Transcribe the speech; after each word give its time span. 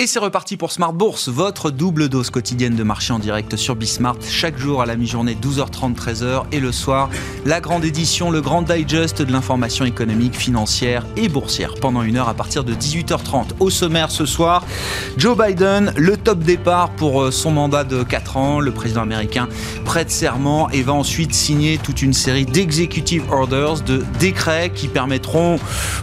Et 0.00 0.06
c'est 0.06 0.20
reparti 0.20 0.56
pour 0.56 0.70
Smart 0.70 0.92
Bourse, 0.92 1.28
votre 1.28 1.72
double 1.72 2.08
dose 2.08 2.30
quotidienne 2.30 2.76
de 2.76 2.84
marché 2.84 3.12
en 3.12 3.18
direct 3.18 3.56
sur 3.56 3.74
Bismart, 3.74 4.18
chaque 4.22 4.56
jour 4.56 4.80
à 4.80 4.86
la 4.86 4.94
mi-journée 4.94 5.34
12h30, 5.34 5.96
13h 5.96 6.44
et 6.52 6.60
le 6.60 6.70
soir, 6.70 7.10
la 7.44 7.60
grande 7.60 7.84
édition, 7.84 8.30
le 8.30 8.40
grand 8.40 8.62
digest 8.62 9.22
de 9.22 9.32
l'information 9.32 9.84
économique, 9.84 10.36
financière 10.36 11.04
et 11.16 11.28
boursière 11.28 11.74
pendant 11.80 12.02
une 12.02 12.16
heure 12.16 12.28
à 12.28 12.34
partir 12.34 12.62
de 12.62 12.74
18h30. 12.74 13.54
Au 13.58 13.70
sommaire 13.70 14.12
ce 14.12 14.24
soir, 14.24 14.64
Joe 15.16 15.36
Biden, 15.36 15.92
le 15.96 16.16
top 16.16 16.44
départ 16.44 16.90
pour 16.90 17.24
euh, 17.24 17.32
son 17.32 17.50
mandat 17.50 17.82
de 17.82 18.04
4 18.04 18.36
ans, 18.36 18.60
le 18.60 18.70
président 18.70 19.02
américain 19.02 19.48
prête 19.84 20.12
serment 20.12 20.70
et 20.70 20.82
va 20.82 20.92
ensuite 20.92 21.34
signer 21.34 21.76
toute 21.76 22.02
une 22.02 22.12
série 22.12 22.46
d'executive 22.46 23.24
orders, 23.32 23.80
de 23.80 24.04
décrets 24.20 24.70
qui 24.72 24.86
permettront 24.86 25.58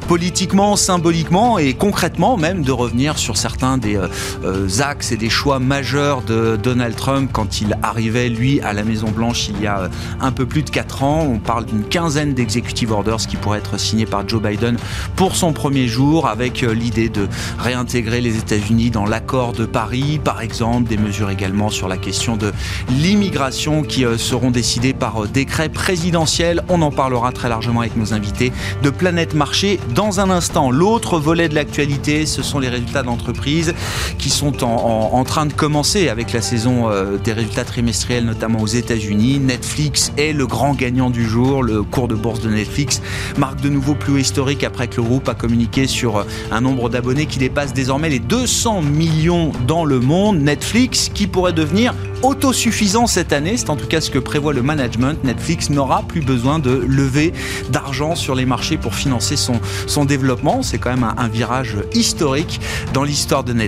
politiquement, 0.09 0.75
symboliquement 0.75 1.57
et 1.59 1.75
concrètement 1.75 2.35
même 2.35 2.61
de 2.61 2.73
revenir 2.73 3.17
sur 3.17 3.37
certains 3.37 3.77
des 3.85 3.97
euh, 3.97 4.07
euh, 4.43 4.67
axes 4.81 5.11
et 5.11 5.17
des 5.17 5.29
choix 5.29 5.59
majeurs 5.59 6.23
de 6.23 6.57
Donald 6.61 6.95
Trump 6.95 7.29
quand 7.31 7.61
il 7.61 7.77
arrivait, 7.83 8.29
lui, 8.29 8.59
à 8.61 8.73
la 8.73 8.83
Maison-Blanche 8.83 9.49
il 9.49 9.61
y 9.61 9.67
a 9.67 9.81
euh, 9.81 9.87
un 10.19 10.31
peu 10.31 10.45
plus 10.45 10.63
de 10.63 10.69
4 10.71 11.03
ans. 11.03 11.21
On 11.21 11.37
parle 11.37 11.65
d'une 11.65 11.83
quinzaine 11.83 12.33
d'executive 12.33 12.91
orders 12.91 13.17
qui 13.17 13.37
pourraient 13.37 13.59
être 13.59 13.79
signés 13.79 14.07
par 14.07 14.27
Joe 14.27 14.41
Biden 14.41 14.77
pour 15.15 15.35
son 15.35 15.53
premier 15.53 15.87
jour, 15.87 16.27
avec 16.27 16.61
l'idée 16.61 17.09
de 17.09 17.27
réintégrer 17.59 18.21
les 18.21 18.37
États-Unis 18.37 18.89
dans 18.89 19.05
l'accord 19.05 19.53
de 19.53 19.65
Paris, 19.65 20.19
par 20.23 20.41
exemple, 20.41 20.89
des 20.89 20.97
mesures 20.97 21.29
également 21.29 21.69
sur 21.69 21.87
la 21.87 21.97
question 21.97 22.37
de 22.37 22.51
l'immigration 22.89 23.83
qui 23.83 24.03
seront 24.17 24.51
décidées 24.51 24.93
par 24.93 25.27
décret 25.27 25.69
présidentiel. 25.69 26.63
On 26.69 26.81
en 26.81 26.91
parlera 26.91 27.31
très 27.31 27.49
largement 27.49 27.81
avec 27.81 27.95
nos 27.95 28.13
invités 28.13 28.51
de 28.81 28.89
Planète 28.89 29.33
Marché 29.35 29.79
dans 29.93 30.19
un 30.19 30.29
instant. 30.29 30.71
L'autre 30.71 31.19
volet 31.19 31.49
de 31.49 31.55
l'actualité, 31.55 32.25
ce 32.25 32.41
sont 32.41 32.59
les 32.59 32.69
résultats 32.69 33.03
d'entreprise 33.03 33.74
qui 34.17 34.29
sont 34.29 34.63
en, 34.63 35.23
train 35.23 35.45
de 35.45 35.53
commencer 35.53 36.09
avec 36.09 36.33
la 36.33 36.41
saison 36.41 36.89
euh, 36.89 37.17
des 37.17 37.33
résultats 37.33 37.63
trimestriels, 37.63 38.25
notamment 38.25 38.61
aux 38.61 38.67
États-Unis. 38.67 39.39
Netflix 39.39 40.11
est 40.17 40.33
le 40.33 40.45
grand 40.45 40.73
gagnant 40.73 41.09
du 41.09 41.27
jour. 41.27 41.63
Le 41.63 41.83
cours 41.83 42.07
de 42.07 42.15
bourse 42.15 42.41
de 42.41 42.49
Netflix 42.49 43.01
marque 43.37 43.61
de 43.61 43.69
nouveau 43.69 43.95
plus 43.95 44.13
haut 44.13 44.17
historique 44.17 44.63
après 44.63 44.87
que 44.87 44.97
le 44.97 45.03
groupe 45.03 45.27
a 45.29 45.33
communiqué 45.33 45.87
sur 45.87 46.17
euh, 46.17 46.23
un 46.51 46.61
nombre 46.61 46.89
d'abonnés 46.89 47.25
qui 47.25 47.39
dépasse 47.39 47.73
désormais 47.73 48.09
les 48.09 48.19
200 48.19 48.81
millions 48.81 49.51
dans 49.67 49.85
le 49.85 49.99
monde. 49.99 50.39
Netflix 50.39 51.09
qui 51.13 51.27
pourrait 51.27 51.53
devenir 51.53 51.93
autosuffisant 52.25 53.07
cette 53.07 53.33
année, 53.33 53.57
c'est 53.57 53.69
en 53.69 53.75
tout 53.75 53.87
cas 53.87 54.01
ce 54.01 54.09
que 54.09 54.19
prévoit 54.19 54.53
le 54.53 54.63
management. 54.63 55.23
Netflix 55.23 55.69
n'aura 55.69 56.03
plus 56.03 56.21
besoin 56.21 56.59
de 56.59 56.71
lever 56.71 57.33
d'argent 57.69 58.15
sur 58.15 58.35
les 58.35 58.45
marchés 58.45 58.77
pour 58.77 58.95
financer 58.95 59.35
son, 59.35 60.05
développement. 60.05 60.61
C'est 60.61 60.77
quand 60.77 60.89
même 60.91 61.07
un 61.17 61.27
virage 61.27 61.77
historique 61.93 62.59
dans 62.93 63.03
l'histoire 63.03 63.43
de 63.43 63.53
Netflix. 63.53 63.64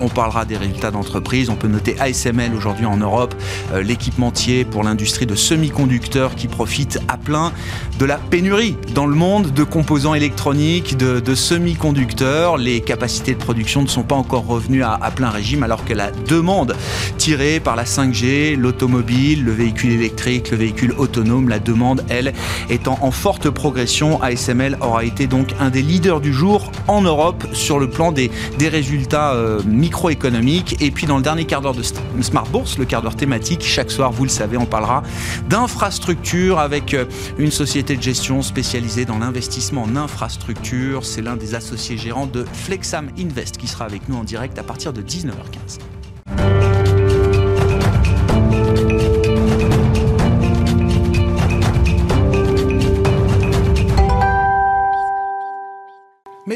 On 0.00 0.08
parlera 0.08 0.44
des 0.44 0.56
résultats 0.56 0.90
d'entreprise. 0.90 1.50
On 1.50 1.56
peut 1.56 1.68
noter 1.68 1.98
ASML 1.98 2.54
aujourd'hui 2.54 2.86
en 2.86 2.96
Europe, 2.96 3.34
euh, 3.72 3.82
l'équipementier 3.82 4.64
pour 4.64 4.82
l'industrie 4.82 5.26
de 5.26 5.34
semi-conducteurs 5.34 6.34
qui 6.34 6.48
profite 6.48 6.98
à 7.08 7.16
plein 7.16 7.52
de 7.98 8.04
la 8.04 8.18
pénurie 8.18 8.76
dans 8.94 9.06
le 9.06 9.14
monde 9.14 9.52
de 9.52 9.64
composants 9.64 10.14
électroniques, 10.14 10.96
de, 10.96 11.34
semi-conducteurs. 11.34 12.56
Les 12.56 12.80
capacités 12.80 13.34
de 13.34 13.38
production 13.38 13.82
ne 13.82 13.88
sont 13.88 14.02
pas 14.02 14.14
encore 14.14 14.46
revenues 14.46 14.82
à, 14.82 14.98
plein 15.14 15.30
régime 15.30 15.62
alors 15.62 15.84
que 15.84 15.94
la 15.94 16.10
demande 16.10 16.76
tirée 17.18 17.60
par 17.60 17.76
la 17.76 17.84
5G, 17.84 18.56
l'automobile, 18.56 19.44
le 19.44 19.52
véhicule 19.52 19.92
électrique, 19.92 20.50
le 20.50 20.56
véhicule 20.56 20.92
autonome, 20.98 21.48
la 21.48 21.58
demande, 21.58 22.04
elle, 22.08 22.32
étant 22.70 22.98
en 23.02 23.10
forte 23.10 23.50
progression. 23.50 24.22
ASML 24.22 24.78
aura 24.80 25.04
été 25.04 25.26
donc 25.26 25.54
un 25.60 25.70
des 25.70 25.82
leaders 25.82 26.20
du 26.20 26.32
jour 26.32 26.70
en 26.88 27.02
Europe 27.02 27.46
sur 27.52 27.78
le 27.78 27.88
plan 27.88 28.12
des 28.12 28.30
résultats 28.60 29.31
euh, 29.32 29.62
microéconomique. 29.64 30.76
Et 30.80 30.90
puis 30.90 31.06
dans 31.06 31.16
le 31.16 31.22
dernier 31.22 31.44
quart 31.44 31.60
d'heure 31.60 31.74
de 31.74 31.82
Smart 32.22 32.46
Bourse, 32.46 32.78
le 32.78 32.84
quart 32.84 33.02
d'heure 33.02 33.16
thématique, 33.16 33.62
chaque 33.62 33.90
soir, 33.90 34.12
vous 34.12 34.24
le 34.24 34.30
savez, 34.30 34.56
on 34.56 34.66
parlera 34.66 35.02
d'infrastructure 35.48 36.58
avec 36.58 36.94
euh, 36.94 37.04
une 37.38 37.50
société 37.50 37.96
de 37.96 38.02
gestion 38.02 38.42
spécialisée 38.42 39.04
dans 39.04 39.18
l'investissement 39.18 39.82
en 39.82 39.96
infrastructure. 39.96 41.04
C'est 41.04 41.22
l'un 41.22 41.36
des 41.36 41.54
associés 41.54 41.96
gérants 41.96 42.26
de 42.26 42.44
Flexam 42.52 43.10
Invest 43.18 43.56
qui 43.56 43.66
sera 43.66 43.84
avec 43.84 44.08
nous 44.08 44.16
en 44.16 44.24
direct 44.24 44.58
à 44.58 44.62
partir 44.62 44.92
de 44.92 45.02
19h15. 45.02 46.01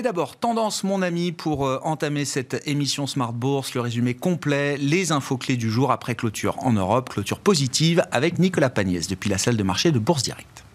D'abord, 0.06 0.37
tendance, 0.37 0.84
mon 0.84 1.03
ami, 1.03 1.33
pour 1.33 1.67
euh, 1.67 1.81
entamer 1.83 2.25
cette 2.25 2.62
émission 2.69 3.09
Smart 3.09 3.33
Bourse, 3.33 3.75
le 3.75 3.81
résumé 3.81 4.15
complet, 4.15 4.77
les 4.77 5.11
infos 5.11 5.37
clés 5.37 5.56
du 5.56 5.69
jour 5.69 5.91
après 5.91 6.15
clôture 6.15 6.55
en 6.65 6.72
Europe, 6.72 7.09
clôture 7.09 7.41
positive 7.41 8.05
avec 8.12 8.39
Nicolas 8.39 8.71
Pagnès 8.71 9.09
depuis 9.09 9.28
la 9.28 9.37
salle 9.37 9.56
de 9.56 9.65
marché 9.65 9.91
de 9.91 9.99
Bourse 9.99 10.22
Direct. 10.22 10.66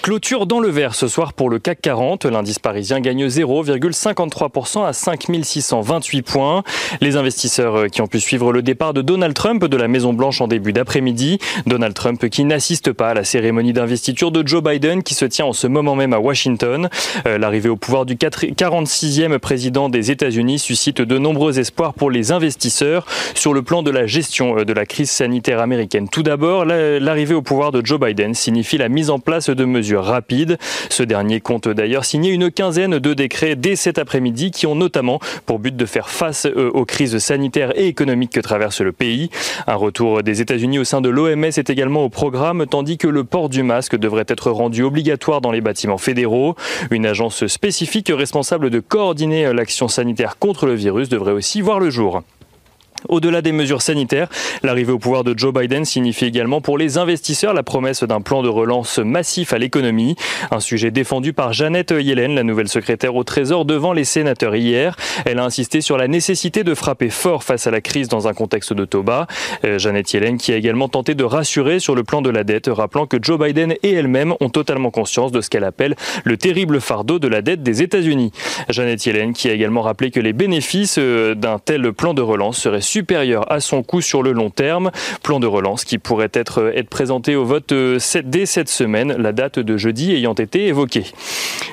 Clôture 0.00 0.46
dans 0.46 0.60
le 0.60 0.68
vert 0.68 0.94
ce 0.94 1.08
soir 1.08 1.32
pour 1.32 1.50
le 1.50 1.58
CAC 1.58 1.80
40. 1.80 2.26
L'indice 2.26 2.58
parisien 2.58 3.00
gagne 3.00 3.26
0,53% 3.26 4.86
à 4.86 4.92
5628 4.92 6.22
points. 6.22 6.62
Les 7.00 7.16
investisseurs 7.16 7.76
euh, 7.76 7.86
qui 7.88 8.02
ont 8.02 8.06
pu 8.06 8.20
suivre 8.20 8.52
le 8.52 8.62
départ 8.62 8.94
de 8.94 9.02
Donald 9.02 9.34
Trump 9.34 9.64
de 9.64 9.76
la 9.76 9.88
Maison 9.88 10.12
Blanche 10.12 10.40
en 10.40 10.46
début 10.48 10.72
d'après-midi. 10.72 11.38
Donald 11.66 11.94
Trump 11.94 12.28
qui 12.28 12.44
n'assiste 12.44 12.92
pas 12.92 13.10
à 13.10 13.14
la 13.14 13.24
cérémonie 13.24 13.72
d'investiture 13.72 14.30
de 14.30 14.46
Joe 14.46 14.62
Biden 14.62 15.02
qui 15.02 15.14
se 15.14 15.24
tient 15.24 15.46
en 15.46 15.52
ce 15.52 15.66
moment 15.66 15.96
même 15.96 16.12
à 16.12 16.18
Washington. 16.18 16.88
Euh, 17.26 17.38
l'arrivée 17.38 17.68
au 17.68 17.76
pouvoir 17.76 18.04
du 18.04 18.16
46e 18.16 19.38
président 19.38 19.88
des 19.88 20.10
États-Unis 20.10 20.58
suscite 20.58 21.00
de 21.00 21.18
nombreux 21.18 21.58
espoirs 21.58 21.94
pour 21.94 22.10
les 22.10 22.30
investisseurs 22.30 23.06
sur 23.34 23.54
le 23.54 23.62
plan 23.62 23.82
de 23.82 23.90
la 23.90 24.06
gestion 24.06 24.58
euh, 24.58 24.64
de 24.64 24.72
la 24.72 24.86
crise 24.86 25.10
sanitaire 25.10 25.60
américaine. 25.60 26.08
Tout 26.08 26.22
d'abord, 26.22 26.64
l'arrivée 26.66 27.34
au 27.34 27.42
pouvoir 27.42 27.72
de 27.72 27.84
Joe 27.84 27.98
Biden 27.98 28.34
signifie 28.34 28.78
la 28.78 28.88
mise 28.88 29.10
en 29.10 29.18
place 29.18 29.48
de 29.48 29.64
mesures 29.64 29.87
rapide. 29.96 30.58
Ce 30.90 31.02
dernier 31.02 31.40
compte 31.40 31.68
d'ailleurs 31.68 32.04
signer 32.04 32.30
une 32.30 32.50
quinzaine 32.50 32.98
de 32.98 33.14
décrets 33.14 33.56
dès 33.56 33.76
cet 33.76 33.98
après-midi 33.98 34.50
qui 34.50 34.66
ont 34.66 34.74
notamment 34.74 35.20
pour 35.46 35.58
but 35.58 35.76
de 35.76 35.86
faire 35.86 36.10
face 36.10 36.46
euh, 36.46 36.70
aux 36.70 36.84
crises 36.84 37.18
sanitaires 37.18 37.78
et 37.78 37.86
économiques 37.86 38.32
que 38.32 38.40
traverse 38.40 38.80
le 38.80 38.92
pays. 38.92 39.30
Un 39.66 39.74
retour 39.74 40.22
des 40.22 40.40
États-Unis 40.40 40.78
au 40.78 40.84
sein 40.84 41.00
de 41.00 41.08
l'OMS 41.08 41.44
est 41.44 41.70
également 41.70 42.04
au 42.04 42.08
programme, 42.08 42.66
tandis 42.66 42.98
que 42.98 43.08
le 43.08 43.24
port 43.24 43.48
du 43.48 43.62
masque 43.62 43.96
devrait 43.96 44.24
être 44.28 44.50
rendu 44.50 44.82
obligatoire 44.82 45.40
dans 45.40 45.52
les 45.52 45.60
bâtiments 45.60 45.98
fédéraux. 45.98 46.54
Une 46.90 47.06
agence 47.06 47.46
spécifique 47.46 48.12
responsable 48.14 48.70
de 48.70 48.80
coordonner 48.80 49.52
l'action 49.52 49.88
sanitaire 49.88 50.38
contre 50.38 50.66
le 50.66 50.74
virus 50.74 51.08
devrait 51.08 51.32
aussi 51.32 51.60
voir 51.60 51.80
le 51.80 51.90
jour. 51.90 52.22
Au-delà 53.08 53.42
des 53.42 53.52
mesures 53.52 53.82
sanitaires, 53.82 54.28
l'arrivée 54.62 54.92
au 54.92 54.98
pouvoir 54.98 55.24
de 55.24 55.36
Joe 55.36 55.52
Biden 55.54 55.84
signifie 55.84 56.24
également 56.24 56.60
pour 56.60 56.78
les 56.78 56.98
investisseurs 56.98 57.54
la 57.54 57.62
promesse 57.62 58.02
d'un 58.02 58.20
plan 58.20 58.42
de 58.42 58.48
relance 58.48 58.98
massif 58.98 59.52
à 59.52 59.58
l'économie. 59.58 60.16
Un 60.50 60.60
sujet 60.60 60.90
défendu 60.90 61.32
par 61.32 61.52
Jeannette 61.52 61.92
Yellen, 61.92 62.34
la 62.34 62.42
nouvelle 62.42 62.68
secrétaire 62.68 63.14
au 63.14 63.24
Trésor, 63.24 63.64
devant 63.64 63.92
les 63.92 64.04
sénateurs 64.04 64.56
hier. 64.56 64.96
Elle 65.24 65.38
a 65.38 65.44
insisté 65.44 65.80
sur 65.80 65.96
la 65.96 66.08
nécessité 66.08 66.64
de 66.64 66.74
frapper 66.74 67.10
fort 67.10 67.44
face 67.44 67.66
à 67.66 67.70
la 67.70 67.80
crise 67.80 68.08
dans 68.08 68.26
un 68.26 68.34
contexte 68.34 68.72
de 68.72 68.84
bas. 69.00 69.26
Euh, 69.64 69.78
Jeannette 69.78 70.12
Yellen 70.12 70.38
qui 70.38 70.52
a 70.52 70.56
également 70.56 70.88
tenté 70.88 71.14
de 71.14 71.24
rassurer 71.24 71.78
sur 71.78 71.94
le 71.94 72.02
plan 72.02 72.22
de 72.22 72.30
la 72.30 72.44
dette, 72.44 72.68
rappelant 72.68 73.06
que 73.06 73.16
Joe 73.20 73.38
Biden 73.38 73.74
et 73.82 73.92
elle-même 73.92 74.34
ont 74.40 74.48
totalement 74.48 74.90
conscience 74.90 75.32
de 75.32 75.40
ce 75.40 75.50
qu'elle 75.50 75.64
appelle 75.64 75.94
le 76.24 76.36
terrible 76.36 76.80
fardeau 76.80 77.18
de 77.18 77.28
la 77.28 77.42
dette 77.42 77.62
des 77.62 77.82
États-Unis. 77.82 78.32
Jeannette 78.68 79.04
Yellen 79.06 79.32
qui 79.32 79.48
a 79.48 79.52
également 79.52 79.82
rappelé 79.82 80.10
que 80.10 80.20
les 80.20 80.32
bénéfices 80.32 80.96
euh, 80.98 81.34
d'un 81.34 81.58
tel 81.58 81.92
plan 81.92 82.14
de 82.14 82.22
relance 82.22 82.58
seraient 82.58 82.80
supérieur 82.88 83.50
à 83.52 83.60
son 83.60 83.82
coût 83.82 84.00
sur 84.00 84.22
le 84.22 84.32
long 84.32 84.50
terme. 84.50 84.90
Plan 85.22 85.40
de 85.40 85.46
relance 85.46 85.84
qui 85.84 85.98
pourrait 85.98 86.30
être, 86.32 86.72
être 86.74 86.88
présenté 86.88 87.36
au 87.36 87.44
vote 87.44 87.72
euh, 87.72 87.98
dès 88.24 88.46
cette 88.46 88.68
semaine, 88.68 89.14
la 89.18 89.32
date 89.32 89.58
de 89.58 89.76
jeudi 89.76 90.12
ayant 90.12 90.34
été 90.34 90.66
évoquée. 90.66 91.04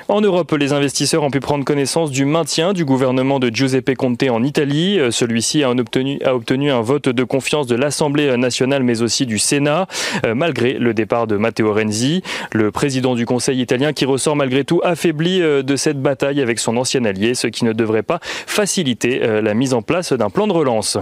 En 0.07 0.21
Europe, 0.21 0.51
les 0.51 0.73
investisseurs 0.73 1.23
ont 1.23 1.31
pu 1.31 1.39
prendre 1.39 1.63
connaissance 1.63 2.11
du 2.11 2.25
maintien 2.25 2.73
du 2.73 2.85
gouvernement 2.85 3.39
de 3.39 3.49
Giuseppe 3.49 3.95
Conte 3.95 4.23
en 4.29 4.43
Italie. 4.43 4.99
Euh, 4.99 5.09
celui-ci 5.09 5.63
a 5.63 5.71
obtenu, 5.71 6.19
a 6.23 6.35
obtenu 6.35 6.71
un 6.71 6.81
vote 6.81 7.09
de 7.09 7.23
confiance 7.23 7.65
de 7.65 7.75
l'Assemblée 7.75 8.35
nationale 8.37 8.83
mais 8.83 9.01
aussi 9.01 9.25
du 9.25 9.39
Sénat, 9.39 9.87
euh, 10.25 10.35
malgré 10.35 10.73
le 10.73 10.93
départ 10.93 11.27
de 11.27 11.37
Matteo 11.37 11.73
Renzi, 11.73 12.21
le 12.51 12.71
président 12.71 13.15
du 13.15 13.25
Conseil 13.25 13.61
italien 13.61 13.93
qui 13.93 14.05
ressort 14.05 14.35
malgré 14.35 14.65
tout 14.65 14.81
affaibli 14.83 15.39
de 15.39 15.75
cette 15.75 16.01
bataille 16.01 16.41
avec 16.41 16.59
son 16.59 16.75
ancien 16.77 17.05
allié, 17.05 17.35
ce 17.35 17.47
qui 17.47 17.63
ne 17.63 17.73
devrait 17.73 18.03
pas 18.03 18.19
faciliter 18.21 19.19
la 19.19 19.53
mise 19.53 19.73
en 19.73 19.81
place 19.81 20.13
d'un 20.13 20.29
plan 20.29 20.47
de 20.47 20.53
relance. 20.53 20.97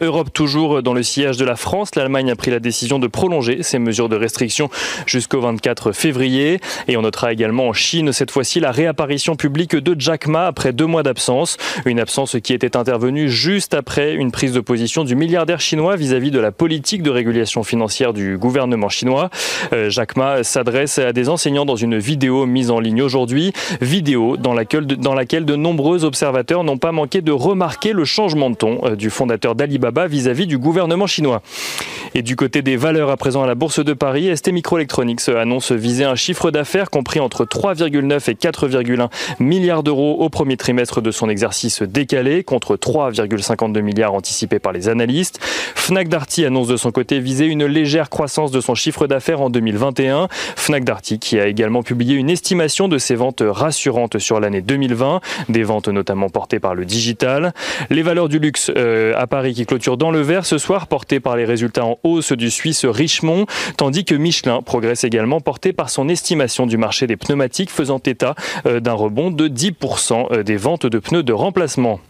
Europe 0.00 0.32
toujours 0.32 0.82
dans 0.82 0.94
le 0.94 1.02
sillage 1.02 1.36
de 1.36 1.44
la 1.44 1.56
France. 1.56 1.94
L'Allemagne 1.94 2.30
a 2.30 2.36
pris 2.36 2.50
la 2.50 2.60
décision 2.60 2.98
de 2.98 3.06
prolonger 3.06 3.62
ses 3.62 3.78
mesures 3.78 4.08
de 4.08 4.16
restriction 4.16 4.68
jusqu'au 5.06 5.40
24 5.40 5.92
février. 5.92 6.60
Et 6.88 6.96
on 6.96 7.02
notera 7.02 7.32
également 7.32 7.68
en 7.68 7.72
Chine, 7.72 8.12
cette 8.12 8.30
fois-ci, 8.30 8.60
la 8.60 8.70
réapparition 8.70 9.36
publique 9.36 9.76
de 9.76 9.96
Jack 9.98 10.26
Ma 10.26 10.46
après 10.46 10.72
deux 10.72 10.86
mois 10.86 11.02
d'absence. 11.02 11.56
Une 11.84 12.00
absence 12.00 12.36
qui 12.42 12.52
était 12.52 12.76
intervenue 12.76 13.28
juste 13.28 13.74
après 13.74 14.14
une 14.14 14.32
prise 14.32 14.52
de 14.52 14.60
position 14.60 15.04
du 15.04 15.14
milliardaire 15.14 15.60
chinois 15.60 15.96
vis-à-vis 15.96 16.30
de 16.30 16.40
la 16.40 16.52
politique 16.52 17.02
de 17.02 17.10
régulation 17.10 17.62
financière 17.62 18.12
du 18.12 18.38
gouvernement 18.38 18.88
chinois. 18.88 19.30
Euh, 19.72 19.90
Jack 19.90 20.16
Ma 20.16 20.42
s'adresse 20.42 20.98
à 20.98 21.12
des 21.12 21.28
enseignants 21.28 21.64
dans 21.64 21.76
une 21.76 21.98
vidéo 21.98 22.46
mise 22.46 22.70
en 22.70 22.80
ligne 22.80 23.02
aujourd'hui. 23.02 23.52
Vidéo 23.80 24.36
dans 24.36 24.54
laquelle, 24.54 24.86
dans 24.86 25.14
laquelle 25.14 25.44
de 25.44 25.56
nombreux 25.56 26.04
observateurs 26.04 26.64
n'ont 26.64 26.78
pas 26.78 26.92
manqué 26.92 27.20
de 27.20 27.32
remarquer 27.32 27.92
le 27.92 28.04
changement 28.04 28.50
de 28.50 28.56
ton 28.56 28.80
euh, 28.84 28.96
du 28.96 29.10
fondateur 29.10 29.54
d'Ali 29.54 29.75
Alibaba 29.76 30.06
vis-à-vis 30.06 30.46
du 30.46 30.56
gouvernement 30.56 31.06
chinois. 31.06 31.42
Et 32.14 32.22
du 32.22 32.34
côté 32.34 32.62
des 32.62 32.78
valeurs 32.78 33.10
à 33.10 33.18
présent 33.18 33.42
à 33.42 33.46
la 33.46 33.54
Bourse 33.54 33.84
de 33.84 33.92
Paris, 33.92 34.34
ST 34.34 34.50
Microelectronics 34.50 35.28
annonce 35.28 35.70
viser 35.70 36.04
un 36.04 36.14
chiffre 36.14 36.50
d'affaires 36.50 36.88
compris 36.88 37.20
entre 37.20 37.44
3,9 37.44 38.30
et 38.30 38.34
4,1 38.34 39.10
milliards 39.38 39.82
d'euros 39.82 40.16
au 40.20 40.30
premier 40.30 40.56
trimestre 40.56 41.02
de 41.02 41.10
son 41.10 41.28
exercice 41.28 41.82
décalé 41.82 42.42
contre 42.42 42.76
3,52 42.76 43.82
milliards 43.82 44.14
anticipés 44.14 44.58
par 44.58 44.72
les 44.72 44.88
analystes. 44.88 45.40
Fnac 45.74 46.08
Darty 46.08 46.46
annonce 46.46 46.68
de 46.68 46.78
son 46.78 46.90
côté 46.90 47.20
viser 47.20 47.44
une 47.44 47.66
légère 47.66 48.08
croissance 48.08 48.50
de 48.50 48.62
son 48.62 48.74
chiffre 48.74 49.06
d'affaires 49.06 49.42
en 49.42 49.50
2021. 49.50 50.28
Fnac 50.56 50.84
Darty 50.84 51.18
qui 51.18 51.38
a 51.38 51.46
également 51.46 51.82
publié 51.82 52.16
une 52.16 52.30
estimation 52.30 52.88
de 52.88 52.96
ses 52.96 53.14
ventes 53.14 53.42
rassurantes 53.46 54.18
sur 54.18 54.40
l'année 54.40 54.62
2020, 54.62 55.20
des 55.50 55.64
ventes 55.64 55.88
notamment 55.88 56.30
portées 56.30 56.60
par 56.60 56.74
le 56.74 56.86
digital. 56.86 57.52
Les 57.90 58.02
valeurs 58.02 58.30
du 58.30 58.38
luxe 58.38 58.70
euh, 58.74 59.12
à 59.16 59.26
Paris 59.26 59.52
qui 59.52 59.65
clôture 59.66 59.96
dans 59.96 60.10
le 60.10 60.20
vert 60.20 60.46
ce 60.46 60.58
soir, 60.58 60.86
porté 60.86 61.20
par 61.20 61.36
les 61.36 61.44
résultats 61.44 61.84
en 61.84 61.98
hausse 62.02 62.32
du 62.32 62.50
Suisse 62.50 62.84
Richemont, 62.84 63.46
tandis 63.76 64.04
que 64.04 64.14
Michelin 64.14 64.62
progresse 64.62 65.04
également, 65.04 65.40
porté 65.40 65.72
par 65.72 65.90
son 65.90 66.08
estimation 66.08 66.66
du 66.66 66.78
marché 66.78 67.06
des 67.06 67.16
pneumatiques, 67.16 67.70
faisant 67.70 68.00
état 68.04 68.34
euh, 68.64 68.80
d'un 68.80 68.94
rebond 68.94 69.30
de 69.30 69.48
10% 69.48 70.32
euh, 70.32 70.42
des 70.42 70.56
ventes 70.56 70.86
de 70.86 70.98
pneus 70.98 71.22
de 71.22 71.32
remplacement. 71.32 72.00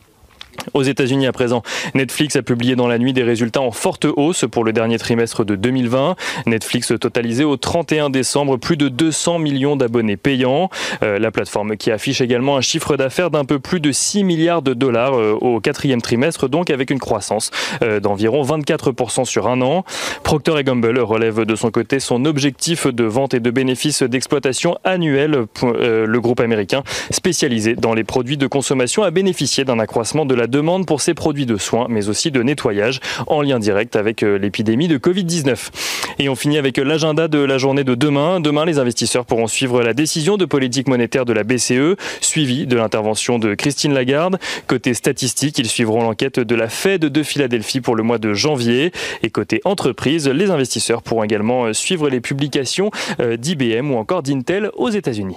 Aux 0.75 0.83
États-Unis 0.83 1.27
à 1.27 1.33
présent, 1.33 1.63
Netflix 1.95 2.37
a 2.37 2.43
publié 2.43 2.77
dans 2.77 2.89
la 2.89 2.99
nuit 2.99 3.13
des 3.13 3.23
résultats 3.23 3.61
en 3.61 3.71
forte 3.71 4.05
hausse 4.05 4.45
pour 4.51 4.65
le 4.65 4.73
dernier 4.73 4.99
trimestre 4.99 5.45
de 5.45 5.57
2020. 5.57 6.17
Netflix 6.47 6.93
totalisait 7.01 7.45
au 7.45 7.57
31 7.57 8.11
décembre 8.11 8.57
plus 8.57 8.77
de 8.77 8.89
200 8.89 9.39
millions 9.39 9.77
d'abonnés 9.77 10.17
payants. 10.17 10.71
Euh, 11.03 11.19
la 11.19 11.31
plateforme 11.31 11.77
qui 11.77 11.91
affiche 11.91 12.21
également 12.21 12.57
un 12.57 12.61
chiffre 12.61 12.97
d'affaires 12.97 13.31
d'un 13.31 13.45
peu 13.45 13.59
plus 13.59 13.81
de 13.81 13.93
6 13.93 14.25
milliards 14.25 14.63
de 14.63 14.75
dollars 14.75 15.15
euh, 15.15 15.33
au 15.41 15.61
quatrième 15.61 16.03
trimestre, 16.03 16.49
donc 16.49 16.71
avec 16.71 16.91
une 16.91 16.99
croissance 16.99 17.51
euh, 17.83 18.01
d'environ 18.01 18.43
24% 18.43 19.25
sur 19.25 19.49
un 19.49 19.61
an. 19.63 19.85
Procter 20.23 20.63
Gamble 20.65 20.99
relève 20.99 21.45
de 21.45 21.55
son 21.55 21.71
côté 21.71 22.01
son 22.01 22.25
objectif 22.25 22.87
de 22.87 23.05
vente 23.05 23.35
et 23.35 23.41
de 23.41 23.51
bénéfices 23.51 24.03
d'exploitation 24.03 24.77
annuel. 24.85 25.47
le 25.63 26.19
groupe 26.19 26.41
américain 26.41 26.83
spécialisé 27.11 27.75
dans 27.75 27.95
les 27.95 28.05
produits 28.05 28.37
de 28.37 28.47
consommation 28.47 29.03
a 29.03 29.11
bénéficié 29.11 29.65
d'un 29.65 29.79
accroissement 29.79 30.25
de 30.27 30.35
la 30.35 30.46
demande 30.47 30.87
pour 30.87 31.01
ces 31.01 31.15
produits 31.15 31.47
de 31.47 31.57
soins, 31.57 31.87
mais 31.89 32.09
aussi 32.09 32.31
de 32.31 32.43
nettoyage, 32.43 33.01
en 33.27 33.43
lien 33.43 33.59
direct 33.59 33.97
avec 33.97 34.23
euh, 34.23 34.39
l'épidémie 34.39 34.89
de 34.89 34.99
Covid-19. 34.99 35.71
Et 36.19 36.29
on 36.29 36.35
finit 36.35 36.59
avec 36.59 36.79
l'agenda 36.79 37.29
de 37.29 37.39
la 37.39 37.59
journée 37.59 37.85
de 37.85 37.95
demain. 37.95 38.41
Demain, 38.41 38.65
les 38.65 38.79
investisseurs 38.79 39.25
pourront 39.25 39.47
suivre 39.47 39.83
la 39.83 39.95
décision 39.95 40.37
de 40.37 40.45
politique 40.45 40.89
monétaire 40.89 41.25
de 41.25 41.33
la 41.33 41.45
BCE, 41.45 41.97
suivie 42.21 42.67
de 42.67 42.77
l'intervention 42.77 43.39
de 43.39 43.55
Christine 43.55 43.93
Lagarde. 43.93 44.39
Côté 44.67 44.95
statistique, 44.95 45.59
ils 45.59 45.69
suivront 45.69 46.03
l'enquête 46.03 46.41
de 46.41 46.55
la 46.55 46.69
Fed 46.69 47.01
de 47.03 47.23
Philadelphie 47.23 47.81
pour 47.81 47.97
le 47.97 48.03
mois 48.03 48.19
de 48.19 48.35
janvier. 48.35 48.93
Et 49.23 49.31
côté 49.31 49.61
entreprise, 49.65 50.29
les 50.29 50.51
investisseurs 50.51 51.03
pourront 51.03 51.25
également 51.25 51.67
euh, 51.67 51.73
suivre 51.73 52.09
les 52.09 52.21
publications 52.21 52.91
euh, 53.21 53.37
d'IBM 53.37 53.91
ou 53.91 53.97
encore 53.97 54.23
d'Intel 54.23 54.71
aux 54.75 54.91
États-Unis. 54.91 55.37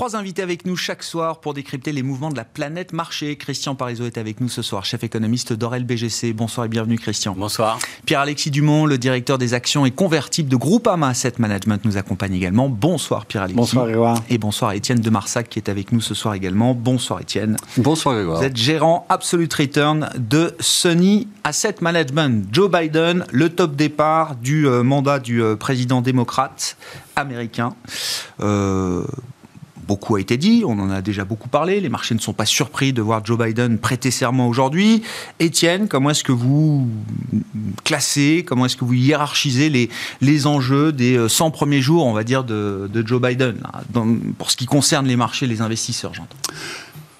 Trois 0.00 0.16
invités 0.16 0.40
avec 0.40 0.64
nous 0.64 0.76
chaque 0.76 1.02
soir 1.02 1.40
pour 1.40 1.52
décrypter 1.52 1.92
les 1.92 2.02
mouvements 2.02 2.30
de 2.30 2.36
la 2.38 2.46
planète 2.46 2.94
marché. 2.94 3.36
Christian 3.36 3.74
Parizeau 3.74 4.06
est 4.06 4.16
avec 4.16 4.40
nous 4.40 4.48
ce 4.48 4.62
soir, 4.62 4.82
chef 4.82 5.04
économiste 5.04 5.52
d'Orel 5.52 5.84
BGC. 5.84 6.32
Bonsoir 6.32 6.64
et 6.64 6.68
bienvenue 6.70 6.98
Christian. 6.98 7.34
Bonsoir. 7.36 7.78
Pierre-Alexis 8.06 8.50
Dumont, 8.50 8.86
le 8.86 8.96
directeur 8.96 9.36
des 9.36 9.52
actions 9.52 9.84
et 9.84 9.90
convertibles 9.90 10.48
de 10.48 10.56
Groupama 10.56 11.08
Asset 11.08 11.34
Management 11.36 11.84
nous 11.84 11.98
accompagne 11.98 12.32
également. 12.32 12.70
Bonsoir 12.70 13.26
Pierre-Alexis. 13.26 13.58
Bonsoir 13.58 13.84
Grégoire. 13.84 14.22
Et 14.30 14.38
bonsoir 14.38 14.72
Étienne 14.72 15.00
de 15.00 15.10
Marsac 15.10 15.50
qui 15.50 15.58
est 15.58 15.68
avec 15.68 15.92
nous 15.92 16.00
ce 16.00 16.14
soir 16.14 16.32
également. 16.32 16.72
Bonsoir 16.72 17.20
Étienne. 17.20 17.58
Bonsoir 17.76 18.14
Grégoire. 18.14 18.38
Vous 18.38 18.44
êtes 18.46 18.56
gérant 18.56 19.04
Absolute 19.10 19.52
Return 19.52 20.08
de 20.16 20.56
Sony 20.60 21.28
Asset 21.44 21.74
Management. 21.82 22.48
Joe 22.50 22.70
Biden, 22.70 23.26
le 23.32 23.50
top 23.50 23.76
départ 23.76 24.36
du 24.36 24.66
euh, 24.66 24.82
mandat 24.82 25.18
du 25.18 25.42
euh, 25.42 25.56
président 25.56 26.00
démocrate 26.00 26.78
américain. 27.16 27.74
Euh, 28.40 29.04
beaucoup 29.90 30.14
a 30.14 30.20
été 30.20 30.36
dit, 30.36 30.62
on 30.64 30.78
en 30.78 30.88
a 30.88 31.02
déjà 31.02 31.24
beaucoup 31.24 31.48
parlé, 31.48 31.80
les 31.80 31.88
marchés 31.88 32.14
ne 32.14 32.20
sont 32.20 32.32
pas 32.32 32.46
surpris 32.46 32.92
de 32.92 33.02
voir 33.02 33.26
Joe 33.26 33.36
Biden 33.36 33.76
prêter 33.76 34.12
serment 34.12 34.46
aujourd'hui. 34.46 35.02
Étienne, 35.40 35.88
comment 35.88 36.10
est-ce 36.10 36.22
que 36.22 36.30
vous 36.30 36.88
classez, 37.82 38.44
comment 38.46 38.66
est-ce 38.66 38.76
que 38.76 38.84
vous 38.84 38.94
hiérarchisez 38.94 39.68
les, 40.20 40.46
enjeux 40.46 40.92
des 40.92 41.28
100 41.28 41.48
euh, 41.48 41.50
premiers 41.50 41.80
jours, 41.80 42.06
on 42.06 42.12
va 42.12 42.22
dire, 42.22 42.44
de, 42.44 42.88
Joe 43.04 43.20
Biden, 43.20 43.56
pour 44.38 44.52
ce 44.52 44.56
qui 44.56 44.66
concerne 44.66 45.08
les 45.08 45.16
marchés, 45.16 45.48
les 45.48 45.60
investisseurs, 45.60 46.14
j'entends? 46.14 46.36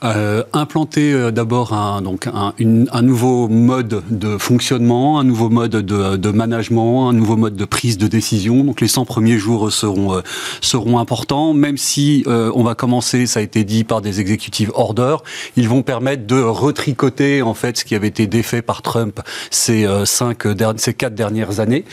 Euh, 0.02 0.43
implanter 0.55 1.12
euh, 1.12 1.31
d'abord 1.31 1.75
un, 1.75 2.00
donc 2.00 2.26
un, 2.26 2.55
un, 2.58 3.02
nouveau 3.02 3.49
mode 3.49 4.02
de 4.11 4.38
fonctionnement, 4.38 5.20
un 5.20 5.25
nouveau 5.25 5.50
mode 5.50 5.73
de, 5.73 6.17
de, 6.17 6.31
management, 6.31 7.08
un 7.08 7.12
nouveau 7.12 7.37
mode 7.37 7.55
de 7.55 7.64
prise 7.64 7.99
de 7.99 8.06
décision. 8.06 8.64
Donc 8.64 8.81
les 8.81 8.88
100 8.88 9.05
premiers 9.05 9.37
jours 9.37 9.70
seront 9.70 10.14
euh, 10.14 10.20
seront 10.62 10.99
importants, 10.99 11.52
même 11.52 11.76
si 11.76 12.25
euh, 12.26 12.50
on 12.55 12.62
va 12.62 12.75
commencer, 12.75 13.26
ça 13.26 13.41
a 13.41 13.43
été 13.43 13.64
dit 13.64 13.85
par 13.85 14.00
des 14.00 14.20
exécutives 14.20 14.73
order, 14.75 15.17
ils 15.56 15.69
vont 15.69 15.82
permettre 15.82 16.26
de 16.26 16.41
retricoter 16.41 17.43
en 17.43 17.55
fait 17.55 17.76
ce 17.76 17.85
qui 17.85 17.94
avait 17.94 18.08
été 18.08 18.26
défait 18.26 18.62
par 18.62 18.82
Trump 18.82 19.20
ces 19.50 19.87
cinq 20.05 20.44
ces 20.76 20.94
quatre 20.94 21.14
dernières 21.14 21.61
années 21.61 21.85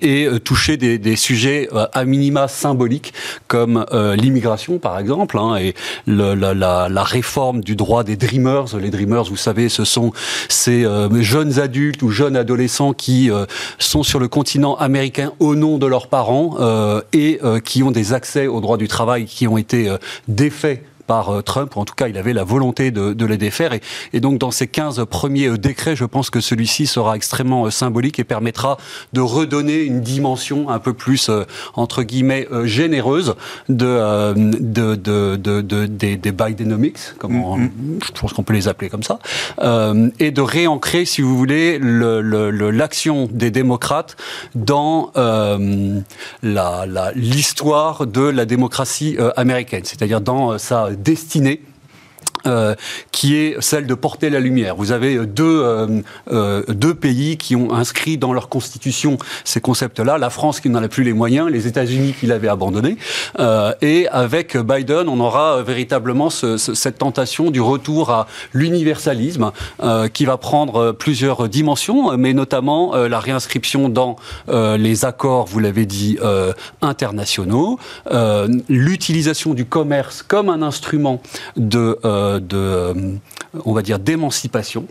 et 0.00 0.28
toucher 0.44 0.76
des, 0.76 0.98
des 0.98 1.16
sujets 1.16 1.68
à 1.92 2.04
minima 2.04 2.48
symboliques 2.48 3.12
comme 3.48 3.84
l'immigration 4.16 4.78
par 4.78 4.98
exemple 4.98 5.38
hein, 5.38 5.56
et 5.56 5.74
le, 6.06 6.34
la, 6.34 6.54
la 6.54 6.91
la 6.92 7.02
réforme 7.02 7.62
du 7.62 7.74
droit 7.74 8.04
des 8.04 8.16
dreamers. 8.16 8.76
Les 8.78 8.90
dreamers, 8.90 9.24
vous 9.24 9.36
savez, 9.36 9.68
ce 9.68 9.84
sont 9.84 10.12
ces 10.48 10.84
euh, 10.84 11.22
jeunes 11.22 11.58
adultes 11.58 12.02
ou 12.02 12.10
jeunes 12.10 12.36
adolescents 12.36 12.92
qui 12.92 13.30
euh, 13.30 13.46
sont 13.78 14.02
sur 14.02 14.20
le 14.20 14.28
continent 14.28 14.76
américain 14.76 15.32
au 15.40 15.54
nom 15.54 15.78
de 15.78 15.86
leurs 15.86 16.06
parents 16.06 16.56
euh, 16.60 17.00
et 17.12 17.40
qui 17.64 17.82
ont 17.82 17.90
des 17.90 18.12
accès 18.12 18.46
au 18.46 18.60
droit 18.60 18.76
du 18.76 18.88
travail 18.88 19.24
qui 19.24 19.48
ont 19.48 19.56
été 19.56 19.94
défaits 20.28 20.84
par 21.06 21.30
euh, 21.30 21.42
Trump, 21.42 21.76
ou 21.76 21.80
en 21.80 21.84
tout 21.84 21.94
cas 21.94 22.08
il 22.08 22.16
avait 22.16 22.32
la 22.32 22.44
volonté 22.44 22.90
de, 22.90 23.12
de 23.12 23.26
les 23.26 23.36
défaire. 23.36 23.72
Et, 23.72 23.80
et, 24.12 24.20
donc 24.20 24.38
dans 24.38 24.50
ces 24.50 24.66
15 24.66 25.04
premiers 25.10 25.48
euh, 25.48 25.58
décrets, 25.58 25.96
je 25.96 26.04
pense 26.04 26.30
que 26.30 26.40
celui-ci 26.40 26.86
sera 26.86 27.16
extrêmement 27.16 27.66
euh, 27.66 27.70
symbolique 27.70 28.18
et 28.18 28.24
permettra 28.24 28.78
de 29.12 29.20
redonner 29.20 29.82
une 29.82 30.00
dimension 30.00 30.68
un 30.68 30.78
peu 30.78 30.92
plus, 30.92 31.30
entre 31.74 32.02
guillemets, 32.02 32.46
généreuse 32.64 33.34
de, 33.68 34.34
de, 34.34 34.94
de, 34.94 35.36
de, 35.36 35.86
des, 35.86 36.16
des 36.16 36.32
Bidenomics, 36.32 36.98
comme 37.18 37.34
mm-hmm. 37.34 38.04
je 38.04 38.20
pense 38.20 38.32
qu'on 38.32 38.42
peut 38.42 38.52
les 38.52 38.68
appeler 38.68 38.88
comme 38.88 39.02
ça, 39.02 39.18
et 40.18 40.30
de 40.30 40.40
réancrer, 40.40 41.04
si 41.04 41.22
vous 41.22 41.36
voulez, 41.36 41.78
l'action 41.78 43.28
le, 43.30 43.36
des 43.36 43.50
démocrates 43.50 44.16
dans 44.54 45.12
euh, 45.16 46.00
l'histoire 47.14 48.00
la, 48.00 48.06
de 48.06 48.22
la 48.22 48.44
démocratie 48.44 49.16
américaine, 49.36 49.82
c'est-à-dire 49.84 50.20
dans 50.20 50.58
sa 50.58 50.91
destinée 50.96 51.62
euh, 52.46 52.74
qui 53.10 53.36
est 53.36 53.60
celle 53.60 53.86
de 53.86 53.94
porter 53.94 54.30
la 54.30 54.40
lumière. 54.40 54.76
Vous 54.76 54.92
avez 54.92 55.26
deux, 55.26 55.62
euh, 55.62 56.00
euh, 56.30 56.62
deux 56.68 56.94
pays 56.94 57.36
qui 57.36 57.56
ont 57.56 57.72
inscrit 57.72 58.18
dans 58.18 58.32
leur 58.32 58.48
constitution 58.48 59.18
ces 59.44 59.60
concepts-là. 59.60 60.18
La 60.18 60.30
France 60.30 60.60
qui 60.60 60.68
n'en 60.68 60.82
a 60.82 60.88
plus 60.88 61.04
les 61.04 61.12
moyens, 61.12 61.48
les 61.50 61.66
États-Unis 61.66 62.14
qui 62.18 62.26
l'avaient 62.26 62.48
abandonné. 62.48 62.96
Euh, 63.38 63.72
et 63.80 64.08
avec 64.08 64.56
Biden, 64.56 65.08
on 65.08 65.20
aura 65.20 65.62
véritablement 65.62 66.30
ce, 66.30 66.56
ce, 66.56 66.74
cette 66.74 66.98
tentation 66.98 67.50
du 67.50 67.60
retour 67.60 68.10
à 68.10 68.26
l'universalisme 68.52 69.52
euh, 69.82 70.08
qui 70.08 70.24
va 70.24 70.36
prendre 70.36 70.92
plusieurs 70.92 71.48
dimensions, 71.48 72.16
mais 72.16 72.32
notamment 72.34 72.94
la 72.94 73.20
réinscription 73.20 73.88
dans 73.88 74.16
les 74.48 75.04
accords, 75.04 75.46
vous 75.46 75.58
l'avez 75.58 75.86
dit, 75.86 76.18
internationaux, 76.80 77.78
l'utilisation 78.68 79.54
du 79.54 79.64
commerce 79.64 80.22
comme 80.22 80.48
un 80.48 80.62
instrument 80.62 81.20
de 81.56 81.98
de 82.40 83.18
on 83.64 83.72
va 83.72 83.82
dire, 83.82 83.98
d'émancipation 83.98 84.86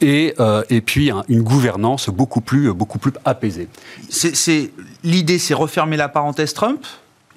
et, 0.00 0.34
et 0.70 0.80
puis 0.80 1.10
une 1.28 1.42
gouvernance 1.42 2.08
beaucoup 2.08 2.40
plus, 2.40 2.72
beaucoup 2.72 2.98
plus 2.98 3.12
apaisée. 3.24 3.68
C'est, 4.08 4.72
l'idée, 5.04 5.38
c'est 5.38 5.54
refermer 5.54 5.96
la 5.96 6.08
parenthèse 6.08 6.52
Trump? 6.52 6.84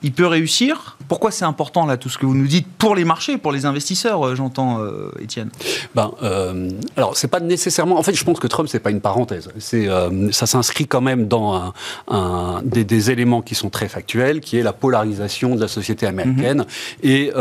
Il 0.04 0.12
peut 0.12 0.26
réussir 0.26 0.98
Pourquoi 1.08 1.32
c'est 1.32 1.46
important, 1.46 1.86
là, 1.86 1.98
tout 1.98 2.10
ce 2.10 2.18
que 2.18 2.26
vous 2.26 2.36
nous 2.36 2.48
dites, 2.48 2.68
pour 2.78 2.96
les 2.96 3.06
marchés, 3.06 3.38
pour 3.38 3.52
les 3.52 3.66
investisseurs, 3.66 4.26
euh, 4.26 4.36
j'entends, 4.36 4.82
euh, 4.82 5.12
Étienne 5.20 5.50
ben, 5.94 6.12
euh, 6.24 6.70
Alors, 6.98 7.16
c'est 7.16 7.28
pas 7.28 7.40
nécessairement... 7.40 8.00
En 8.00 8.04
fait, 8.04 8.14
je 8.14 8.24
pense 8.24 8.40
que 8.40 8.48
Trump, 8.48 8.68
c'est 8.70 8.80
pas 8.80 8.90
une 8.90 9.02
parenthèse. 9.02 9.50
C'est, 9.60 9.88
euh, 9.88 10.32
ça 10.32 10.48
s'inscrit 10.48 10.88
quand 10.88 11.02
même 11.02 11.28
dans 11.28 11.74
un, 12.08 12.62
des, 12.64 12.84
des, 12.84 13.12
éléments 13.12 13.42
qui 13.42 13.56
sont 13.56 13.70
très 13.70 13.88
factuels, 13.88 14.42
qui 14.42 14.58
est 14.58 14.64
la 14.64 14.74
polarisation 14.74 15.56
de 15.56 15.62
la 15.62 15.68
société 15.68 16.08
américaine 16.08 16.60
mhm. 16.60 17.10
et, 17.10 17.32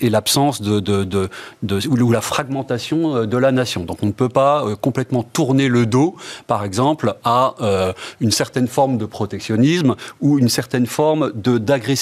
et 0.00 0.10
l'absence 0.10 0.62
de, 0.62 0.80
de, 0.80 1.04
de, 1.04 1.28
de, 1.62 1.88
ou 1.88 2.10
la 2.10 2.20
fragmentation 2.20 3.26
de 3.26 3.36
la 3.36 3.52
nation. 3.52 3.84
Donc, 3.84 3.98
on 4.02 4.06
ne 4.06 4.12
peut 4.12 4.28
pas 4.28 4.64
complètement 4.80 5.22
tourner 5.22 5.68
le 5.68 5.86
dos, 5.86 6.16
par 6.46 6.64
exemple, 6.64 7.14
à 7.24 7.54
une 8.20 8.30
certaine 8.30 8.68
forme 8.68 8.98
de 8.98 9.06
protectionnisme 9.06 9.96
ou 10.20 10.38
une 10.38 10.48
certaine 10.48 10.86
forme 10.86 11.32
de, 11.34 11.58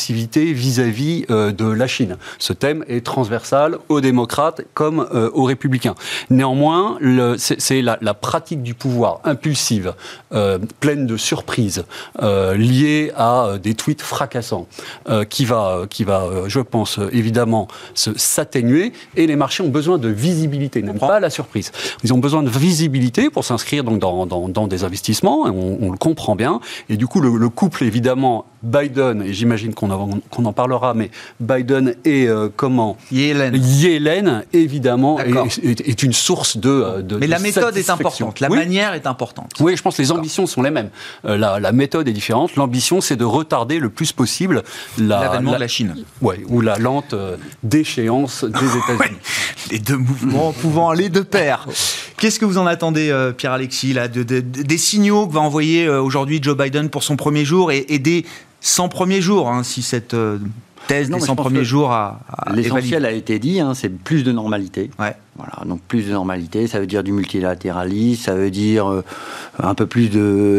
vis-à-vis 0.09 1.25
euh, 1.31 1.53
de 1.53 1.67
la 1.67 1.87
Chine. 1.87 2.17
Ce 2.39 2.53
thème 2.53 2.85
est 2.89 3.05
transversal 3.05 3.79
aux 3.89 4.01
démocrates 4.01 4.63
comme 4.75 5.07
euh, 5.15 5.31
aux 5.33 5.45
républicains. 5.45 5.95
Néanmoins, 6.31 6.99
c'est 7.39 7.83
la, 7.83 8.15
pratique 8.15 8.63
du 8.63 8.75
pouvoir 8.75 9.21
impulsive, 9.25 9.95
euh, 10.33 10.59
pleine 10.81 11.07
de 11.07 11.17
surprises, 11.17 11.85
liée 12.21 13.13
à 13.17 13.59
des 13.63 13.75
tweets 13.75 14.03
fracassants, 14.03 14.67
qui 15.29 15.45
va, 15.45 15.83
qui 15.89 16.05
va 16.05 16.29
je 16.47 16.61
pense, 16.61 16.99
évidemment 17.13 17.69
s'atténuer. 17.95 18.93
Et 19.17 19.27
les 19.27 19.37
marchés 19.37 19.63
ont 19.63 19.69
besoin 19.69 19.99
de 19.99 20.09
visibilité, 20.09 20.83
n'aiment 20.83 20.99
pas 20.99 21.21
la 21.21 21.31
surprise. 21.31 21.73
Ils 22.05 22.13
ont 22.13 22.19
besoin 22.19 22.43
de 22.43 22.51
visibilité 22.51 23.31
pour 23.31 23.45
s'inscrire 23.45 23.85
donc 23.85 23.99
dans, 23.99 24.27
dans, 24.27 24.67
des 24.67 24.85
investissements, 24.85 25.43
on, 25.43 25.91
le 25.91 25.99
comprend 25.99 26.37
bien. 26.37 26.61
Et 26.89 26.97
du 26.97 27.07
coup, 27.07 27.21
le, 27.21 27.37
le 27.37 27.49
couple, 27.49 27.85
évidemment, 27.85 28.47
Biden, 28.63 29.23
et 29.23 29.33
j'imagine 29.33 29.75
qu'on 29.75 29.90
qu'on 30.31 30.45
en 30.45 30.53
parlera, 30.53 30.95
mais 30.95 31.11
Biden 31.41 31.95
et 32.05 32.27
euh, 32.27 32.49
comment? 32.55 32.97
Yellen. 33.11 33.55
Yellen, 33.57 34.45
évidemment, 34.53 35.19
est, 35.21 36.03
une 36.03 36.13
source 36.13 36.57
de. 36.57 36.69
Euh, 36.69 37.03
de 37.03 37.17
mais 37.17 37.27
la 37.27 37.39
méthode 37.39 37.77
est 37.77 37.91
importante, 37.91 38.41
la 38.41 38.49
manière 38.49 38.95
est 38.95 39.07
importante. 39.07 39.53
Oui, 39.61 39.77
je 39.77 39.83
pense 39.83 39.97
que 39.97 40.03
les 40.03 40.13
ambitions 40.13 40.47
sont 40.47 40.63
les 40.63 40.71
mêmes. 40.71 40.91
Euh, 41.25 41.37
la, 41.37 41.73
méthode 41.73 42.09
est 42.09 42.13
différente. 42.13 42.57
L'ambition, 42.57 43.01
c'est 43.01 43.17
de 43.17 43.25
retarder 43.25 43.79
le 43.79 43.91
plus 43.91 44.13
possible 44.13 44.63
l'avènement 44.99 45.53
de 45.53 45.59
la 45.59 45.69
Chine. 45.69 45.95
Ouais, 46.21 46.41
ou 46.49 46.61
la 46.61 46.79
lente 46.79 47.15
déchéance 47.63 48.45
des 48.45 48.49
États-Unis. 48.95 49.19
les 49.71 49.79
deux 49.79 49.97
mouvements 49.97 50.53
pouvant 50.53 50.91
aller 50.91 51.09
de 51.09 51.21
pair. 51.21 51.67
Qu'est-ce 52.19 52.39
que 52.39 52.45
vous 52.45 52.59
en 52.59 52.67
attendez, 52.67 53.31
Pierre-Alexis, 53.37 53.93
là, 53.93 54.09
des 54.09 54.79
signaux 54.79 55.27
que 55.27 55.33
va 55.33 55.41
envoyer 55.41 55.89
aujourd'hui 55.89 56.41
Joe 56.43 56.57
Biden 56.57 56.91
pour 56.91 57.03
son 57.03 57.17
premier 57.17 57.45
jour 57.45 57.73
et, 57.73 57.87
et 57.89 57.99
des 57.99 58.25
100 58.61 58.89
premiers 58.89 59.21
jours, 59.21 59.49
hein, 59.49 59.63
si 59.63 59.83
cette 59.83 60.15
euh, 60.15 60.39
thèse 60.87 61.11
des 61.11 61.21
100 61.21 61.37
premiers 61.37 61.65
jours 61.65 61.93
a, 61.93 62.21
L'essentiel 62.55 63.05
a 63.05 63.13
été 63.13 63.39
dit, 63.39 63.61
hein, 63.61 63.75
c'est 63.75 63.89
plus 63.89 64.25
de 64.25 64.33
normalité. 64.33 64.91
Ouais. 64.99 65.15
Donc 65.67 65.81
plus 65.81 66.07
de 66.07 66.13
normalité, 66.13 66.67
ça 66.67 66.81
veut 66.81 66.87
dire 66.87 67.03
du 67.03 67.13
multilatéralisme, 67.13 68.23
ça 68.23 68.35
veut 68.35 68.51
dire 68.51 68.91
euh, 68.91 69.05
un 69.63 69.75
peu 69.75 69.87
plus 69.87 70.09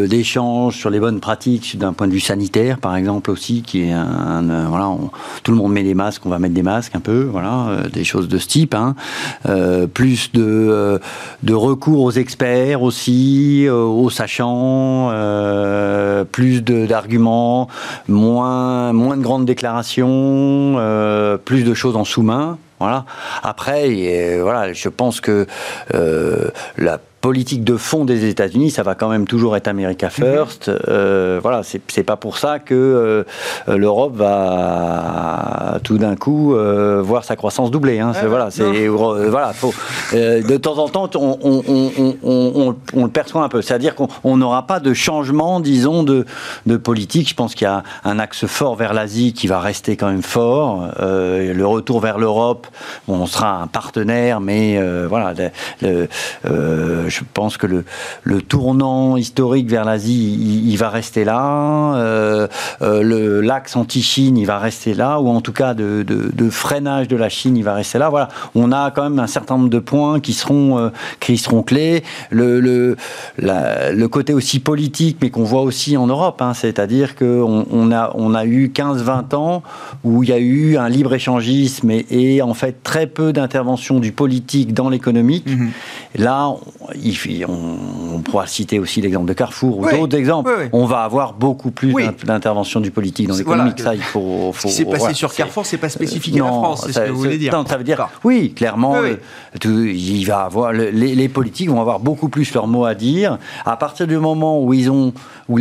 d'échanges 0.08 0.78
sur 0.78 0.90
les 0.90 1.00
bonnes 1.00 1.20
pratiques 1.20 1.78
d'un 1.78 1.94
point 1.94 2.08
de 2.08 2.14
vue 2.14 2.20
sanitaire, 2.20 2.78
par 2.78 2.96
exemple 2.96 3.32
aussi, 3.32 3.62
qui 3.62 3.84
est 3.84 3.92
un, 3.92 4.50
euh, 4.50 4.66
voilà, 4.68 4.96
tout 5.44 5.52
le 5.52 5.58
monde 5.58 5.74
met 5.74 5.84
des 5.84 5.94
masques, 5.94 6.26
on 6.26 6.30
va 6.30 6.40
mettre 6.40 6.54
des 6.54 6.64
masques 6.64 6.96
un 6.96 7.00
peu, 7.00 7.24
voilà, 7.24 7.68
euh, 7.70 7.90
des 7.90 8.04
choses 8.04 8.28
de 8.28 8.38
ce 8.38 8.48
type. 8.48 8.76
Hein. 8.76 8.96
plus 9.94 10.32
de, 10.32 11.00
recours 11.52 12.04
aux 12.04 12.12
experts 12.12 12.82
aussi, 12.82 13.68
aux 13.70 14.10
sachants, 14.10 15.12
plus 16.32 16.64
d'arguments, 16.64 17.68
moins 18.08 18.94
de 18.94 19.22
grandes 19.22 19.46
déclarations, 19.46 20.78
plus 21.46 21.64
de 21.64 21.74
choses 21.74 21.96
en 21.96 22.06
sous-main. 22.06 22.58
Voilà. 22.82 23.06
Après, 23.44 24.40
voilà, 24.42 24.74
je 24.74 24.90
pense 24.90 25.22
que 25.22 25.46
euh, 25.94 26.50
la 26.78 27.00
politique 27.22 27.64
de 27.64 27.78
fond 27.78 28.04
des 28.04 28.26
États-Unis, 28.28 28.72
ça 28.72 28.82
va 28.82 28.96
quand 28.96 29.08
même 29.08 29.28
toujours 29.28 29.56
être 29.56 29.68
America 29.68 30.08
mhm. 30.08 30.12
First. 30.12 30.70
Euh, 30.70 31.40
voilà, 31.42 31.62
c'est 31.64 32.04
pas 32.04 32.18
pour 32.18 32.38
ça 32.38 32.60
que 32.60 32.74
euh, 32.74 33.78
l'Europe 33.78 34.16
va 34.16 35.80
tout 35.84 36.00
d'un 36.00 36.16
coup 36.16 36.56
euh, 36.56 37.02
voir 37.02 37.24
sa 37.24 37.36
croissance 37.36 37.70
doubler. 37.70 38.00
Hein. 38.00 38.14
voilà, 38.28 38.50
c'est 38.50 38.88
voilà, 38.88 39.54
faut, 39.54 39.74
de 40.12 40.58
temps 40.58 40.80
en 40.80 40.90
temps, 40.90 41.10
on, 41.16 41.38
on, 41.44 42.16
on, 42.24 42.76
on 42.94 43.04
le 43.04 43.12
perçoit 43.12 43.44
un 43.44 43.50
peu. 43.50 43.62
C'est-à-dire 43.62 43.96
qu'on 43.96 44.38
n'aura 44.38 44.66
pas 44.66 44.80
de 44.80 44.94
changement, 44.94 45.60
disons, 45.60 46.04
de, 46.04 46.26
de 46.66 46.78
politique. 46.78 47.30
Je 47.30 47.36
pense 47.36 47.54
qu'il 47.54 47.66
y 47.66 47.70
a 47.70 47.84
un 48.04 48.18
axe 48.18 48.48
fort 48.48 48.76
vers 48.76 48.94
l'Asie 48.94 49.34
qui 49.34 49.46
va 49.46 49.60
rester 49.60 49.96
quand 49.96 50.08
même 50.08 50.24
fort. 50.24 50.88
le 51.00 51.64
retour 51.64 52.00
vers 52.00 52.18
l'Europe, 52.18 52.68
on 53.08 53.28
sera 53.28 53.62
un 53.62 53.68
partenaire, 53.68 54.42
mais 54.42 54.80
voilà. 55.08 55.34
Le, 55.82 56.08
je 57.12 57.22
pense 57.34 57.58
que 57.58 57.68
le, 57.68 58.42
tournant 58.42 59.18
historique 59.18 59.70
vers 59.70 59.86
l'Asie, 59.86 60.64
il, 60.66 60.76
va 60.78 60.90
rester 60.90 61.24
là. 61.24 61.96
Euh, 61.96 62.48
euh, 62.82 63.42
l'axe 63.42 63.76
anti-Chine, 63.76 64.38
il 64.38 64.46
va 64.46 64.58
rester 64.58 64.94
là, 64.94 65.20
ou 65.20 65.28
en 65.28 65.42
tout 65.42 65.52
cas 65.52 65.74
de, 65.74 66.06
freinage 66.50 67.08
de 67.08 67.16
la 67.16 67.30
Chine, 67.30 67.58
il 67.58 67.64
va 67.64 67.74
rester 67.74 68.00
là. 68.00 68.10
Voilà, 68.10 68.30
on 68.56 68.72
a 68.72 68.92
quand 68.92 69.04
même 69.04 69.20
un 69.20 69.28
certain 69.28 69.58
nombre 69.58 69.70
de 69.70 69.80
points 69.80 70.20
qui 70.20 70.34
seront, 70.34 70.78
euh, 70.78 70.90
qui 71.20 71.38
seront 71.38 71.64
clés. 71.64 72.04
Le, 72.32 72.96
côté 74.08 74.34
aussi 74.34 74.60
politique, 74.60 75.18
mais 75.22 75.30
qu'on 75.30 75.44
voit 75.44 75.62
aussi 75.62 75.96
en 75.96 76.08
Europe, 76.08 76.42
hein, 76.42 76.54
c'est-à-dire 76.54 77.16
qu'on 77.16 77.66
on 77.72 77.92
a, 77.92 78.12
on 78.16 78.34
a 78.34 78.46
eu 78.46 78.68
15-20 78.68 79.36
ans 79.36 79.64
où 80.04 80.24
il 80.24 80.30
y 80.30 80.34
a 80.34 80.40
eu 80.40 80.78
un 80.78 80.90
libre-échangisme 80.90 81.92
et, 81.92 82.42
en 82.42 82.54
fait 82.54 82.84
très 82.84 83.08
peu 83.08 83.32
d'intervention 83.32 84.00
du 84.00 84.12
politique 84.12 84.74
dans 84.74 84.90
l'économique. 84.90 85.48
Mm-hmm. 85.48 85.70
Là, 86.16 86.54
on, 87.48 88.20
pourra 88.22 88.46
citer 88.46 88.80
aussi 88.80 89.02
l'exemple 89.02 89.28
de 89.28 89.34
Carrefour 89.34 89.80
ou 89.80 89.90
d'autres 89.90 90.18
exemples. 90.18 90.70
On 90.74 90.86
va 90.86 91.04
avoir 91.04 91.34
beaucoup 91.34 91.72
plus 91.72 91.94
d'intervention 92.26 92.82
du 92.82 92.92
politique 92.92 93.28
dans 93.28 93.38
l'économie. 93.38 93.72
ça, 93.78 93.96
il 93.96 94.02
faut. 94.02 94.52
faut 94.54 94.68
Ce 94.68 94.74
qui 94.74 94.74
s'est 94.74 94.86
passé 94.86 95.14
sur 95.14 95.34
Carrefour, 95.34 95.66
c'est 95.66 95.78
pas 95.78 95.90
spécifique 95.90 96.36
à 96.36 96.44
la 96.44 96.48
France, 96.48 96.84
c'est 96.86 96.94
ce 96.94 97.00
que 97.00 97.12
vous 97.12 97.18
voulez 97.20 97.38
dire. 97.38 97.54
Non, 97.54 97.66
ça 97.66 97.78
veut 97.78 97.84
dire, 97.84 98.10
oui, 98.24 98.54
clairement, 98.54 98.96
euh, 98.98 99.16
il 99.64 100.26
va 100.26 100.42
avoir 100.42 100.74
les, 100.74 101.30
politiques 101.30 101.70
vont 101.70 101.80
avoir 101.80 102.00
beaucoup 102.00 102.30
plus 102.30 102.54
leur 102.54 102.68
mot 102.68 102.84
à 102.84 102.94
dire 102.94 103.38
à 103.66 103.78
partir 103.78 104.08
du 104.08 104.18
moment 104.18 104.62
où 104.62 104.74
ils 104.74 104.90
ont 104.90 105.14
où, 105.48 105.58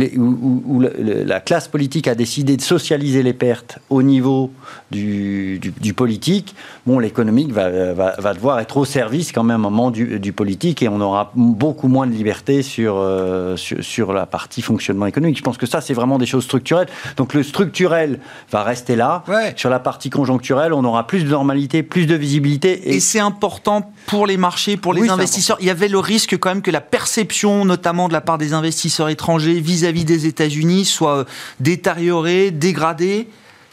la 0.79 1.39
classe 1.39 1.67
politique 1.67 2.07
a 2.07 2.15
décidé 2.15 2.57
de 2.57 2.61
socialiser 2.61 3.23
les 3.23 3.33
pertes 3.33 3.79
au 3.89 4.01
niveau 4.03 4.51
du, 4.89 5.59
politique. 5.95 6.55
Bon, 6.85 6.99
l'économique 6.99 7.51
va, 7.51 7.93
va, 7.93 8.33
devoir 8.33 8.59
être 8.59 8.77
au 8.77 8.85
service 8.85 9.31
quand 9.31 9.43
même 9.43 9.65
un 9.65 9.69
moment 9.69 9.91
du, 9.91 10.19
du 10.19 10.33
politique 10.33 10.40
et 10.43 10.89
on 10.89 11.01
aura 11.01 11.31
beaucoup 11.35 11.87
moins 11.87 12.07
de 12.07 12.11
liberté 12.11 12.61
euh, 12.79 13.57
sur, 13.57 13.83
sur, 13.83 14.13
la 14.13 14.25
partie 14.25 14.61
fonctionnement 14.61 15.05
économique. 15.05 15.37
Je 15.37 15.43
pense 15.43 15.57
que 15.57 15.65
ça, 15.65 15.81
c'est 15.81 15.93
vraiment 15.93 16.17
des 16.17 16.25
choses 16.25 16.43
structurelles. 16.43 16.87
Donc 17.17 17.33
le 17.33 17.43
structurel 17.43 18.19
va 18.51 18.63
rester 18.63 18.95
là. 18.95 19.23
Sur 19.55 19.69
la 19.69 19.79
partie 19.79 20.09
conjoncturelle, 20.09 20.73
on 20.73 20.83
aura 20.83 21.07
plus 21.07 21.23
de 21.23 21.29
normalité, 21.29 21.83
plus 21.83 22.05
de 22.05 22.15
visibilité. 22.15 22.93
Et, 22.93 22.99
c'est 22.99 23.19
important 23.19 23.91
pour 24.05 24.27
les 24.27 24.37
marchés, 24.37 24.77
pour 24.77 24.93
les 24.93 25.09
investisseurs. 25.09 25.57
Il 25.59 25.67
y 25.67 25.69
avait 25.69 25.87
le 25.87 25.99
risque 25.99 26.37
quand 26.37 26.49
même 26.49 26.61
que 26.61 26.71
la 26.71 26.81
perception, 26.81 27.65
notamment 27.65 28.07
de 28.07 28.13
la 28.13 28.21
part 28.21 28.37
des 28.37 28.53
investisseurs 28.53 29.09
étrangers 29.09 29.59
vis-à-vis 29.59 30.03
-vis 30.03 30.05
des 30.05 30.25
États-Unis, 30.27 30.85
soit 30.85 31.25
détériorée, 31.59 32.51
dégradée. 32.51 33.27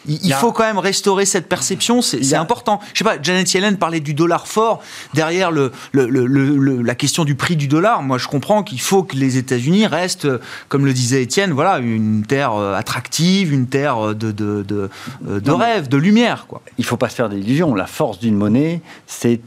Il, 0.08 0.32
faut 0.32 0.52
quand 0.52 0.64
même 0.64 0.78
restaurer 0.78 1.26
cette 1.26 1.48
perception, 1.48 2.00
c'est 2.00 2.34
important. 2.34 2.80
Je 2.94 2.98
sais 2.98 3.04
pas, 3.04 3.20
Janet 3.20 3.52
Yellen 3.52 3.76
parlait 3.76 4.00
du 4.00 4.14
dollar 4.14 4.48
fort. 4.48 4.80
Derrière 5.12 5.50
le, 5.50 5.70
la 5.92 6.94
question 6.94 7.24
du 7.24 7.34
prix 7.34 7.56
du 7.56 7.68
dollar, 7.68 8.02
moi 8.02 8.16
je 8.16 8.26
comprends 8.26 8.62
qu'il 8.62 8.80
faut 8.80 9.02
que 9.02 9.16
les 9.16 9.36
États-Unis 9.36 9.86
restent, 9.86 10.28
comme 10.68 10.86
le 10.86 10.94
disait 10.94 11.22
Étienne, 11.22 11.52
voilà, 11.52 11.78
une 11.78 12.24
terre 12.24 12.54
euh, 12.54 12.74
attractive, 12.74 13.52
une 13.52 13.66
terre 13.66 14.14
de, 14.14 14.32
de, 14.32 14.62
de, 14.62 14.88
euh, 15.28 15.40
de 15.40 15.50
rêve, 15.50 15.88
de 15.88 15.98
lumière. 15.98 16.46
Quoi. 16.48 16.62
Il 16.78 16.84
faut 16.84 16.96
pas 16.96 17.10
se 17.10 17.14
faire 17.14 17.28
d'illusions. 17.28 17.74
La 17.74 17.86
force 17.86 18.18
d'une 18.18 18.36
monnaie, 18.36 18.80
c'est 19.06 19.38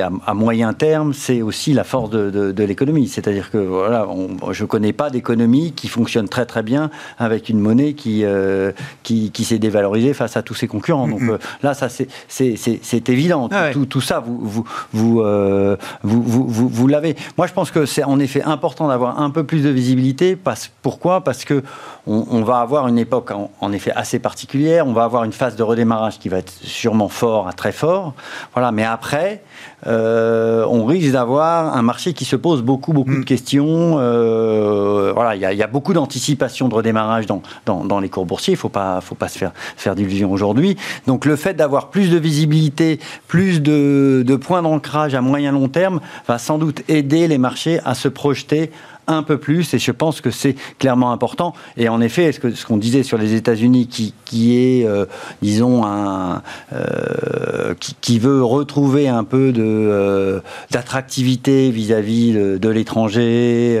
à, 0.00 0.10
à 0.26 0.34
moyen 0.34 0.72
terme, 0.74 1.12
c'est 1.12 1.42
aussi 1.42 1.72
la 1.72 1.84
force 1.84 2.10
de, 2.10 2.62
l'économie. 2.62 3.08
C'est-à-dire 3.08 3.50
que 3.50 3.58
voilà, 3.58 4.06
on, 4.08 4.52
je 4.52 4.64
connais 4.64 4.92
pas 4.92 5.10
d'économie 5.10 5.72
qui 5.72 5.88
fonctionne 5.88 6.28
très 6.28 6.46
très 6.46 6.62
bien 6.62 6.90
avec 7.18 7.48
une 7.48 7.58
monnaie 7.58 7.94
qui, 7.94 8.24
euh, 8.24 8.70
qui, 9.02 9.32
qui 9.32 9.44
s'est 9.44 9.58
dévaluée 9.58 9.71
dévalorisé 9.72 10.12
face 10.14 10.36
à 10.36 10.42
tous 10.42 10.54
ses 10.54 10.68
concurrents. 10.68 11.08
Donc 11.08 11.22
euh, 11.22 11.38
là, 11.62 11.72
ça 11.74 11.88
c'est 11.88 13.08
évident. 13.08 13.48
Ah 13.50 13.62
ouais. 13.62 13.72
tout, 13.72 13.86
tout 13.86 14.00
ça, 14.00 14.20
vous 14.20 14.38
vous 14.42 14.64
vous, 14.92 15.20
euh, 15.22 15.76
vous, 16.02 16.22
vous, 16.22 16.46
vous- 16.46 16.68
vous 16.68 16.86
l'avez. 16.86 17.16
Moi, 17.38 17.46
je 17.46 17.52
pense 17.52 17.70
que 17.70 17.86
c'est 17.86 18.04
en 18.04 18.18
effet 18.20 18.42
important 18.42 18.88
d'avoir 18.88 19.20
un 19.20 19.30
peu 19.30 19.44
plus 19.44 19.62
de 19.62 19.70
visibilité. 19.70 20.36
Parce, 20.36 20.70
pourquoi? 20.82 21.22
Parce 21.24 21.44
que 21.44 21.62
on, 22.06 22.26
on 22.30 22.42
va 22.42 22.58
avoir 22.58 22.86
une 22.88 22.98
époque 22.98 23.30
en, 23.30 23.50
en 23.60 23.72
effet 23.72 23.92
assez 23.96 24.18
particulière. 24.18 24.86
On 24.86 24.92
va 24.92 25.04
avoir 25.04 25.24
une 25.24 25.32
phase 25.32 25.56
de 25.56 25.62
redémarrage 25.62 26.18
qui 26.18 26.28
va 26.28 26.38
être 26.38 26.52
sûrement 26.52 27.08
fort 27.08 27.48
à 27.48 27.52
très 27.52 27.72
fort. 27.72 28.12
Voilà. 28.54 28.72
Mais 28.72 28.84
après, 28.84 29.42
euh, 29.86 30.64
on 30.68 30.84
risque 30.84 31.12
d'avoir 31.12 31.76
un 31.76 31.82
marché 31.82 32.12
qui 32.12 32.24
se 32.24 32.36
pose 32.36 32.62
beaucoup 32.62 32.92
beaucoup 32.92 33.14
de 33.16 33.24
questions. 33.24 33.96
Euh, 33.98 35.12
voilà, 35.14 35.34
il 35.36 35.40
y, 35.42 35.44
a- 35.44 35.52
il 35.52 35.58
y 35.58 35.62
a 35.62 35.66
beaucoup 35.66 35.92
d'anticipation 35.92 36.68
de 36.68 36.74
redémarrage 36.74 37.26
dans, 37.26 37.42
dans, 37.66 37.84
dans 37.84 38.00
les 38.00 38.08
cours 38.08 38.26
boursiers. 38.26 38.54
Il 38.54 38.56
faut 38.56 38.68
pas 38.68 39.00
faut 39.00 39.14
pas 39.14 39.28
se 39.28 39.38
faire 39.38 39.52
faire 39.76 39.94
d'illusions 39.94 40.30
aujourd'hui. 40.32 40.76
Donc 41.06 41.24
le 41.24 41.36
fait 41.36 41.54
d'avoir 41.54 41.90
plus 41.90 42.10
de 42.10 42.18
visibilité, 42.18 42.98
plus 43.28 43.60
de, 43.60 44.22
de 44.26 44.36
points 44.36 44.62
d'ancrage 44.62 45.14
à 45.14 45.20
moyen 45.20 45.52
long 45.52 45.68
terme 45.68 46.00
va 46.28 46.38
sans 46.38 46.58
doute 46.58 46.82
aider 46.88 47.28
les 47.28 47.38
marchés 47.38 47.80
à 47.84 47.94
se 47.94 48.08
projeter 48.08 48.70
un 49.06 49.22
peu 49.22 49.38
plus 49.38 49.74
et 49.74 49.78
je 49.78 49.90
pense 49.90 50.20
que 50.20 50.30
c'est 50.30 50.54
clairement 50.78 51.12
important. 51.12 51.54
Et 51.76 51.88
en 51.88 52.00
effet 52.00 52.32
ce 52.32 52.40
que- 52.40 52.54
ce 52.54 52.66
qu'on 52.66 52.76
disait 52.76 53.02
sur 53.02 53.18
les 53.18 53.34
États-Unis 53.34 53.86
qui, 53.88 54.56
est 54.56 54.86
euh, 54.86 55.06
disons 55.42 55.82
euh, 55.84 57.74
qui, 58.00 58.18
veut 58.18 58.42
retrouver 58.44 59.08
un 59.08 59.24
peu 59.24 59.52
euh, 59.56 60.40
d'attractivité 60.70 61.70
vis-à-vis 61.70 62.32
de, 62.32 62.68
l'étranger 62.68 63.80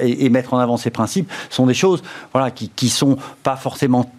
et 0.00 0.28
mettre 0.30 0.54
en 0.54 0.58
avant 0.58 0.76
ses 0.76 0.90
principes 0.90 1.30
sont 1.50 1.66
des 1.66 1.74
choses 1.74 2.02
voilà 2.32 2.50
qui 2.50 2.70
qui 2.74 2.88
sont 2.88 3.16
pas 3.42 3.56
forcément 3.56 4.10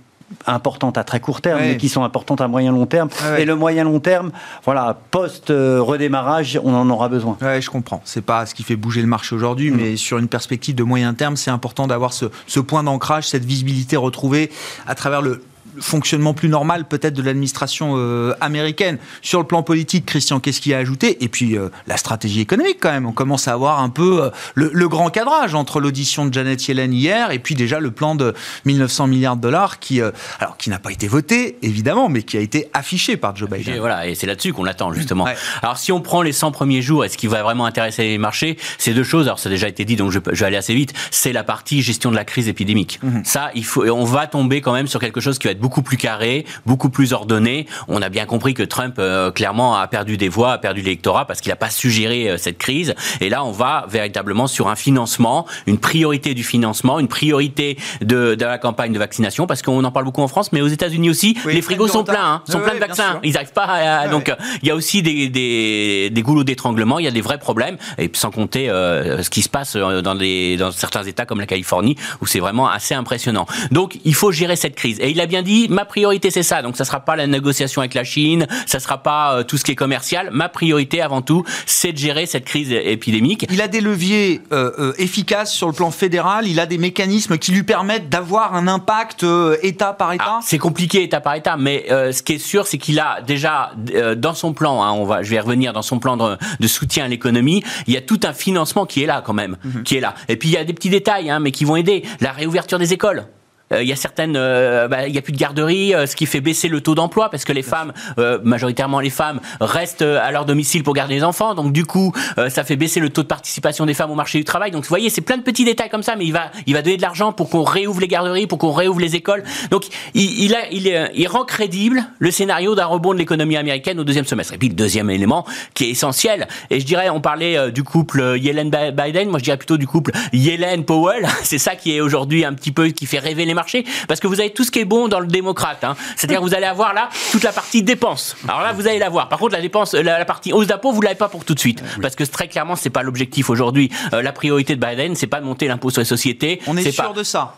importantes 0.47 0.97
à 0.97 1.03
très 1.03 1.19
court 1.19 1.41
terme, 1.41 1.59
mais 1.61 1.77
qui 1.77 1.89
sont 1.89 2.03
importantes 2.03 2.41
à 2.41 2.47
moyen 2.47 2.71
long 2.71 2.85
terme. 2.85 3.09
Et 3.37 3.45
le 3.45 3.55
moyen 3.55 3.83
long 3.83 3.99
terme, 3.99 4.31
voilà, 4.63 4.97
post 5.11 5.49
euh, 5.49 5.81
redémarrage, 5.81 6.59
on 6.63 6.73
en 6.73 6.89
aura 6.89 7.09
besoin. 7.09 7.37
Ouais, 7.41 7.61
je 7.61 7.69
comprends. 7.69 8.01
C'est 8.05 8.23
pas 8.23 8.45
ce 8.45 8.55
qui 8.55 8.63
fait 8.63 8.75
bouger 8.75 9.01
le 9.01 9.07
marché 9.07 9.35
aujourd'hui, 9.35 9.71
mais 9.71 9.95
sur 9.95 10.17
une 10.17 10.27
perspective 10.27 10.75
de 10.75 10.83
moyen 10.83 11.13
terme, 11.13 11.35
c'est 11.35 11.51
important 11.51 11.87
d'avoir 11.87 12.13
ce, 12.13 12.25
ce 12.47 12.59
point 12.59 12.83
d'ancrage, 12.83 13.27
cette 13.27 13.45
visibilité 13.45 13.97
retrouvée 13.97 14.51
à 14.87 14.95
travers 14.95 15.21
le 15.21 15.41
fonctionnement 15.79 16.33
plus 16.33 16.49
normal 16.49 16.85
peut-être 16.85 17.13
de 17.13 17.21
l'administration 17.21 17.93
euh, 17.97 18.33
américaine. 18.41 18.97
Sur 19.21 19.39
le 19.39 19.47
plan 19.47 19.63
politique, 19.63 20.05
Christian, 20.05 20.39
qu'est-ce 20.39 20.61
qu'il 20.61 20.71
y 20.71 20.75
a 20.75 20.77
à 20.77 20.81
ajouter? 20.81 21.23
Et 21.23 21.29
puis 21.29 21.57
euh, 21.57 21.69
la 21.87 21.97
stratégie 21.97 22.41
économique 22.41 22.77
quand 22.79 22.91
même. 22.91 23.05
On 23.05 23.11
commence 23.11 23.47
à 23.47 23.53
avoir 23.53 23.79
un 23.79 23.89
peu 23.89 24.23
euh, 24.23 24.29
le, 24.55 24.69
le 24.73 24.87
grand 24.89 25.09
cadrage 25.09 25.55
entre 25.55 25.79
l'audition 25.79 26.25
de 26.25 26.33
Janet 26.33 26.67
Yellen 26.67 26.93
hier 26.93 27.31
et 27.31 27.39
puis 27.39 27.55
déjà 27.55 27.79
le 27.79 27.91
plan 27.91 28.15
de 28.15 28.33
1900 28.65 29.07
milliards 29.07 29.35
de 29.37 29.41
dollars 29.41 29.79
qui, 29.79 30.01
euh, 30.01 30.11
alors 30.39 30.57
qui 30.57 30.69
n'a 30.69 30.79
pas 30.79 30.91
été 30.91 31.07
voté 31.07 31.57
évidemment, 31.61 32.09
mais 32.09 32.23
qui 32.23 32.37
a 32.37 32.41
été 32.41 32.69
affiché 32.73 33.17
par 33.17 33.35
Joe 33.35 33.49
Et 33.53 33.57
Biden. 33.57 33.79
voilà, 33.79 34.07
et 34.07 34.15
c'est 34.15 34.27
là-dessus 34.27 34.53
qu'on 34.53 34.65
attend 34.65 34.93
justement. 34.93 35.25
Ouais. 35.25 35.35
Alors 35.61 35.77
si 35.77 35.91
on 35.91 36.01
prend 36.01 36.21
les 36.21 36.31
100 36.31 36.51
premiers 36.51 36.81
jours, 36.81 37.05
et 37.05 37.09
ce 37.09 37.17
qui 37.17 37.27
va 37.27 37.43
vraiment 37.43 37.65
intéresser 37.65 38.03
les 38.03 38.17
marchés, 38.17 38.57
c'est 38.77 38.93
deux 38.93 39.03
choses. 39.03 39.27
Alors 39.27 39.39
ça 39.39 39.49
a 39.49 39.51
déjà 39.51 39.67
été 39.67 39.85
dit, 39.85 39.95
donc 39.95 40.11
je, 40.11 40.19
je 40.31 40.39
vais 40.39 40.45
aller 40.45 40.57
assez 40.57 40.73
vite. 40.73 40.93
C'est 41.11 41.33
la 41.33 41.43
partie 41.43 41.81
gestion 41.81 42.11
de 42.11 42.15
la 42.15 42.25
crise 42.25 42.47
épidémique. 42.47 42.99
Ça, 43.23 43.51
il 43.55 43.65
faut, 43.65 43.85
et 43.85 43.89
on 43.89 44.03
va 44.03 44.27
tomber 44.27 44.61
quand 44.61 44.73
même 44.73 44.87
sur 44.87 44.99
quelque 44.99 45.21
chose 45.21 45.39
qui 45.39 45.47
va 45.47 45.51
être 45.51 45.59
beaucoup 45.65 45.81
plus 45.81 45.97
carré, 45.97 46.45
beaucoup 46.67 46.89
plus 46.89 47.11
ordonné. 47.11 47.65
On 47.87 48.03
a 48.03 48.09
bien 48.09 48.27
compris 48.27 48.53
que 48.53 48.61
Trump 48.61 48.97
euh, 48.99 49.31
clairement 49.31 49.75
a 49.75 49.87
perdu 49.87 50.15
des 50.15 50.29
voix, 50.29 50.51
a 50.51 50.57
perdu 50.59 50.81
l'électorat 50.81 51.25
parce 51.25 51.41
qu'il 51.41 51.49
n'a 51.49 51.55
pas 51.55 51.71
su 51.71 51.89
gérer 51.89 52.29
euh, 52.29 52.37
cette 52.37 52.59
crise. 52.59 52.93
Et 53.19 53.29
là, 53.29 53.43
on 53.43 53.51
va 53.51 53.87
véritablement 53.89 54.45
sur 54.45 54.67
un 54.67 54.75
financement, 54.75 55.47
une 55.65 55.79
priorité 55.79 56.35
du 56.35 56.43
financement, 56.43 56.99
une 56.99 57.07
priorité 57.07 57.79
de, 58.01 58.35
de 58.35 58.45
la 58.45 58.59
campagne 58.59 58.93
de 58.93 58.99
vaccination, 58.99 59.47
parce 59.47 59.63
qu'on 59.63 59.83
en 59.83 59.91
parle 59.91 60.05
beaucoup 60.05 60.21
en 60.21 60.27
France, 60.27 60.51
mais 60.51 60.61
aux 60.61 60.67
États-Unis 60.67 61.09
aussi, 61.09 61.35
Oui, 61.45 61.55
les 61.55 61.63
frigos 61.63 61.87
sont 61.87 62.03
pleins, 62.03 62.33
hein, 62.33 62.43
sont 62.47 62.59
pleins 62.59 62.75
de 62.75 62.79
vaccins. 62.79 63.19
Ils 63.23 63.33
n'arrivent 63.33 63.53
pas 63.53 63.63
à, 63.63 64.05
Ouais, 64.05 64.11
donc 64.11 64.29
euh, 64.29 64.35
il 64.61 64.67
y 64.67 64.71
a 64.71 64.75
aussi 64.75 65.01
des, 65.01 65.29
des, 65.29 66.11
des 66.11 66.21
goulots 66.21 66.43
d'étranglement, 66.43 66.99
il 66.99 67.05
y 67.05 67.07
a 67.07 67.11
des 67.11 67.21
vrais 67.21 67.39
problèmes, 67.39 67.77
et 67.97 68.11
sans 68.13 68.29
compter 68.29 68.69
euh, 68.69 69.23
ce 69.23 69.31
qui 69.31 69.41
se 69.41 69.49
passe 69.49 69.75
euh, 69.75 70.03
dans, 70.03 70.13
des, 70.13 70.57
dans 70.57 70.71
certains 70.71 71.03
États 71.03 71.25
comme 71.25 71.39
la 71.39 71.47
Californie, 71.47 71.95
où 72.21 72.27
c'est 72.27 72.39
vraiment 72.39 72.69
assez 72.69 72.93
impressionnant. 72.93 73.47
Donc 73.71 73.97
il 74.05 74.13
faut 74.13 74.31
gérer 74.31 74.55
cette 74.55 74.75
crise. 74.75 74.99
Et 74.99 75.09
il 75.09 75.19
a 75.21 75.25
bien 75.25 75.41
dit, 75.55 75.67
ma 75.69 75.85
priorité 75.85 76.29
c'est 76.31 76.43
ça, 76.43 76.61
donc 76.61 76.77
ça 76.77 76.85
sera 76.85 76.99
pas 76.99 77.15
la 77.15 77.27
négociation 77.27 77.81
avec 77.81 77.93
la 77.93 78.03
Chine, 78.03 78.47
ça 78.65 78.79
sera 78.79 79.01
pas 79.01 79.35
euh, 79.35 79.43
tout 79.43 79.57
ce 79.57 79.63
qui 79.63 79.71
est 79.71 79.75
commercial, 79.75 80.29
ma 80.31 80.49
priorité 80.49 81.01
avant 81.01 81.21
tout, 81.21 81.43
c'est 81.65 81.93
de 81.93 81.97
gérer 81.97 82.25
cette 82.25 82.45
crise 82.45 82.71
épidémique. 82.71 83.45
Il 83.49 83.61
a 83.61 83.67
des 83.67 83.81
leviers 83.81 84.41
euh, 84.51 84.71
euh, 84.79 84.93
efficaces 84.97 85.53
sur 85.53 85.67
le 85.67 85.73
plan 85.73 85.91
fédéral, 85.91 86.47
il 86.47 86.59
a 86.59 86.65
des 86.65 86.77
mécanismes 86.77 87.37
qui 87.37 87.51
lui 87.51 87.63
permettent 87.63 88.09
d'avoir 88.09 88.55
un 88.55 88.67
impact 88.67 89.23
euh, 89.23 89.57
État 89.63 89.93
par 89.93 90.13
État. 90.13 90.23
Ah, 90.27 90.39
c'est 90.41 90.57
compliqué 90.57 91.03
état 91.03 91.21
par 91.21 91.35
état, 91.35 91.57
mais 91.57 91.85
ce 91.89 92.21
qui 92.23 92.33
est 92.33 92.37
sûr, 92.39 92.67
c'est 92.67 92.77
qu'il 92.77 92.99
a 92.99 93.21
déjà 93.21 93.71
dans 94.17 94.33
son 94.33 94.53
plan, 94.53 94.83
hein, 94.83 94.91
on 94.91 95.05
va, 95.05 95.23
je 95.23 95.29
vais 95.29 95.35
y 95.35 95.39
revenir 95.39 95.73
dans 95.73 95.81
son 95.81 95.99
plan 95.99 96.17
de, 96.17 96.37
de 96.59 96.67
soutien 96.67 97.05
à 97.05 97.07
l'économie, 97.07 97.63
il 97.87 97.93
y 97.93 97.97
a 97.97 98.01
tout 98.01 98.19
un 98.23 98.33
financement 98.33 98.85
qui 98.85 99.03
est 99.03 99.05
là 99.05 99.21
quand 99.25 99.33
même, 99.33 99.57
qui 99.83 99.97
est 99.97 99.99
là. 99.99 100.15
Et 100.27 100.35
puis 100.35 100.49
il 100.49 100.53
y 100.53 100.57
a 100.57 100.63
des 100.63 100.73
petits 100.73 100.89
détails, 100.89 101.29
hein, 101.29 101.39
mais 101.39 101.51
qui 101.51 101.65
vont 101.65 101.75
aider. 101.75 102.03
La 102.19 102.31
réouverture 102.31 102.79
des 102.79 102.93
écoles. 102.93 103.25
Euh, 103.73 103.83
Il 103.83 103.89
y 103.89 103.91
a 103.91 103.95
certaines, 103.95 104.35
euh, 104.35 104.87
bah, 104.87 105.07
il 105.07 105.15
y 105.15 105.17
a 105.17 105.21
plus 105.21 105.33
de 105.33 105.37
garderies, 105.37 105.93
euh, 105.93 106.05
ce 106.05 106.15
qui 106.15 106.25
fait 106.25 106.41
baisser 106.41 106.67
le 106.67 106.81
taux 106.81 106.95
d'emploi 106.95 107.29
parce 107.29 107.45
que 107.45 107.53
les 107.53 107.63
femmes, 107.63 107.93
euh, 108.19 108.39
majoritairement 108.43 108.99
les 108.99 109.09
femmes, 109.09 109.39
restent 109.59 110.03
euh, 110.03 110.19
à 110.21 110.31
leur 110.31 110.45
domicile 110.45 110.83
pour 110.83 110.93
garder 110.93 111.15
les 111.15 111.23
enfants. 111.23 111.55
Donc 111.55 111.73
du 111.73 111.85
coup, 111.85 112.13
euh, 112.37 112.49
ça 112.49 112.63
fait 112.63 112.75
baisser 112.75 112.99
le 112.99 113.09
taux 113.09 113.23
de 113.23 113.27
participation 113.27 113.85
des 113.85 113.93
femmes 113.93 114.11
au 114.11 114.15
marché 114.15 114.37
du 114.37 114.43
travail. 114.43 114.71
Donc 114.71 114.83
vous 114.83 114.89
voyez, 114.89 115.09
c'est 115.09 115.21
plein 115.21 115.37
de 115.37 115.41
petits 115.43 115.65
détails 115.65 115.89
comme 115.89 116.03
ça, 116.03 116.15
mais 116.15 116.25
il 116.25 116.31
va, 116.31 116.51
il 116.67 116.73
va 116.73 116.81
donner 116.81 116.97
de 116.97 117.01
l'argent 117.01 117.33
pour 117.33 117.49
qu'on 117.49 117.63
réouvre 117.63 118.01
les 118.01 118.07
garderies, 118.07 118.45
pour 118.45 118.59
qu'on 118.59 118.71
réouvre 118.71 118.99
les 118.99 119.15
écoles. 119.15 119.43
Donc 119.71 119.85
il, 120.13 120.43
il, 120.43 121.09
il, 121.15 121.27
rend 121.27 121.43
crédible 121.43 122.05
le 122.19 122.29
scénario 122.31 122.75
d'un 122.75 122.85
rebond 122.85 123.13
de 123.13 123.17
l'économie 123.17 123.57
américaine 123.57 123.99
au 123.99 124.03
deuxième 124.03 124.25
semestre. 124.25 124.53
Et 124.53 124.57
puis 124.57 124.69
le 124.69 124.75
deuxième 124.75 125.09
élément 125.09 125.45
qui 125.73 125.85
est 125.85 125.89
essentiel, 125.89 126.47
et 126.69 126.79
je 126.79 126.85
dirais, 126.85 127.09
on 127.09 127.19
parlait 127.19 127.57
euh, 127.57 127.71
du 127.71 127.83
couple 127.83 128.21
euh, 128.21 128.37
Yellen-Biden, 128.37 129.29
moi 129.29 129.39
je 129.39 129.43
dirais 129.43 129.57
plutôt 129.57 129.77
du 129.77 129.87
couple 129.87 130.11
Yellen-Powell. 130.33 131.27
C'est 131.43 131.57
ça 131.57 131.75
qui 131.75 131.95
est 131.95 132.01
aujourd'hui 132.01 132.45
un 132.45 132.53
petit 132.53 132.71
peu 132.71 132.89
qui 132.89 133.07
fait 133.07 133.19
rêver 133.19 133.45
les 133.45 133.54
marchés, 133.55 133.83
parce 134.07 134.19
que 134.19 134.27
vous 134.27 134.39
avez 134.39 134.51
tout 134.51 134.63
ce 134.63 134.69
qui 134.71 134.79
est 134.79 134.85
bon 134.85 135.07
dans 135.07 135.19
le 135.19 135.27
démocrate. 135.27 135.83
Hein. 135.83 135.95
C'est-à-dire 136.15 136.39
que 136.39 136.43
vous 136.45 136.53
allez 136.53 136.65
avoir 136.67 136.93
là 136.93 137.09
toute 137.31 137.43
la 137.43 137.51
partie 137.51 137.81
dépenses. 137.81 138.35
Alors 138.47 138.61
là, 138.61 138.71
vous 138.73 138.87
allez 138.87 138.99
la 138.99 139.09
voir. 139.09 139.27
Par 139.29 139.39
contre, 139.39 139.53
la 139.53 139.61
dépense, 139.61 139.93
la, 139.93 140.19
la 140.19 140.25
partie 140.25 140.53
hausse 140.53 140.67
d'impôt, 140.67 140.91
vous 140.91 141.01
l'avez 141.01 141.15
pas 141.15 141.29
pour 141.29 141.43
tout 141.45 141.55
de 141.55 141.59
suite, 141.59 141.81
parce 142.01 142.15
que 142.15 142.23
très 142.23 142.47
clairement, 142.47 142.75
c'est 142.75 142.89
pas 142.91 143.01
l'objectif 143.01 143.49
aujourd'hui. 143.49 143.89
Euh, 144.13 144.21
la 144.21 144.31
priorité 144.31 144.75
de 144.75 144.85
Biden, 144.85 145.15
c'est 145.15 145.27
pas 145.27 145.39
de 145.39 145.45
monter 145.45 145.67
l'impôt 145.67 145.89
sur 145.89 146.01
les 146.01 146.05
sociétés. 146.05 146.61
On 146.67 146.77
est, 146.77 146.91
sûr 146.91 147.05
pas- 147.05 147.13
de 147.13 147.23
ça. 147.23 147.55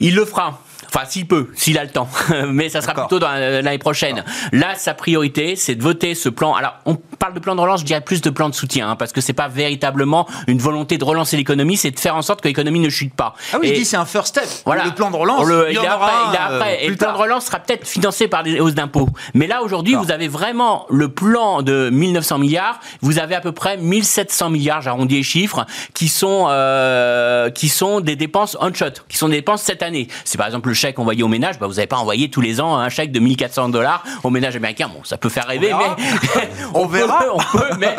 il 0.00 0.14
le 0.14 0.24
fera. 0.24 0.60
Enfin, 0.94 1.04
s'il 1.06 1.26
peut, 1.26 1.50
s'il 1.54 1.76
a 1.78 1.84
le 1.84 1.90
temps. 1.90 2.08
Mais 2.48 2.68
ça 2.70 2.80
sera 2.80 2.94
plutôt 2.94 3.18
dans 3.18 3.30
l'année 3.32 3.78
prochaine. 3.78 4.24
Là, 4.52 4.74
sa 4.74 4.94
priorité, 4.94 5.54
c'est 5.54 5.74
de 5.74 5.82
voter 5.82 6.14
ce 6.14 6.30
plan. 6.30 6.54
Alors, 6.54 6.76
on 6.86 6.98
parle 7.18 7.34
de 7.34 7.40
plan 7.40 7.54
de 7.54 7.60
relance, 7.60 7.80
je 7.80 7.84
dirais 7.84 8.00
plus 8.00 8.20
de 8.20 8.30
plan 8.30 8.48
de 8.48 8.54
soutien, 8.54 8.90
hein, 8.90 8.96
parce 8.96 9.12
que 9.12 9.20
c'est 9.20 9.32
pas 9.32 9.48
véritablement 9.48 10.26
une 10.46 10.58
volonté 10.58 10.98
de 10.98 11.04
relancer 11.04 11.36
l'économie, 11.36 11.76
c'est 11.76 11.90
de 11.90 11.98
faire 12.00 12.16
en 12.16 12.22
sorte 12.22 12.40
que 12.40 12.48
l'économie 12.48 12.80
ne 12.80 12.88
chute 12.88 13.14
pas. 13.14 13.34
Ah 13.52 13.58
oui, 13.60 13.68
Et- 13.68 13.72
il 13.72 13.78
dit 13.78 13.84
c'est 13.84 13.96
un 13.96 14.04
first 14.04 14.28
step. 14.28 14.48
voilà. 14.64 14.84
Le 14.84 14.92
plan 14.92 15.10
de 15.10 15.16
relance, 15.16 15.40
On 15.40 15.44
le- 15.44 15.66
il 15.70 15.74
y 15.74 15.78
en 15.78 15.82
aura 15.84 15.94
après, 15.94 16.12
il 16.30 16.34
est 16.34 16.38
euh, 16.38 16.56
après. 16.56 16.84
et 16.84 16.88
le 16.88 16.96
plan 16.96 17.12
de 17.12 17.18
relance 17.18 17.46
sera 17.46 17.58
peut-être 17.58 17.86
financé 17.86 18.28
par 18.28 18.42
des 18.42 18.60
hausses 18.60 18.74
d'impôts. 18.74 19.08
Mais 19.34 19.46
là, 19.46 19.62
aujourd'hui, 19.62 19.92
D'accord. 19.92 20.06
vous 20.06 20.12
avez 20.12 20.28
vraiment 20.28 20.86
le 20.90 21.08
plan 21.08 21.62
de 21.62 21.90
1900 21.90 22.38
milliards. 22.38 22.78
Vous 23.02 23.18
avez 23.18 23.34
à 23.34 23.40
peu 23.40 23.52
près 23.52 23.76
1700 23.76 24.50
milliards, 24.50 24.80
j'arrondis 24.82 25.16
les 25.16 25.22
chiffres, 25.22 25.66
qui 25.94 26.08
sont, 26.08 26.46
euh, 26.48 27.50
qui 27.50 27.68
sont 27.68 28.00
des 28.00 28.16
dépenses 28.16 28.56
on-shot, 28.60 28.86
qui 29.08 29.16
sont 29.16 29.28
des 29.28 29.36
dépenses 29.36 29.62
cette 29.62 29.82
année. 29.82 30.08
C'est 30.24 30.38
par 30.38 30.46
exemple 30.46 30.68
le 30.68 30.74
chèque 30.74 30.98
envoyé 30.98 31.22
au 31.22 31.28
ménage. 31.28 31.58
Bah, 31.58 31.66
vous 31.66 31.74
n'avez 31.74 31.86
pas 31.86 31.96
envoyé 31.96 32.30
tous 32.30 32.40
les 32.40 32.60
ans 32.60 32.76
un 32.76 32.88
chèque 32.88 33.12
de 33.12 33.20
1400 33.20 33.68
dollars 33.70 34.02
au 34.22 34.30
ménage 34.30 34.56
américain. 34.56 34.88
Bon, 34.92 35.00
ça 35.04 35.16
peut 35.16 35.28
faire 35.28 35.46
rêver, 35.46 35.72
mais 35.76 36.48
On 36.74 36.86
verra. 36.86 37.07
peut, 37.08 37.30
on 37.32 37.58
peut, 37.58 37.76
mais 37.78 37.96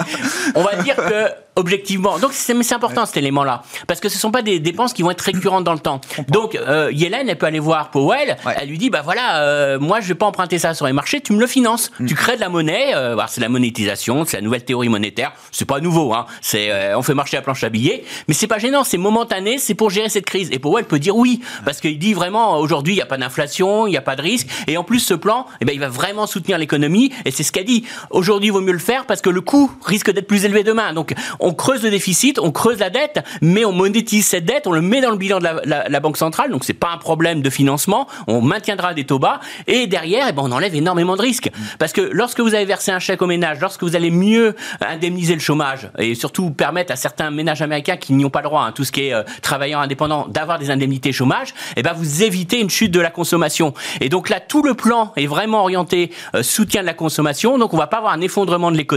on 0.56 0.64
va 0.64 0.76
dire 0.78 0.96
que 0.96 1.30
objectivement. 1.56 2.20
Donc 2.20 2.32
c'est 2.34 2.74
important 2.74 3.06
cet 3.06 3.18
élément-là 3.18 3.64
parce 3.88 4.00
que 4.00 4.08
ce 4.08 4.18
sont 4.18 4.32
pas 4.32 4.42
des 4.42 4.60
dépenses 4.60 4.94
qui 4.94 5.04
vont 5.04 5.12
être 5.12 5.22
récurrentes 5.22 5.66
dans 5.66 5.74
le 5.74 5.80
temps. 5.80 6.00
Donc 6.30 6.56
euh, 6.56 6.90
Yellen, 6.94 7.28
elle 7.28 7.38
peut 7.38 7.48
aller 7.48 7.60
voir 7.60 7.92
Powell. 7.92 8.38
Ouais. 8.46 8.54
Elle 8.58 8.70
lui 8.70 8.78
dit 8.78 8.90
bah 8.90 9.02
voilà, 9.04 9.42
euh, 9.42 9.80
moi 9.80 10.00
je 10.00 10.08
vais 10.08 10.16
pas 10.16 10.26
emprunter 10.26 10.58
ça 10.58 10.74
sur 10.74 10.86
les 10.86 10.94
marchés, 10.94 11.20
tu 11.22 11.34
me 11.34 11.40
le 11.40 11.48
finances. 11.48 11.92
Mm. 12.00 12.06
Tu 12.06 12.16
crées 12.16 12.36
de 12.36 12.42
la 12.42 12.50
monnaie. 12.50 12.96
euh, 12.96 13.14
alors, 13.14 13.30
c'est 13.30 13.42
la 13.42 13.50
monétisation, 13.50 14.24
c'est 14.26 14.38
la 14.38 14.44
nouvelle 14.44 14.64
théorie 14.64 14.90
monétaire. 14.90 15.34
C'est 15.52 15.66
pas 15.66 15.80
nouveau, 15.82 16.14
hein. 16.14 16.26
C'est 16.42 16.72
euh, 16.72 16.98
on 16.98 17.02
fait 17.02 17.14
marcher 17.14 17.36
la 17.38 17.42
planche 17.42 17.64
à 17.64 17.70
billets, 17.70 18.04
mais 18.28 18.34
c'est 18.34 18.48
pas 18.48 18.60
gênant, 18.60 18.84
c'est 18.84 18.98
momentané, 18.98 19.58
c'est 19.58 19.76
pour 19.76 19.90
gérer 19.90 20.10
cette 20.10 20.26
crise. 20.26 20.50
Et 20.52 20.60
Powell 20.60 20.86
peut 20.86 21.00
dire 21.00 21.18
oui 21.18 21.42
parce 21.66 21.82
qu'il 21.82 22.00
dit 22.00 22.14
vraiment 22.14 22.58
aujourd'hui 22.58 22.94
il 22.94 22.98
y 22.98 23.02
a 23.02 23.06
pas 23.06 23.18
d'inflation, 23.18 23.86
il 23.86 23.94
y 23.94 23.98
a 23.98 24.02
pas 24.02 24.16
de 24.16 24.22
risque, 24.22 24.48
et 24.68 24.78
en 24.78 24.84
plus 24.84 25.00
ce 25.00 25.14
plan, 25.14 25.46
eh 25.60 25.66
ben 25.66 25.74
il 25.74 25.80
va 25.80 25.90
vraiment 25.90 26.26
soutenir 26.26 26.58
l'économie. 26.58 27.12
Et 27.26 27.32
c'est 27.32 27.44
ce 27.44 27.52
qu'a 27.52 27.64
dit. 27.64 27.86
Aujourd'hui, 28.12 28.48
il 28.48 28.52
vaut 28.52 28.62
mieux 28.62 28.74
le 28.74 28.80
faire 28.80 28.99
parce 29.06 29.22
que 29.22 29.30
le 29.30 29.42
coût 29.42 29.72
risque 29.86 30.12
d'être 30.12 30.28
plus 30.28 30.46
élevé 30.46 30.64
demain. 30.64 30.94
Donc 30.94 31.14
on 31.40 31.54
creuse 31.54 31.84
le 31.84 31.90
déficit, 31.90 32.40
on 32.40 32.52
creuse 32.52 32.80
la 32.80 32.90
dette, 32.90 33.24
mais 33.42 33.66
on 33.66 33.72
monétise 33.72 34.28
cette 34.28 34.46
dette, 34.46 34.68
on 34.68 34.72
le 34.72 34.82
met 34.82 35.02
dans 35.02 35.12
le 35.12 35.18
bilan 35.18 35.40
de 35.40 35.44
la, 35.44 36.00
banque 36.00 36.18
centrale. 36.18 36.52
Donc 36.52 36.64
c'est 36.64 36.74
pas 36.74 36.92
un 36.94 36.98
problème 36.98 37.42
de 37.42 37.50
financement. 37.50 38.08
On 38.28 38.42
maintiendra 38.42 38.94
des 38.94 39.06
taux 39.06 39.20
bas 39.20 39.40
et 39.68 39.88
derrière, 39.88 40.28
eh 40.30 40.32
ben 40.32 40.44
on 40.46 40.52
enlève 40.52 40.76
énormément 40.76 41.16
de 41.16 41.22
risques 41.22 41.50
parce 41.78 41.94
que 41.94 42.02
lorsque 42.02 42.40
vous 42.40 42.56
avez 42.56 42.66
versé 42.66 42.92
un 42.92 43.00
chèque 43.00 43.22
au 43.22 43.28
ménage, 43.28 43.60
lorsque 43.60 43.84
vous 43.84 43.96
allez 43.96 44.12
mieux 44.12 44.56
indemniser 44.82 45.34
le 45.34 45.42
chômage 45.42 45.90
et 45.98 46.16
surtout 46.16 46.52
permettre 46.52 46.92
à 46.94 46.96
certains 46.96 47.32
ménages 47.32 47.62
américains 47.62 47.98
qui 47.98 48.14
n'y 48.14 48.26
ont 48.26 48.30
pas 48.30 48.42
le 48.42 48.48
droit, 48.48 48.64
hein, 48.64 48.72
tout 48.72 48.84
ce 48.84 48.92
qui 48.92 49.08
est 49.08 49.14
euh, 49.14 49.24
travailleurs 49.42 49.82
indépendants, 49.82 50.28
d'avoir 50.30 50.60
des 50.60 50.70
indemnités 50.72 51.12
chômage, 51.12 51.54
eh 51.76 51.84
ben 51.84 51.94
vous 51.94 52.24
évitez 52.24 52.60
une 52.60 52.70
chute 52.70 52.92
de 52.92 53.00
la 53.00 53.12
consommation. 53.12 53.74
Et 54.02 54.10
donc 54.10 54.30
là, 54.30 54.40
tout 54.40 54.64
le 54.64 54.74
plan 54.74 55.12
est 55.16 55.28
vraiment 55.28 55.62
orienté 55.62 56.12
euh, 56.36 56.44
soutien 56.44 56.82
de 56.82 56.86
la 56.86 56.94
consommation. 56.94 57.58
Donc 57.58 57.74
on 57.74 57.78
va 57.78 57.88
pas 57.88 57.98
avoir 57.98 58.14
un 58.14 58.22
effondrement 58.22 58.72
de 58.72 58.78
l'économie. 58.78 58.89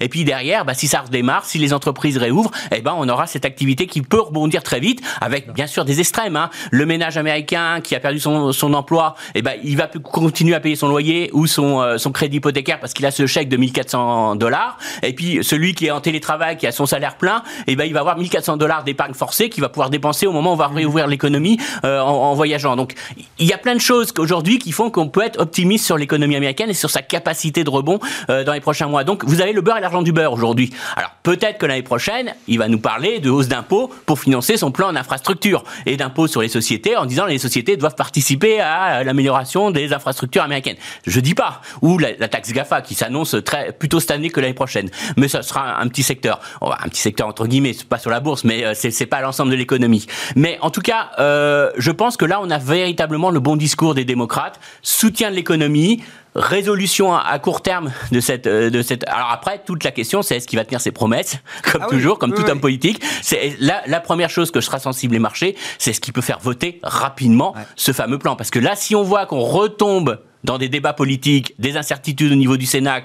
Et 0.00 0.08
puis 0.08 0.24
derrière, 0.24 0.64
bah, 0.64 0.74
si 0.74 0.86
ça 0.86 1.00
redémarre, 1.00 1.44
si 1.44 1.58
les 1.58 1.72
entreprises 1.72 2.16
réouvrent, 2.16 2.50
eh 2.70 2.80
ben 2.80 2.94
on 2.96 3.08
aura 3.08 3.26
cette 3.26 3.44
activité 3.44 3.86
qui 3.86 4.02
peut 4.02 4.20
rebondir 4.20 4.62
très 4.62 4.80
vite, 4.80 5.00
avec 5.20 5.52
bien 5.52 5.66
sûr 5.66 5.84
des 5.84 6.00
extrêmes. 6.00 6.36
Hein. 6.36 6.50
Le 6.70 6.86
ménage 6.86 7.16
américain 7.16 7.80
qui 7.82 7.94
a 7.94 8.00
perdu 8.00 8.20
son, 8.20 8.52
son 8.52 8.74
emploi, 8.74 9.14
eh 9.34 9.42
ben 9.42 9.52
il 9.64 9.76
va 9.76 9.86
continuer 9.86 10.54
à 10.54 10.60
payer 10.60 10.76
son 10.76 10.88
loyer 10.88 11.30
ou 11.32 11.46
son, 11.46 11.80
euh, 11.80 11.98
son 11.98 12.12
crédit 12.12 12.38
hypothécaire 12.38 12.80
parce 12.80 12.92
qu'il 12.92 13.06
a 13.06 13.10
ce 13.10 13.26
chèque 13.26 13.48
de 13.48 13.56
1400 13.56 14.36
dollars. 14.36 14.78
Et 15.02 15.12
puis 15.12 15.42
celui 15.42 15.74
qui 15.74 15.86
est 15.86 15.90
en 15.90 16.00
télétravail, 16.00 16.56
qui 16.56 16.66
a 16.66 16.72
son 16.72 16.86
salaire 16.86 17.16
plein, 17.16 17.42
eh 17.66 17.76
ben 17.76 17.84
il 17.84 17.92
va 17.92 18.00
avoir 18.00 18.16
1400 18.16 18.56
dollars 18.56 18.84
d'épargne 18.84 19.14
forcée 19.14 19.48
qu'il 19.48 19.62
va 19.62 19.68
pouvoir 19.68 19.90
dépenser 19.90 20.26
au 20.26 20.32
moment 20.32 20.50
où 20.50 20.54
on 20.54 20.56
va 20.56 20.68
réouvrir 20.68 21.06
l'économie 21.06 21.58
euh, 21.84 22.00
en, 22.00 22.10
en, 22.10 22.34
voyageant. 22.34 22.76
Donc 22.76 22.94
il 23.38 23.46
y 23.46 23.52
a 23.52 23.58
plein 23.58 23.74
de 23.74 23.80
choses 23.80 24.12
aujourd'hui 24.18 24.58
qui 24.58 24.72
font 24.72 24.90
qu'on 24.90 25.08
peut 25.08 25.22
être 25.22 25.40
optimiste 25.40 25.84
sur 25.84 25.96
l'économie 25.96 26.36
américaine 26.36 26.70
et 26.70 26.74
sur 26.74 26.90
sa 26.90 27.02
capacité 27.02 27.64
de 27.64 27.70
rebond 27.70 27.98
euh, 28.30 28.44
dans 28.44 28.52
les 28.52 28.60
prochains 28.60 28.86
mois. 28.86 29.04
Donc 29.04 29.24
vous 29.32 29.40
avez 29.40 29.54
le 29.54 29.62
beurre 29.62 29.78
et 29.78 29.80
l'argent 29.80 30.02
du 30.02 30.12
beurre 30.12 30.34
aujourd'hui. 30.34 30.70
Alors 30.94 31.12
peut-être 31.22 31.56
que 31.56 31.64
l'année 31.64 31.82
prochaine, 31.82 32.34
il 32.48 32.58
va 32.58 32.68
nous 32.68 32.78
parler 32.78 33.18
de 33.18 33.30
hausse 33.30 33.48
d'impôts 33.48 33.90
pour 34.04 34.20
financer 34.20 34.58
son 34.58 34.70
plan 34.70 34.92
d'infrastructure 34.92 35.64
et 35.86 35.96
d'impôts 35.96 36.26
sur 36.26 36.42
les 36.42 36.48
sociétés 36.48 36.98
en 36.98 37.06
disant 37.06 37.24
que 37.24 37.30
les 37.30 37.38
sociétés 37.38 37.78
doivent 37.78 37.94
participer 37.94 38.60
à 38.60 39.02
l'amélioration 39.04 39.70
des 39.70 39.94
infrastructures 39.94 40.42
américaines. 40.42 40.76
Je 41.06 41.18
dis 41.18 41.34
pas. 41.34 41.62
Ou 41.80 41.96
la, 41.96 42.28
taxe 42.28 42.52
GAFA 42.52 42.82
qui 42.82 42.94
s'annonce 42.94 43.34
très 43.42 43.72
plutôt 43.72 44.00
cette 44.00 44.10
année 44.10 44.28
que 44.28 44.38
l'année 44.40 44.52
prochaine. 44.52 44.90
Mais 45.16 45.28
ça 45.28 45.42
sera 45.42 45.80
un 45.80 45.88
petit 45.88 46.02
secteur, 46.02 46.40
un 46.60 46.88
petit 46.88 47.00
secteur 47.00 47.26
entre 47.26 47.46
guillemets, 47.46 47.74
pas 47.88 47.98
sur 47.98 48.10
la 48.10 48.20
bourse, 48.20 48.44
mais 48.44 48.66
euh, 48.66 48.74
c'est 48.74 49.06
pas 49.06 49.22
l'ensemble 49.22 49.50
de 49.50 49.56
l'économie. 49.56 50.06
Mais 50.36 50.58
en 50.60 50.68
tout 50.68 50.82
cas, 50.82 51.12
euh, 51.18 51.70
je 51.78 51.90
pense 51.90 52.18
que 52.18 52.26
là, 52.26 52.38
on 52.42 52.50
a 52.50 52.58
véritablement 52.58 53.30
le 53.30 53.40
bon 53.40 53.56
discours 53.56 53.94
des 53.94 54.04
démocrates, 54.04 54.60
soutien 54.82 55.30
de 55.30 55.36
l'économie, 55.36 56.02
résolution 56.34 57.14
à 57.14 57.38
court 57.38 57.60
terme 57.62 57.92
de 58.10 58.20
cette 58.20 58.46
euh, 58.46 58.70
de 58.70 58.82
cette 58.82 59.06
alors 59.08 59.30
après 59.30 59.62
toute 59.64 59.84
la 59.84 59.90
question 59.90 60.22
c'est 60.22 60.36
est-ce 60.36 60.48
qu'il 60.48 60.58
va 60.58 60.64
tenir 60.64 60.80
ses 60.80 60.92
promesses 60.92 61.38
comme 61.70 61.82
ah 61.84 61.88
toujours 61.90 62.18
comme 62.18 62.32
tout 62.32 62.48
homme 62.48 62.60
politique? 62.60 63.02
C'est 63.22 63.56
la, 63.60 63.82
la 63.86 64.00
première 64.00 64.30
chose 64.30 64.50
que 64.50 64.60
sera 64.60 64.78
sensible 64.78 65.14
les 65.14 65.20
marchés 65.20 65.56
c'est 65.78 65.92
ce 65.92 66.00
qui 66.00 66.12
peut 66.12 66.22
faire 66.22 66.38
voter 66.40 66.80
rapidement 66.82 67.54
ce 67.76 67.92
fameux 67.92 68.18
plan. 68.18 68.36
Parce 68.36 68.50
que 68.50 68.58
là 68.58 68.76
si 68.76 68.94
on 68.94 69.02
voit 69.02 69.26
qu'on 69.26 69.40
retombe 69.40 70.18
dans 70.44 70.58
des 70.58 70.68
débats 70.68 70.92
politiques, 70.92 71.54
des 71.58 71.76
incertitudes 71.76 72.32
au 72.32 72.36
niveau 72.36 72.56
du 72.56 72.66
Sénat, 72.66 73.02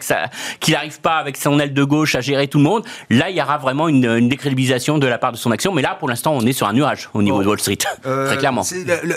qu'il 0.59 0.73
n'arrive 0.73 0.99
pas 1.01 1.17
avec 1.17 1.37
son 1.37 1.59
aile 1.59 1.73
de 1.73 1.83
gauche 1.83 2.15
à 2.15 2.21
gérer 2.21 2.47
tout 2.47 2.57
le 2.57 2.63
monde, 2.63 2.83
là, 3.09 3.29
il 3.29 3.37
y 3.37 3.41
aura 3.41 3.57
vraiment 3.57 3.87
une, 3.87 4.05
une 4.05 4.29
décrédibilisation 4.29 4.97
de 4.97 5.07
la 5.07 5.17
part 5.17 5.31
de 5.31 5.37
son 5.37 5.51
action. 5.51 5.71
Mais 5.73 5.81
là, 5.81 5.95
pour 5.99 6.09
l'instant, 6.09 6.33
on 6.33 6.41
est 6.41 6.53
sur 6.53 6.67
un 6.67 6.73
nuage 6.73 7.09
au 7.13 7.21
niveau 7.21 7.41
de 7.41 7.47
Wall 7.47 7.59
Street, 7.59 7.77
euh, 8.05 8.27
très 8.27 8.37
clairement. 8.37 8.65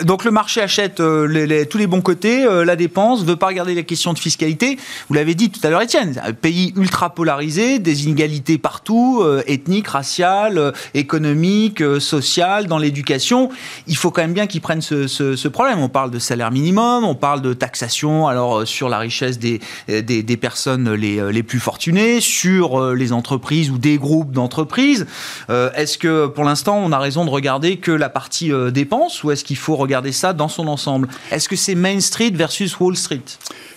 donc 0.03 0.25
le 0.25 0.31
marché 0.31 0.61
achète 0.61 1.01
euh, 1.01 1.27
les, 1.27 1.67
tous 1.67 1.79
les 1.79 1.87
bons 1.87 2.03
côtés, 2.03 2.45
euh, 2.45 2.65
la 2.65 2.77
dépense, 2.77 3.25
veut 3.25 3.37
pas 3.37 3.47
regarder 3.47 3.75
les 3.75 3.85
questions 3.85 4.13
de 4.13 4.19
fiscalité. 4.19 4.79
Vous 5.09 5.15
l'avez 5.15 5.35
dit 5.35 5.51
tout 5.51 5.61
à 5.67 5.71
l'heure, 5.71 5.83
Étienne, 5.83 6.21
un 6.25 6.33
pays 6.33 6.73
ultra 6.77 7.15
polarisé, 7.15 7.79
des 7.79 8.05
inégalités 8.05 8.59
partout, 8.59 9.25
ethniques, 9.47 9.89
raciales, 9.89 10.73
économiques, 10.95 11.83
sociales, 12.01 12.67
dans 12.67 12.79
l'éducation. 12.79 13.51
Il 13.87 13.97
faut 13.97 14.11
quand 14.11 14.23
même 14.23 14.33
bien 14.33 14.47
qu'ils 14.47 14.61
prennent 14.61 14.83
ce, 14.83 15.07
ce, 15.07 15.37
ce 15.37 15.49
problème. 15.49 15.79
On 15.81 15.89
parle 15.89 16.11
de 16.11 16.19
salaire 16.19 16.51
minimum, 16.51 17.05
on 17.05 17.15
parle 17.15 17.43
de 17.43 17.53
taxation 17.53 18.10
alors 18.29 18.61
euh, 18.61 18.64
sur 18.64 18.88
la 18.88 18.99
richesse 18.99 19.38
des, 19.38 19.61
des, 19.88 20.37
personnes 20.37 20.92
les, 20.92 21.18
euh, 21.18 21.31
les, 21.31 21.42
plus 21.42 21.61
fortunées, 21.61 22.20
sur 22.20 22.81
euh, 22.81 22.94
les 22.94 23.12
entreprises 23.12 23.70
ou 23.70 23.79
des 23.79 23.99
groupes 23.99 24.33
d'entreprises. 24.33 25.07
est-ce 25.49 25.99
que 25.99 26.27
pour 26.27 26.44
l'instant 26.44 26.79
on 26.79 26.92
a 26.92 26.99
raison 26.99 27.25
de 27.25 27.31
regarder 27.31 27.77
que 27.79 27.90
la 27.90 28.09
partie 28.09 28.51
dépenses 28.73 29.23
ou 29.25 29.31
est-ce 29.31 29.44
qu'il 29.44 29.57
faut 29.57 29.77
regarder 29.77 30.12
ça 30.12 30.33
dans 30.33 30.49
son 30.49 30.68
ensemble? 30.68 31.09
Est-ce 31.31 31.49
que 31.49 31.57
c'est 31.57 31.75
Main 31.75 32.01
Street 32.01 32.33
versus 32.35 32.79
Wall 32.79 32.96
Street? 32.96 33.23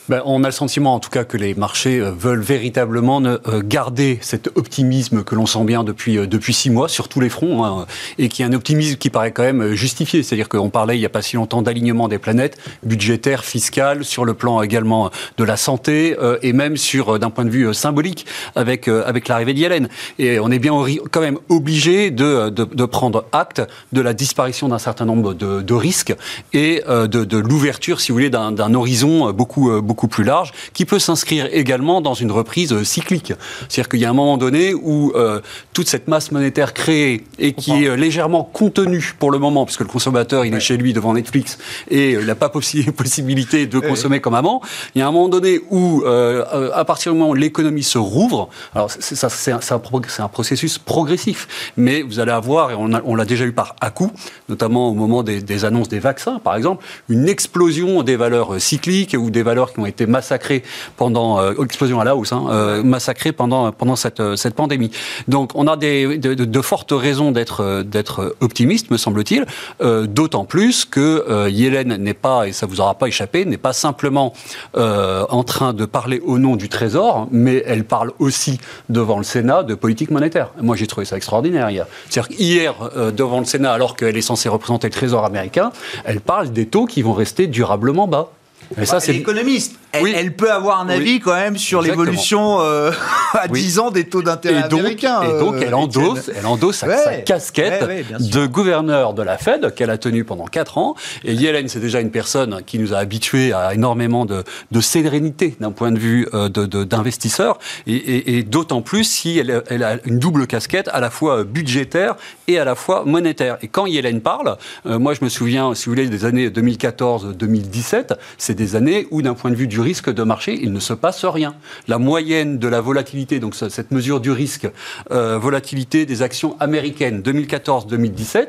Ben, 0.09 0.21
on 0.25 0.43
a 0.43 0.47
le 0.47 0.51
sentiment, 0.51 0.95
en 0.95 0.99
tout 0.99 1.09
cas, 1.09 1.23
que 1.23 1.37
les 1.37 1.55
marchés 1.55 1.99
euh, 1.99 2.11
veulent 2.11 2.41
véritablement 2.41 3.23
euh, 3.23 3.37
garder 3.63 4.19
cet 4.21 4.49
optimisme 4.57 5.23
que 5.23 5.33
l'on 5.33 5.45
sent 5.45 5.63
bien 5.63 5.85
depuis 5.85 6.17
euh, 6.17 6.27
depuis 6.27 6.53
six 6.53 6.69
mois 6.69 6.89
sur 6.89 7.07
tous 7.07 7.21
les 7.21 7.29
fronts, 7.29 7.63
hein, 7.63 7.85
et 8.17 8.27
qui 8.27 8.41
est 8.41 8.45
un 8.45 8.51
optimisme 8.51 8.97
qui 8.97 9.09
paraît 9.09 9.31
quand 9.31 9.43
même 9.43 9.73
justifié. 9.75 10.21
C'est-à-dire 10.21 10.49
qu'on 10.49 10.69
parlait 10.69 10.97
il 10.97 10.99
n'y 10.99 11.05
a 11.05 11.09
pas 11.09 11.21
si 11.21 11.37
longtemps 11.37 11.61
d'alignement 11.61 12.09
des 12.09 12.17
planètes, 12.17 12.57
budgétaire, 12.83 13.45
fiscal, 13.45 14.03
sur 14.03 14.25
le 14.25 14.33
plan 14.33 14.61
également 14.61 15.09
de 15.37 15.43
la 15.45 15.55
santé, 15.55 16.15
et 16.41 16.53
même 16.53 16.75
sur 16.75 17.17
d'un 17.19 17.29
point 17.29 17.45
de 17.45 17.49
vue 17.49 17.73
symbolique 17.73 18.25
avec 18.55 18.87
avec 18.87 19.27
l'arrivée 19.27 19.53
d'Yellen. 19.53 19.87
Et 20.19 20.39
on 20.39 20.51
est 20.51 20.59
bien 20.59 20.73
quand 21.11 21.21
même 21.21 21.37
obligé 21.49 22.11
de, 22.11 22.49
de, 22.49 22.63
de, 22.65 22.85
prendre 22.85 23.25
acte 23.31 23.61
de 23.91 24.01
la 24.01 24.13
disparition 24.13 24.67
d'un 24.67 24.79
certain 24.79 25.05
nombre 25.05 25.33
de, 25.33 25.73
risques 25.73 26.15
et 26.53 26.83
de, 26.87 27.07
de 27.07 27.37
l'ouverture, 27.37 28.01
si 28.01 28.11
vous 28.11 28.17
voulez, 28.17 28.29
d'un 28.29 28.73
horizon 28.73 29.31
beaucoup, 29.31 29.81
beaucoup 29.81 29.92
beaucoup 29.93 30.07
plus 30.07 30.23
large, 30.23 30.53
qui 30.73 30.85
peut 30.85 30.97
s'inscrire 30.97 31.47
également 31.51 32.01
dans 32.01 32.15
une 32.15 32.31
reprise 32.31 32.73
euh, 32.73 32.83
cyclique. 32.83 33.33
C'est-à-dire 33.69 33.89
qu'il 33.89 33.99
y 33.99 34.05
a 34.05 34.09
un 34.09 34.13
moment 34.13 34.37
donné 34.37 34.73
où 34.73 35.13
euh, 35.15 35.39
toute 35.71 35.87
cette 35.87 36.07
masse 36.07 36.31
monétaire 36.31 36.73
créée 36.73 37.25
et 37.37 37.53
qui 37.53 37.83
est 37.83 37.89
euh, 37.89 37.95
légèrement 37.95 38.43
contenue 38.43 39.13
pour 39.19 39.29
le 39.29 39.37
moment, 39.37 39.65
puisque 39.65 39.81
le 39.81 39.85
consommateur, 39.85 40.45
il 40.45 40.53
est 40.55 40.59
chez 40.59 40.77
lui 40.77 40.93
devant 40.93 41.13
Netflix 41.13 41.59
et 41.91 42.13
il 42.13 42.25
n'a 42.25 42.33
pas 42.33 42.49
possibilité 43.03 43.67
de 43.67 43.77
consommer 43.77 44.19
comme 44.19 44.33
avant, 44.33 44.61
il 44.95 44.99
y 44.99 45.01
a 45.03 45.07
un 45.07 45.11
moment 45.11 45.29
donné 45.29 45.61
où, 45.69 46.03
à 46.05 46.85
partir 46.85 47.11
du 47.11 47.19
moment 47.19 47.29
où 47.31 47.35
l'économie 47.35 47.83
se 47.83 47.99
rouvre, 47.99 48.49
alors 48.73 48.89
c'est 48.89 49.51
un, 49.51 49.59
un, 49.69 50.27
processus 50.27 50.79
progressif, 50.79 51.71
mais 51.77 52.01
vous 52.01 52.19
allez 52.19 52.31
avoir, 52.31 52.71
et 52.71 52.75
on 52.75 53.15
l'a 53.15 53.25
déjà 53.25 53.45
eu 53.45 53.51
par 53.51 53.75
à-coup, 53.79 54.11
notamment 54.49 54.89
au 54.89 54.93
moment 54.93 55.21
des, 55.21 55.41
des 55.41 55.65
annonces 55.65 55.89
des 55.89 55.99
vaccins, 55.99 56.39
par 56.39 56.55
exemple, 56.55 56.83
une 57.09 57.27
explosion 57.29 58.01
des 58.03 58.15
valeurs 58.15 58.59
cycliques 58.59 59.15
ou 59.17 59.29
des 59.29 59.43
valeurs 59.43 59.73
qui 59.73 59.79
ont 59.79 59.82
été 59.85 60.05
massacrés 60.05 60.63
pendant 60.97 61.39
euh, 61.39 61.63
explosion 61.63 61.99
à 61.99 62.03
la 62.03 62.11
hein, 62.11 62.45
euh, 62.49 62.83
massacrés 62.83 63.31
pendant 63.31 63.71
pendant 63.71 63.95
cette 63.95 64.19
euh, 64.19 64.35
cette 64.35 64.55
pandémie. 64.55 64.91
Donc 65.27 65.51
on 65.55 65.67
a 65.67 65.77
des 65.77 66.17
de, 66.17 66.33
de, 66.33 66.61
fortes 66.61 66.91
raisons 66.91 67.31
d'être 67.31 67.83
d'être 67.83 68.35
optimiste, 68.41 68.91
me 68.91 68.97
semble-t-il. 68.97 69.45
D'autant 69.81 70.45
plus 70.45 70.85
que 70.85 71.49
Yellen 71.49 71.95
n'est 71.97 72.13
pas 72.13 72.47
et 72.47 72.53
ça 72.53 72.65
vous 72.65 72.79
aura 72.79 72.95
pas 72.95 73.07
échappé, 73.07 73.45
n'est 73.45 73.57
pas 73.57 73.73
simplement 73.73 74.33
en 74.75 75.43
train 75.43 75.73
de 75.73 75.85
parler 75.85 76.21
au 76.25 76.37
nom 76.37 76.55
du 76.55 76.69
Trésor, 76.69 77.27
mais 77.31 77.63
elle 77.65 77.83
parle 77.83 78.11
aussi 78.19 78.59
devant 78.89 79.17
le 79.17 79.23
Sénat 79.23 79.63
de 79.63 79.75
politique 79.75 80.11
monétaire. 80.11 80.49
Moi 80.61 80.75
j'ai 80.75 80.87
trouvé 80.87 81.05
ça 81.05 81.17
extraordinaire 81.17 81.69
hier. 81.69 81.85
C'est-à-dire 82.09 82.39
hier 82.39 82.73
devant 83.15 83.39
le 83.39 83.45
Sénat, 83.45 83.73
alors 83.73 83.95
qu'elle 83.95 84.17
est 84.17 84.21
censée 84.21 84.49
représenter 84.49 84.87
le 84.87 84.93
Trésor 84.93 85.25
américain, 85.25 85.71
elle 86.05 86.21
parle 86.21 86.51
des 86.51 86.67
taux 86.67 86.85
qui 86.85 87.01
vont 87.01 87.13
rester 87.13 87.47
durablement 87.47 88.07
bas. 88.07 88.29
Mais 88.77 88.85
ça, 88.85 88.99
c'est 88.99 89.15
économiste. 89.15 89.75
Elle, 89.93 90.33
peut 90.33 90.51
avoir 90.51 90.81
un 90.81 90.89
avis 90.89 91.19
quand 91.19 91.35
même 91.35 91.57
sur 91.57 91.81
l'évolution 91.81 92.61
euh, 92.61 92.91
à 93.33 93.47
10 93.47 93.79
ans 93.79 93.91
des 93.91 94.05
taux 94.05 94.23
d'intérêt 94.23 94.63
américains. 94.63 95.21
Et 95.21 95.39
donc, 95.39 95.55
elle 95.61 95.73
euh, 95.73 95.77
endosse, 95.77 96.31
elle 96.35 96.47
endosse 96.47 96.77
sa, 96.77 97.17
casquette 97.17 98.19
de 98.19 98.45
gouverneur 98.47 99.13
de 99.13 99.21
la 99.21 99.37
Fed 99.37 99.73
qu'elle 99.75 99.91
a 99.91 99.99
tenue 99.99 100.23
pendant 100.23 100.45
4 100.45 100.79
ans. 100.79 100.95
Et 101.23 101.33
Yellen, 101.33 101.67
c'est 101.67 101.79
déjà 101.79 101.99
une 101.99 102.09
personne 102.09 102.61
qui 102.65 102.79
nous 102.79 102.93
a 102.93 102.97
habitués 102.97 103.53
à 103.53 103.75
énormément 103.75 104.25
de, 104.25 104.43
de 104.71 104.81
sérénité 104.81 105.55
d'un 105.59 105.71
point 105.71 105.91
de 105.91 105.99
vue 105.99 106.27
euh, 106.33 106.49
d'investisseur. 106.49 107.59
Et, 107.85 107.93
et, 107.93 108.37
et 108.37 108.43
d'autant 108.43 108.81
plus 108.81 109.03
si 109.03 109.37
elle, 109.37 109.61
elle, 109.67 109.83
a 109.83 109.97
une 110.05 110.17
double 110.17 110.47
casquette 110.47 110.89
à 110.91 110.99
la 110.99 111.11
fois 111.11 111.43
budgétaire 111.43 112.15
et 112.47 112.57
à 112.57 112.65
la 112.65 112.73
fois 112.73 113.03
monétaire. 113.05 113.57
Et 113.61 113.67
quand 113.67 113.85
Yellen 113.85 114.21
parle, 114.21 114.57
moi 114.85 115.13
je 115.13 115.23
me 115.23 115.29
souviens, 115.29 115.75
si 115.75 115.85
vous 115.85 115.91
voulez, 115.91 116.07
des 116.07 116.25
années 116.25 116.49
2014-2017, 116.49 118.15
c'est 118.37 118.55
des 118.55 118.75
années 118.75 119.07
où 119.11 119.21
d'un 119.21 119.35
point 119.35 119.51
de 119.51 119.55
vue 119.55 119.67
du 119.67 119.82
risque 119.83 120.09
de 120.09 120.23
marché, 120.23 120.57
il 120.59 120.73
ne 120.73 120.79
se 120.79 120.93
passe 120.93 121.25
rien. 121.25 121.55
La 121.87 121.99
moyenne 121.99 122.57
de 122.57 122.67
la 122.67 122.81
volatilité, 122.81 123.39
donc 123.39 123.55
cette 123.55 123.91
mesure 123.91 124.19
du 124.19 124.31
risque, 124.31 124.67
euh, 125.11 125.37
volatilité 125.37 126.05
des 126.05 126.21
actions 126.21 126.55
américaines 126.59 127.21
2014-2017, 127.21 128.47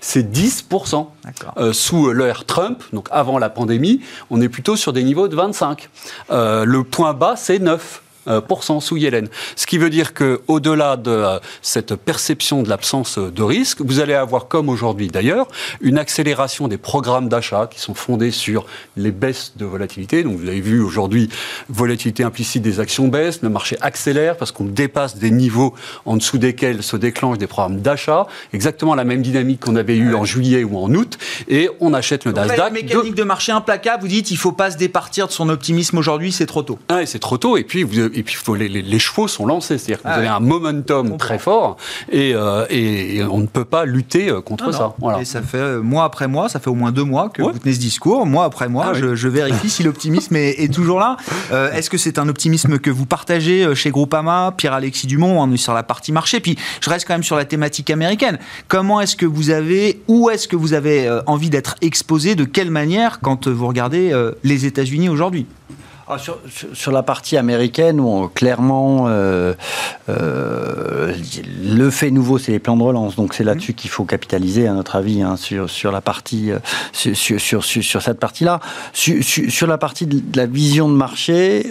c'est 0.00 0.22
10%. 0.22 1.08
Euh, 1.58 1.72
sous 1.72 2.12
l'ère 2.12 2.44
Trump, 2.44 2.82
donc 2.92 3.08
avant 3.10 3.38
la 3.38 3.50
pandémie, 3.50 4.00
on 4.30 4.40
est 4.40 4.48
plutôt 4.48 4.76
sur 4.76 4.92
des 4.92 5.02
niveaux 5.02 5.28
de 5.28 5.36
25. 5.36 5.88
Euh, 6.30 6.64
le 6.64 6.84
point 6.84 7.12
bas, 7.12 7.34
c'est 7.36 7.58
9. 7.58 8.02
Sous 8.80 8.96
Yellen. 8.96 9.28
Ce 9.54 9.66
qui 9.66 9.78
veut 9.78 9.90
dire 9.90 10.12
que, 10.14 10.40
au-delà 10.48 10.96
de 10.96 11.10
euh, 11.10 11.38
cette 11.62 11.94
perception 11.94 12.62
de 12.62 12.68
l'absence 12.68 13.18
de 13.18 13.42
risque, 13.42 13.80
vous 13.80 14.00
allez 14.00 14.14
avoir, 14.14 14.48
comme 14.48 14.68
aujourd'hui 14.68 15.08
d'ailleurs, 15.08 15.48
une 15.80 15.98
accélération 15.98 16.68
des 16.68 16.78
programmes 16.78 17.28
d'achat 17.28 17.68
qui 17.70 17.80
sont 17.80 17.94
fondés 17.94 18.30
sur 18.30 18.66
les 18.96 19.12
baisses 19.12 19.52
de 19.56 19.64
volatilité. 19.64 20.22
Donc, 20.22 20.36
vous 20.36 20.48
avez 20.48 20.60
vu 20.60 20.80
aujourd'hui, 20.80 21.28
volatilité 21.68 22.24
implicite 22.24 22.62
des 22.62 22.80
actions 22.80 23.08
baisse, 23.08 23.42
le 23.42 23.48
marché 23.48 23.76
accélère 23.80 24.36
parce 24.36 24.52
qu'on 24.52 24.64
dépasse 24.64 25.16
des 25.16 25.30
niveaux 25.30 25.74
en 26.04 26.16
dessous 26.16 26.38
desquels 26.38 26.82
se 26.82 26.96
déclenchent 26.96 27.38
des 27.38 27.46
programmes 27.46 27.80
d'achat. 27.80 28.26
Exactement 28.52 28.94
la 28.94 29.04
même 29.04 29.22
dynamique 29.22 29.60
qu'on 29.60 29.76
avait 29.76 29.96
eue 29.96 30.14
en 30.14 30.24
juillet 30.24 30.64
ou 30.64 30.78
en 30.78 30.92
août. 30.94 31.18
Et 31.48 31.68
on 31.80 31.94
achète 31.94 32.24
le 32.24 32.32
Nasdaq. 32.32 32.58
La 32.58 32.70
mécanique 32.70 33.14
de... 33.14 33.22
marché 33.22 33.52
implacable, 33.52 34.02
vous 34.02 34.08
dites, 34.08 34.30
il 34.30 34.34
ne 34.34 34.38
faut 34.38 34.52
pas 34.52 34.70
se 34.70 34.76
départir 34.76 35.26
de 35.26 35.32
son 35.32 35.48
optimisme 35.48 35.98
aujourd'hui, 35.98 36.32
c'est 36.32 36.46
trop 36.46 36.62
tôt. 36.62 36.78
Ah, 36.88 37.04
c'est 37.06 37.18
trop 37.18 37.38
tôt. 37.38 37.56
Et 37.56 37.64
puis, 37.64 37.82
vous, 37.82 38.00
et 38.16 38.22
puis 38.22 38.34
faut, 38.34 38.54
les, 38.54 38.68
les, 38.68 38.82
les, 38.82 38.98
chevaux 38.98 39.28
sont 39.28 39.46
lancés, 39.46 39.78
c'est-à-dire 39.78 39.98
que 40.02 40.08
Ah 40.08 40.12
vous 40.14 40.18
avez 40.20 40.28
ouais. 40.28 40.34
un 40.34 40.40
momentum 40.40 41.16
très 41.18 41.38
fort 41.38 41.76
et, 42.10 42.32
euh, 42.34 42.64
et, 42.70 43.16
et 43.16 43.24
on 43.24 43.38
ne 43.38 43.46
peut 43.46 43.64
pas 43.64 43.84
lutter 43.84 44.28
euh, 44.30 44.40
contre 44.40 44.64
Non, 44.66 44.72
ça. 44.72 44.78
non. 44.80 44.94
Voilà. 44.98 45.20
Et 45.20 45.24
ça 45.24 45.42
fait 45.42 45.58
euh, 45.58 45.82
mois 45.82 46.04
après 46.04 46.26
mois, 46.28 46.48
ça 46.48 46.58
fait 46.60 46.70
au 46.70 46.74
moins 46.74 46.92
deux 46.92 47.04
mois 47.04 47.28
que 47.28 47.42
Ouais. 47.42 47.52
vous 47.52 47.58
tenez 47.58 47.74
ce 47.74 47.78
discours. 47.78 48.26
Mois 48.26 48.44
après 48.44 48.68
mois, 48.68 48.86
Ah 48.88 48.92
oui. 48.94 49.00
je, 49.14 49.28
vérifie 49.28 49.68
si 49.70 49.82
l'optimisme 49.82 50.34
est, 50.36 50.62
est 50.62 50.72
toujours 50.72 50.98
là. 50.98 51.16
Euh, 51.52 51.70
Est-ce 51.72 51.90
que 51.90 51.98
c'est 51.98 52.18
un 52.18 52.28
optimisme 52.28 52.78
que 52.78 52.90
vous 52.90 53.06
partagez 53.06 53.74
chez 53.74 53.90
Groupama, 53.90 54.54
Pierre-Alexis 54.56 55.06
Dumont, 55.06 55.40
on 55.40 55.52
est 55.52 55.56
sur 55.58 55.74
la 55.74 55.82
partie 55.82 56.12
marché. 56.12 56.40
Puis 56.40 56.56
je 56.80 56.88
reste 56.90 57.06
quand 57.06 57.14
même 57.14 57.22
sur 57.22 57.36
la 57.36 57.44
thématique 57.44 57.90
américaine. 57.90 58.38
Comment 58.68 59.00
est-ce 59.00 59.16
que 59.16 59.26
vous 59.26 59.50
avez, 59.50 60.00
où 60.08 60.30
est-ce 60.30 60.48
que 60.48 60.56
vous 60.56 60.72
avez 60.72 61.08
envie 61.26 61.50
d'être 61.50 61.74
exposé, 61.82 62.34
de 62.34 62.44
quelle 62.44 62.70
manière 62.70 63.20
quand 63.20 63.46
vous 63.48 63.66
regardez 63.66 64.12
les 64.42 64.64
États-Unis 64.66 65.08
aujourd'hui? 65.08 65.46
Ah, 66.08 66.18
sur, 66.18 66.92
la 66.92 67.02
partie 67.02 67.36
américaine, 67.36 67.98
on- 67.98 68.28
clairement, 68.28 69.06
euh, 69.08 69.54
euh, 70.08 71.12
le 71.64 71.90
fait 71.90 72.12
nouveau, 72.12 72.38
c'est 72.38 72.52
les 72.52 72.60
plans 72.60 72.76
de 72.76 72.82
relance. 72.84 73.16
Donc 73.16 73.34
c'est 73.34 73.42
là-dessus 73.42 73.74
qu'il 73.74 73.90
faut 73.90 74.04
capitaliser, 74.04 74.68
à 74.68 74.72
notre 74.72 74.94
avis, 74.94 75.22
hein, 75.22 75.34
sur, 75.36 75.68
sur 75.68 75.90
la 75.90 76.00
partie, 76.00 76.52
euh, 76.52 76.60
sur, 76.92 77.64
cette 78.02 78.20
partie-là. 78.20 78.60
Sur, 78.92 79.66
la 79.66 79.78
partie 79.78 80.06
de 80.06 80.22
la 80.36 80.46
vision 80.46 80.88
de 80.88 80.94
marché, 80.94 81.66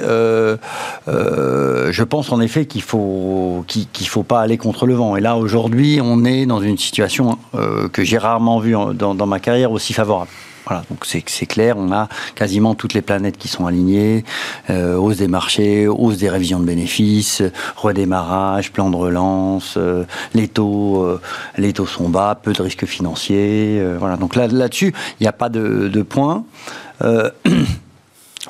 je 1.08 2.04
pense 2.04 2.30
en 2.34 2.42
effet 2.42 2.66
qu'il 2.66 2.82
faut 2.82 3.64
qu'il 3.68 4.08
faut 4.08 4.24
pas 4.24 4.42
aller 4.42 4.58
contre 4.58 4.86
le 4.86 4.96
vent. 4.96 5.16
Et 5.16 5.22
là, 5.22 5.38
aujourd'hui, 5.38 6.02
on 6.04 6.26
est 6.26 6.46
dans 6.46 6.60
une 6.60 6.78
situation 6.78 7.38
que 7.94 8.04
j'ai 8.04 8.18
rarement 8.18 8.60
vue 8.60 8.76
en- 8.76 8.94
dans, 8.94 9.16
dans 9.16 9.28
ma 9.28 9.40
carrière 9.40 9.72
aussi 9.72 9.94
favorable. 9.94 10.30
Voilà, 10.66 10.84
donc 10.90 11.06
c'est 11.06 11.46
clair, 11.46 11.78
on 11.78 11.92
a 11.92 12.10
quasiment 12.34 12.74
toutes 12.74 12.96
les 12.96 13.04
planètes 13.04 13.38
qui 13.38 13.48
sont 13.48 13.68
alignées, 13.68 14.26
euh, 14.72 14.96
hausse 14.96 15.18
des 15.18 15.28
marchés, 15.28 15.88
hausse 15.88 16.18
des 16.18 16.30
révisions 16.30 16.60
de 16.60 16.66
bénéfices, 16.66 17.44
redémarrage, 17.76 18.72
plan 18.72 18.90
de 18.90 18.96
relance, 18.96 19.76
euh, 19.78 20.06
les 20.34 20.48
taux, 20.48 21.04
euh, 21.04 21.22
les 21.58 21.74
taux 21.74 21.86
sont 21.86 22.10
bas, 22.10 22.40
peu 22.42 22.52
de 22.52 22.62
risques 22.64 22.86
financiers, 22.86 23.78
euh, 23.80 23.98
voilà. 24.00 24.18
Donc 24.18 24.36
là, 24.36 24.48
là-dessus, 24.48 24.94
il 25.20 25.24
n'y 25.24 25.28
a 25.28 25.34
pas 25.34 25.50
de 25.50 26.02
point. 26.02 26.46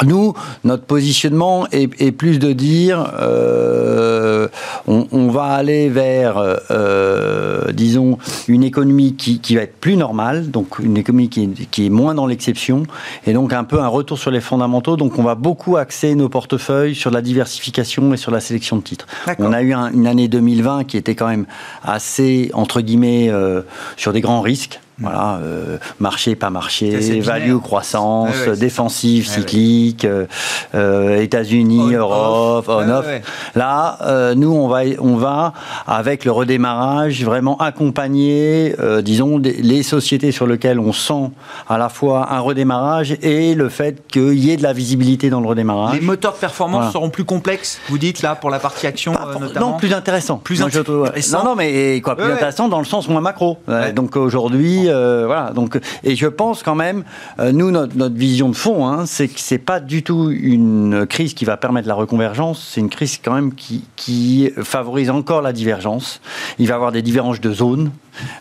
Nous, 0.03 0.33
notre 0.63 0.83
positionnement 0.83 1.67
est, 1.71 1.89
est 2.01 2.11
plus 2.11 2.37
de 2.39 2.51
dire, 2.51 3.13
euh, 3.21 4.47
on, 4.87 5.07
on 5.11 5.29
va 5.29 5.43
aller 5.45 5.87
vers, 5.89 6.35
euh, 6.71 7.71
disons, 7.71 8.17
une 8.47 8.63
économie 8.63 9.15
qui, 9.15 9.39
qui 9.39 9.55
va 9.55 9.61
être 9.61 9.77
plus 9.79 9.95
normale, 9.95 10.51
donc 10.51 10.79
une 10.79 10.97
économie 10.97 11.29
qui 11.29 11.43
est, 11.43 11.69
qui 11.71 11.85
est 11.85 11.89
moins 11.89 12.13
dans 12.13 12.25
l'exception, 12.27 12.83
et 13.25 13.33
donc 13.33 13.53
un 13.53 13.63
peu 13.63 13.79
un 13.79 13.87
retour 13.87 14.17
sur 14.19 14.31
les 14.31 14.41
fondamentaux. 14.41 14.97
Donc 14.97 15.17
on 15.17 15.23
va 15.23 15.35
beaucoup 15.35 15.77
axer 15.77 16.13
nos 16.15 16.27
portefeuilles 16.29 16.95
sur 16.95 17.11
la 17.11 17.21
diversification 17.21 18.13
et 18.13 18.17
sur 18.17 18.31
la 18.31 18.41
sélection 18.41 18.75
de 18.77 18.81
titres. 18.83 19.07
On 19.39 19.53
a 19.53 19.61
eu 19.61 19.73
un- 19.73 19.91
une 19.93 20.07
année 20.07 20.27
2020 20.27 20.83
qui 20.83 20.97
était 20.97 21.15
quand 21.15 21.27
même 21.27 21.45
assez, 21.83 22.51
entre 22.53 22.81
guillemets, 22.81 23.29
euh, 23.29 23.61
sur 23.95 24.11
des 24.13 24.21
grands 24.21 24.41
risques. 24.41 24.81
Voilà, 24.99 25.39
euh, 25.43 25.77
marché, 25.99 26.35
pas 26.35 26.49
marché, 26.49 27.19
value, 27.19 27.57
croissance, 27.57 28.29
ouais, 28.47 28.55
ouais. 28.57 29.23
cyclique, 29.23 30.05
euh, 30.05 30.25
euh, 30.73 31.21
États-Unis, 31.21 31.81
On, 31.81 31.97
Europe, 31.97 32.69
off. 32.69 32.75
On-off. 32.77 33.05
ouais. 33.05 33.21
Là, 33.55 33.97
euh, 34.03 34.35
nous, 34.35 34.51
on 34.53 34.69
va, 34.69 34.81
on 34.99 35.17
va, 35.17 35.51
avec 35.85 36.23
le 36.23 36.31
redémarrage, 36.31 37.23
vraiment 37.25 37.57
accompagner, 37.57 38.73
disons, 39.03 39.37
les 39.39 39.83
sociétés 39.83 40.31
sur 40.31 40.47
lesquelles 40.47 40.79
on 40.79 40.93
sent 40.93 41.31
à 41.67 41.77
la 41.77 41.89
fois 41.89 42.31
un 42.31 42.39
redémarrage 42.39 43.17
et 43.21 43.53
le 43.53 43.69
fait 43.69 44.07
qu'il 44.07 44.39
y 44.39 44.51
ait 44.51 44.57
de 44.57 44.63
la 44.63 44.73
visibilité 44.73 45.29
dans 45.29 45.41
le 45.41 45.47
redémarrage. 45.47 45.95
Les 45.95 46.01
moteurs 46.05 46.33
de 46.33 46.37
performance 46.37 46.77
Voilà. 46.77 46.91
seront 46.93 47.09
plus 47.09 47.25
complexes, 47.25 47.79
vous 47.89 47.97
dites 47.97 48.21
là, 48.21 48.35
pour 48.35 48.49
la 48.49 48.59
partie 48.59 48.87
action 48.87 49.13
notamment 49.39 49.71
non, 49.71 49.77
plus 49.77 49.93
intéressant. 49.93 50.37
Plus 50.37 50.61
intéressant. 50.61 51.39
Non, 51.39 51.49
non, 51.51 51.55
mais 51.55 51.99
quoi, 52.01 52.15
plus 52.15 52.31
intéressant 52.31 52.69
dans 52.69 52.79
le 52.79 52.85
sens 52.85 53.09
moins 53.09 53.21
macro. 53.21 53.57
Donc 53.93 54.15
aujourd'hui, 54.15 54.84
euh. 54.89 55.51
Donc, 55.53 55.79
et 56.03 56.15
je 56.15 56.27
pense 56.27 56.63
quand 56.63 56.75
même, 56.75 57.03
euh, 57.39 57.51
nous, 57.51 57.71
notre, 57.71 57.95
notre 57.95 58.15
vision 58.15 58.49
de 58.49 58.55
fond, 58.55 58.87
hein, 58.87 59.05
c'est 59.05 59.27
que 59.27 59.39
c'est 59.39 59.57
pas 59.57 59.79
du 59.79 60.03
tout 60.03 60.29
une 60.31 61.05
crise 61.07 61.33
qui 61.33 61.45
va 61.45 61.57
permettre 61.57 61.87
la 61.87 61.95
reconvergence. 61.95 62.71
C'est 62.73 62.81
une 62.81 62.89
crise 62.89 63.19
quand 63.23 63.33
même 63.33 63.53
qui, 63.53 63.83
qui 63.95 64.51
favorise 64.61 65.09
encore 65.09 65.41
la 65.41 65.53
divergence. 65.53 66.21
Il 66.59 66.67
va 66.67 66.73
y 66.73 66.75
avoir 66.75 66.91
des 66.91 67.01
divergences 67.01 67.41
de 67.41 67.51
zones. 67.51 67.91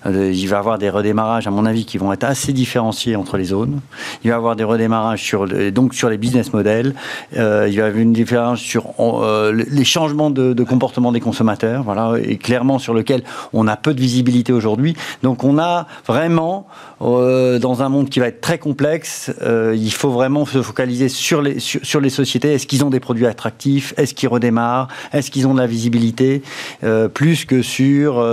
Euh, 0.07 0.31
il 0.33 0.47
va 0.49 0.57
y 0.57 0.59
avoir 0.59 0.79
des 0.79 0.91
redémarrages, 0.91 1.47
à 1.47 1.51
mon 1.51 1.67
avis, 1.67 1.85
qui 1.85 1.99
vont 1.99 2.13
être 2.13 2.25
assez 2.25 2.53
différenciés 2.53 3.17
entre 3.17 3.37
les 3.37 3.45
zones. 3.45 3.81
Il 4.23 4.31
va 4.31 4.37
y 4.37 4.37
avoir 4.37 4.57
des 4.57 4.65
redémarrages 4.65 5.23
sur, 5.23 5.47
donc 5.73 5.95
sur 5.95 6.09
les 6.09 6.19
business 6.19 6.53
models. 6.53 6.95
Euh, 7.37 7.67
il 7.69 7.77
va 7.77 7.85
y 7.85 7.87
avoir 7.87 8.01
une 8.01 8.13
différence 8.13 8.61
sur 8.61 8.95
euh, 8.99 9.53
les 9.53 9.85
changements 9.85 10.31
de, 10.31 10.65
comportement 10.65 11.13
des 11.13 11.21
consommateurs, 11.21 11.83
voilà, 11.83 12.15
et 12.23 12.37
clairement 12.37 12.79
sur 12.79 12.95
lequel 12.95 13.23
on 13.53 13.69
a 13.69 13.77
peu 13.77 13.93
de 13.93 14.01
visibilité 14.01 14.53
aujourd'hui. 14.53 14.97
Donc 15.23 15.45
on 15.45 15.59
a 15.59 15.87
vraiment, 16.07 16.67
dans 17.01 17.83
un 17.83 17.89
monde 17.89 18.09
qui 18.09 18.19
va 18.19 18.29
être 18.29 18.41
très 18.41 18.59
complexe, 18.59 19.31
il 19.75 19.93
faut 19.93 20.11
vraiment 20.11 20.47
se 20.47 20.63
focaliser 20.63 21.09
sur 21.09 21.43
les, 21.43 21.59
sur, 21.59 22.01
les 22.01 22.09
sociétés. 22.09 22.55
Est-ce 22.55 22.67
qu'ils 22.67 22.85
ont 22.85 22.91
des 22.91 23.01
produits 23.01 23.27
attractifs? 23.27 23.93
Est-ce 23.99 24.15
qu'ils 24.15 24.29
redémarrent? 24.29 24.89
Est-ce 25.13 25.31
qu'ils 25.31 25.47
ont 25.47 25.55
de 25.55 25.61
la 25.61 25.67
visibilité? 25.67 26.43
Plus 27.13 27.45
que 27.45 27.61
sur 27.61 28.25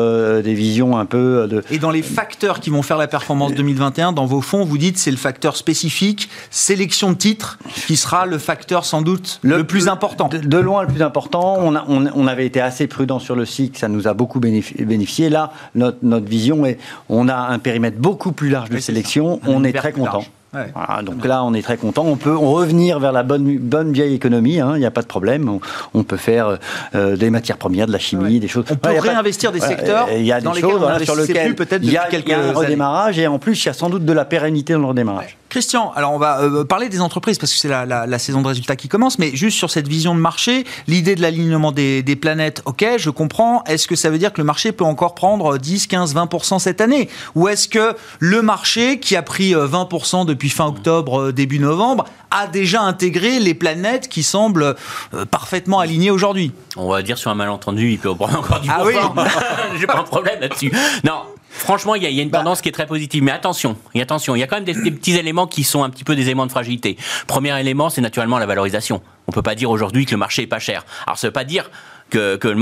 des 0.42 0.54
visions 0.54 0.98
un 0.98 1.06
peu 1.06 1.31
de, 1.48 1.64
Et 1.72 1.80
dans 1.80 1.92
les 1.92 2.02
facteurs 2.02 2.60
qui 2.60 2.70
vont 2.70 2.82
faire 2.82 2.98
la 2.98 3.08
performance 3.08 3.54
2021, 3.54 4.12
dans 4.14 4.26
vos 4.26 4.42
fonds, 4.42 4.64
vous 4.64 4.78
dites 4.78 4.98
c'est 4.98 5.12
le 5.12 5.18
facteur 5.18 5.56
spécifique, 5.58 6.30
sélection 6.50 7.12
de 7.12 7.18
titres, 7.18 7.58
qui 7.88 7.96
sera 7.96 8.26
le 8.26 8.38
facteur 8.38 8.86
sans 8.86 9.02
doute 9.02 9.40
le, 9.42 9.64
plus 9.64 9.88
important. 9.88 10.28
De, 10.28 10.38
de 10.38 10.58
loin 10.58 10.82
le 10.84 10.88
plus 10.88 11.02
important. 11.02 11.58
On, 11.60 11.76
a- 11.76 11.86
on, 11.88 12.06
on 12.14 12.28
avait 12.28 12.46
été 12.46 12.62
assez 12.62 12.88
prudent 12.88 13.20
sur 13.20 13.36
le 13.36 13.46
cycle, 13.46 13.78
ça 13.80 13.88
nous 13.88 14.08
a 14.08 14.14
beaucoup 14.14 14.40
bénéfi- 14.40 14.84
bénéficié. 14.86 15.30
Là, 15.30 15.52
notre, 15.76 15.98
notre 16.04 16.26
vision 16.28 16.66
est, 16.66 16.78
on 17.10 17.28
a 17.28 17.36
un 17.36 17.60
périmètre 17.60 17.98
beaucoup 17.98 18.32
plus 18.32 18.50
large 18.50 18.70
de 18.70 18.76
Oui, 18.76 18.82
sélection. 18.82 19.40
On 19.48 19.64
est 19.64 19.74
très 19.74 19.92
content. 19.92 20.12
large. 20.14 20.32
Ouais. 20.54 20.72
Voilà, 20.76 21.02
donc 21.02 21.24
là, 21.26 21.44
on 21.46 21.54
est 21.54 21.62
très 21.62 21.78
content. 21.78 22.04
On 22.06 22.18
peut 22.18 22.36
revenir 22.36 23.00
vers 23.00 23.14
la 23.14 23.24
bonne, 23.24 23.58
bonne 23.58 23.94
vieille 23.94 24.14
économie. 24.14 24.60
hein, 24.60 24.74
Il 24.76 24.80
n'y 24.80 24.86
a 24.86 24.92
pas 24.92 25.02
de 25.02 25.08
problème. 25.08 25.48
On, 25.48 25.62
on 25.94 26.04
peut 26.04 26.18
faire 26.18 26.58
euh, 26.94 27.16
des 27.16 27.30
matières 27.30 27.58
premières, 27.58 27.88
de 27.88 27.94
la 27.94 28.00
chimie, 28.00 28.34
Ouais. 28.34 28.40
des 28.40 28.48
choses. 28.50 28.66
On 28.70 28.76
peut 28.76 28.90
Ouais, 28.90 28.96
pas- 28.98 29.02
réinvestir 29.02 29.52
des 29.54 29.62
secteurs 29.62 30.10
Il 30.14 30.26
y 30.26 30.32
a 30.34 30.42
dans 30.42 30.52
des 30.52 30.58
lesquels 30.58 30.72
choses 30.72 30.80
on 30.82 30.84
voilà, 30.84 31.00
sur 31.06 31.16
plus 31.16 31.56
peut-être 31.56 31.84
il 31.84 31.92
y 31.92 31.98
a, 31.98 32.04
y 32.12 32.34
un 32.34 32.40
années. 32.50 32.52
redémarrage 32.52 33.18
et 33.18 33.28
en 33.28 33.40
plus, 33.40 33.64
il 33.64 33.68
y 33.68 33.70
a 33.70 33.74
sans 33.74 33.90
doute 33.90 34.04
de 34.04 34.14
la 34.14 34.26
pérennité 34.26 34.74
dans 34.74 34.80
le 34.80 34.86
redémarrage. 34.88 35.38
Christian, 35.52 35.92
alors 35.98 36.14
on 36.14 36.18
va 36.18 36.40
euh, 36.44 36.64
parler 36.64 36.88
des 36.88 37.02
entreprises 37.02 37.38
parce 37.38 37.52
que 37.52 37.60
c'est 37.60 37.68
la, 37.68 37.86
la- 37.86 38.08
la 38.08 38.20
saison 38.20 38.42
de 38.42 38.48
résultats 38.48 38.78
qui 38.78 38.88
commence, 38.88 39.20
mais 39.20 39.36
juste 39.36 39.58
sur 39.58 39.70
cette 39.70 39.86
vision 39.88 40.16
de 40.16 40.20
marché, 40.22 40.64
l'idée 40.88 41.14
de 41.16 41.22
l'alignement 41.22 41.74
des, 41.74 42.02
des 42.04 42.16
planètes, 42.16 42.62
ok, 42.66 42.86
je 42.98 43.10
comprends. 43.10 43.62
Est-ce 43.66 43.86
que 43.86 43.98
ça 43.98 44.10
veut 44.10 44.18
dire 44.18 44.32
que 44.32 44.40
le 44.40 44.46
marché 44.46 44.72
peut 44.72 44.86
encore 44.86 45.14
prendre 45.14 45.58
10, 45.58 45.88
15, 45.88 46.16
20% 46.16 46.60
cette 46.60 46.80
année? 46.80 47.10
Ou 47.36 47.50
est-ce 47.50 47.68
que 47.68 47.96
le 48.20 48.42
marché, 48.42 49.02
qui 49.02 49.18
a 49.18 49.22
pris 49.24 49.54
euh, 49.54 49.68
20% 49.68 50.26
depuis 50.26 50.50
fin 50.50 50.68
octobre, 50.68 51.20
euh, 51.20 51.34
début 51.34 51.60
novembre, 51.60 52.06
a 52.32 52.48
déjà 52.48 52.82
intégré 52.84 53.40
les 53.40 53.54
planètes 53.54 54.08
qui 54.08 54.24
semblent 54.24 54.76
euh, 55.14 55.26
parfaitement 55.26 55.80
alignées 55.80 56.12
aujourd'hui? 56.12 56.54
On 56.78 56.90
va 56.90 57.02
dire 57.02 57.18
sur 57.18 57.30
un 57.30 57.36
malentendu, 57.36 57.92
il 57.92 58.00
peut 58.00 58.16
prendre 58.16 58.40
encore 58.40 58.62
du 58.62 58.70
Ah 58.72 58.80
pourcent. 58.84 59.14
J'ai 59.78 59.86
pas 59.86 59.98
un 60.00 60.04
problème 60.04 60.40
là-dessus. 60.40 60.72
Non. 61.04 61.24
Franchement, 61.54 61.96
il 61.96 62.04
y, 62.04 62.06
a- 62.06 62.10
il 62.10 62.16
y 62.16 62.20
a 62.20 62.24
une 62.24 62.30
Bah. 62.30 62.40
tendance 62.40 62.62
qui 62.62 62.70
est 62.70 62.72
très 62.72 62.86
positive, 62.88 63.22
mais 63.24 63.32
attention, 63.32 63.78
et 63.94 64.02
attention, 64.02 64.36
il 64.36 64.40
y 64.40 64.44
a 64.44 64.48
quand 64.48 64.56
même 64.56 64.64
des, 64.64 64.74
des 64.74 64.92
petits 64.92 65.16
éléments 65.18 65.48
qui 65.48 65.64
sont 65.64 65.84
un 65.84 65.90
petit 65.90 66.04
peu 66.06 66.16
des 66.16 66.24
éléments 66.24 66.46
de 66.46 66.52
fragilité. 66.52 66.98
Premier 67.28 67.60
élément, 67.60 67.90
c'est 67.90 68.02
naturellement 68.02 68.40
la 68.40 68.46
valorisation. 68.46 69.02
On 69.28 69.32
peut 69.32 69.42
pas 69.42 69.54
dire 69.56 69.70
aujourd'hui 69.70 70.06
que 70.06 70.12
le 70.12 70.18
marché 70.18 70.44
est 70.44 70.48
pas 70.48 70.60
cher. 70.60 70.86
Alors, 71.06 71.18
ça 71.18 71.28
veut 71.28 71.34
pas 71.34 71.44
dire 71.44 71.70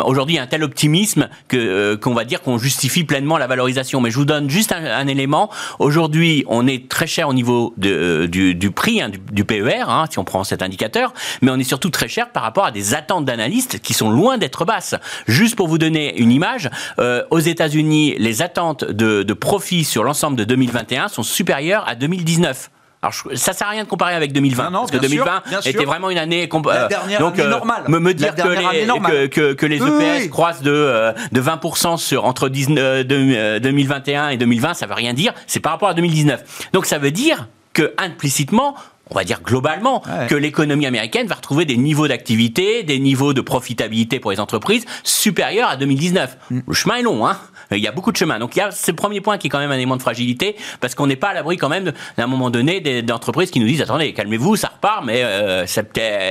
aujourd'hui 0.03 0.37
un 0.37 0.47
tel 0.47 0.63
optimisme 0.63 1.29
que 1.47 1.57
euh, 1.57 1.97
qu'on 1.97 2.13
va 2.13 2.25
dire 2.25 2.41
qu'on 2.41 2.57
justifie 2.57 3.03
pleinement 3.03 3.37
la 3.37 3.47
valorisation. 3.47 4.01
Mais 4.01 4.11
je 4.11 4.17
vous 4.17 4.25
donne 4.25 4.49
juste 4.49 4.71
un, 4.71 5.07
élément. 5.07 5.49
Aujourd'hui, 5.79 6.43
on 6.47 6.67
est 6.67 6.89
très 6.89 7.07
cher 7.07 7.29
au 7.29 7.33
niveau 7.33 7.73
euh, 7.83 8.27
du, 8.27 8.55
du 8.55 8.71
prix 8.71 9.01
hein, 9.01 9.09
du, 9.09 9.19
du 9.31 9.43
PER, 9.43 9.85
hein, 9.87 10.05
si 10.09 10.19
on 10.19 10.23
prend 10.23 10.43
cet 10.43 10.61
indicateur, 10.61 11.13
mais 11.41 11.51
on 11.51 11.57
est 11.57 11.63
surtout 11.63 11.89
très 11.89 12.07
cher 12.07 12.31
par 12.31 12.43
rapport 12.43 12.65
à 12.65 12.71
des 12.71 12.93
attentes 12.93 13.25
d'analystes 13.25 13.79
qui 13.79 13.93
sont 13.93 14.09
loin 14.09 14.37
d'être 14.37 14.65
basses. 14.65 14.95
Juste 15.27 15.55
pour 15.55 15.67
vous 15.67 15.77
donner 15.77 16.17
une 16.19 16.31
image, 16.31 16.69
euh, 16.99 17.23
aux 17.31 17.39
États-Unis, 17.39 18.15
les 18.17 18.41
attentes 18.41 18.83
de, 18.83 19.23
de 19.23 19.33
profit 19.33 19.83
sur 19.83 20.03
l'ensemble 20.03 20.37
de 20.37 20.43
2021 20.43 21.07
sont 21.07 21.23
supérieures 21.23 21.87
à 21.87 21.95
2019. 21.95 22.69
Alors, 23.01 23.13
je- 23.13 23.35
ça 23.37 23.53
sert 23.53 23.67
à 23.67 23.69
rien 23.71 23.83
de 23.85 23.87
comparer 23.87 24.13
avec 24.13 24.33
2020, 24.33 24.65
Non, 24.65 24.71
non, 24.71 24.79
parce 24.79 24.91
que 24.91 24.97
bien 24.97 25.07
sûr, 25.09 25.23
2020 25.25 25.43
bien 25.49 25.61
sûr. 25.61 25.71
était 25.71 25.85
vraiment 25.85 26.09
une 26.09 26.17
année 26.17 26.49
La 26.51 26.83
euh, 26.83 26.87
dernière 26.89 27.19
donc, 27.21 27.35
année 27.35 27.43
euh, 27.43 27.49
normale. 27.49 27.83
Me, 27.87 27.99
me 27.99 28.13
dire 28.13 28.35
que 28.35 28.47
les, 28.49 28.85
que, 28.87 29.25
que, 29.27 29.53
que 29.53 29.65
les 29.65 29.77
EPS 29.77 30.23
oui, 30.23 30.29
croissent 30.29 30.61
de, 30.61 30.71
euh, 30.71 31.13
de 31.31 31.41
20% 31.41 31.95
sur, 31.97 32.25
entre 32.25 32.49
19, 32.49 32.77
euh, 32.77 33.03
de- 33.05 33.15
euh, 33.35 33.59
2021 33.59 34.29
et 34.29 34.37
2020, 34.37 34.73
ça 34.73 34.85
veut 34.85 34.93
rien 34.95 35.13
dire. 35.13 35.33
C'est 35.47 35.61
par 35.61 35.71
rapport 35.71 35.87
à 35.89 35.93
2019. 35.93 36.69
Donc 36.73 36.85
ça 36.85 36.97
veut 36.97 37.11
dire 37.11 37.47
que 37.71 37.93
implicitement, 37.97 38.75
on 39.11 39.15
va 39.15 39.23
dire 39.23 39.39
globalement, 39.41 40.03
Ouais. 40.05 40.27
que 40.27 40.35
l'économie 40.35 40.85
américaine 40.85 41.25
va 41.27 41.35
retrouver 41.35 41.63
des 41.65 41.77
niveaux 41.77 42.07
d'activité, 42.09 42.83
des 42.83 42.99
niveaux 42.99 43.33
de 43.33 43.41
profitabilité 43.41 44.19
pour 44.19 44.31
les 44.31 44.39
entreprises 44.41 44.85
supérieurs 45.03 45.69
à 45.69 45.77
2019. 45.77 46.37
Mm. 46.51 46.59
Le 46.67 46.73
chemin 46.73 46.95
est 46.97 47.01
long, 47.03 47.25
hein. 47.25 47.37
Il 47.71 47.77
y 47.77 47.87
a 47.87 47.91
beaucoup 47.91 48.11
de 48.11 48.17
chemin. 48.17 48.39
Donc 48.39 48.55
il 48.55 48.59
y 48.59 48.61
a 48.61 48.69
le 48.69 48.93
premier 48.93 49.21
point 49.21 49.37
qui 49.37 49.47
est 49.47 49.49
quand 49.49 49.59
même 49.59 49.71
un 49.71 49.75
élément 49.75 49.95
de 49.95 50.01
fragilité 50.01 50.55
parce 50.81 50.95
qu'on 50.95 51.07
n'est 51.07 51.15
pas 51.15 51.29
à 51.29 51.33
l'abri 51.33 51.57
quand 51.57 51.69
même 51.69 51.93
d'un 52.17 52.27
moment 52.27 52.49
donné 52.49 52.79
d'entreprises 53.01 53.51
qui 53.51 53.59
nous 53.59 53.67
disent 53.67 53.81
attendez 53.81 54.13
calmez-vous 54.13 54.55
ça 54.55 54.69
repart 54.69 55.05
mais 55.05 55.23
euh, 55.23 55.65
ça 55.67 55.83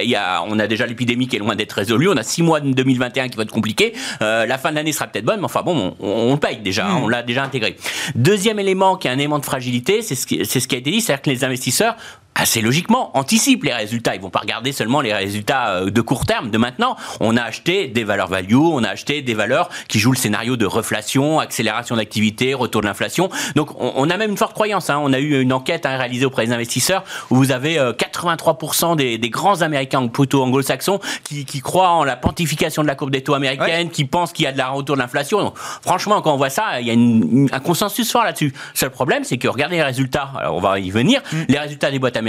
y 0.03 0.15
a 0.15 0.43
on 0.49 0.59
a 0.59 0.67
déjà 0.67 0.87
l'épidémie 0.87 1.29
qui 1.29 1.37
est 1.37 1.39
loin 1.39 1.55
d'être 1.55 1.73
résolue 1.73 2.09
on 2.09 2.17
a 2.17 2.23
six 2.23 2.43
mois 2.43 2.61
de 2.61 2.73
2021 2.73 3.29
qui 3.29 3.37
vont 3.37 3.43
être 3.43 3.53
compliqués 3.53 3.93
Euh, 4.23 4.47
la 4.47 4.59
fin 4.59 4.71
de 4.71 4.75
l'année 4.77 4.93
sera 4.93 5.07
peut-être 5.07 5.25
bonne 5.25 5.39
mais 5.39 5.45
enfin 5.45 5.63
bon 5.63 5.95
on, 6.01 6.09
on 6.09 6.33
le 6.33 6.41
paye 6.41 6.59
déjà 6.59 6.87
hein, 6.87 7.01
on 7.03 7.09
l'a 7.09 7.23
déjà 7.23 7.45
intégré. 7.45 7.77
Deuxième 8.15 8.59
élément 8.59 8.97
qui 8.97 9.07
est 9.07 9.11
un 9.11 9.19
élément 9.19 9.39
de 9.39 9.45
fragilité 9.45 10.03
c'est 10.03 10.15
ce 10.15 10.27
qui 10.27 10.45
c'est 10.45 10.61
ce 10.61 10.67
qui 10.69 10.75
a 10.75 10.79
été 10.79 10.91
dit 10.91 11.01
c'est-à-dire 11.01 11.23
que 11.23 11.31
les 11.31 11.45
investisseurs 11.45 11.97
assez 12.39 12.61
logiquement, 12.61 13.11
anticipent 13.17 13.65
les 13.65 13.73
résultats. 13.75 14.15
Ils 14.15 14.21
vont 14.21 14.31
pas 14.31 14.39
regarder 14.41 14.73
seulement 14.73 15.01
les 15.01 15.13
résultats 15.13 15.71
euh, 15.71 15.91
de 15.91 16.01
court 16.01 16.25
terme 16.25 16.51
de 16.51 16.59
maintenant. 16.59 16.97
On 17.21 17.37
a 17.37 17.43
acheté 17.43 17.89
des 17.89 18.05
valeurs 18.05 18.29
value, 18.29 18.55
on 18.55 18.83
a 18.85 18.89
acheté 18.91 19.23
des 19.23 19.35
valeurs 19.35 19.69
qui 19.89 19.99
jouent 19.99 20.13
le 20.13 20.17
scénario 20.17 20.57
de 20.57 20.65
reflation, 20.67 21.41
accélération 21.41 21.97
d'activité, 21.97 22.55
retour 22.55 22.81
de 22.83 22.87
l'inflation. 22.87 23.29
Donc 23.57 23.71
on, 23.81 23.93
on 23.97 24.09
a 24.11 24.17
même 24.17 24.31
une 24.31 24.37
forte 24.37 24.55
croyance. 24.55 24.89
hein. 24.91 24.99
On 25.03 25.13
a 25.13 25.19
eu 25.19 25.41
une 25.41 25.53
enquête 25.53 25.85
hein, 25.87 25.97
réalisée 25.97 26.25
auprès 26.27 26.47
des 26.47 26.53
investisseurs 26.53 27.05
où 27.31 27.37
vous 27.37 27.51
avez 27.53 27.79
euh, 27.79 27.93
83% 27.93 28.97
des, 28.97 29.19
des 29.19 29.31
grands 29.31 29.63
Américains, 29.63 30.03
ou 30.03 30.09
plutôt 30.09 30.43
anglo-saxons, 30.43 31.01
qui, 31.25 31.45
qui 31.45 31.61
croient 31.61 31.91
en 31.91 32.05
la 32.05 32.17
pontification 32.17 32.83
de 32.83 32.87
la 32.87 32.95
courbe 32.95 33.11
des 33.11 33.23
taux 33.23 33.35
américaine, 33.35 33.91
qui 33.91 34.05
pensent 34.05 34.33
qu'il 34.33 34.45
y 34.45 34.49
a 34.49 34.53
de 34.53 34.59
la 34.59 34.69
retour 34.69 34.97
de 34.97 35.01
l'inflation. 35.01 35.41
Donc, 35.41 35.55
Franchement, 35.59 36.23
quand 36.23 36.33
on 36.33 36.37
voit 36.37 36.51
ça, 36.51 36.81
il 36.81 36.87
y 36.87 36.91
a 36.91 36.93
une- 36.93 37.29
une- 37.33 37.49
un 37.53 37.61
consensus 37.61 38.11
fort 38.13 38.25
là-dessus. 38.25 38.53
Seul 38.75 38.91
problème, 38.91 39.25
c'est 39.25 39.39
que 39.39 39.49
regardez 39.49 39.77
les 39.77 39.83
résultats. 39.83 40.31
Alors 40.39 40.57
on 40.57 40.61
va 40.61 40.79
y 40.79 40.91
venir. 40.91 41.21
Les 41.49 41.59
résultats 41.59 41.91
des 41.91 41.99
boîtes 41.99 42.17
américaines, 42.17 42.28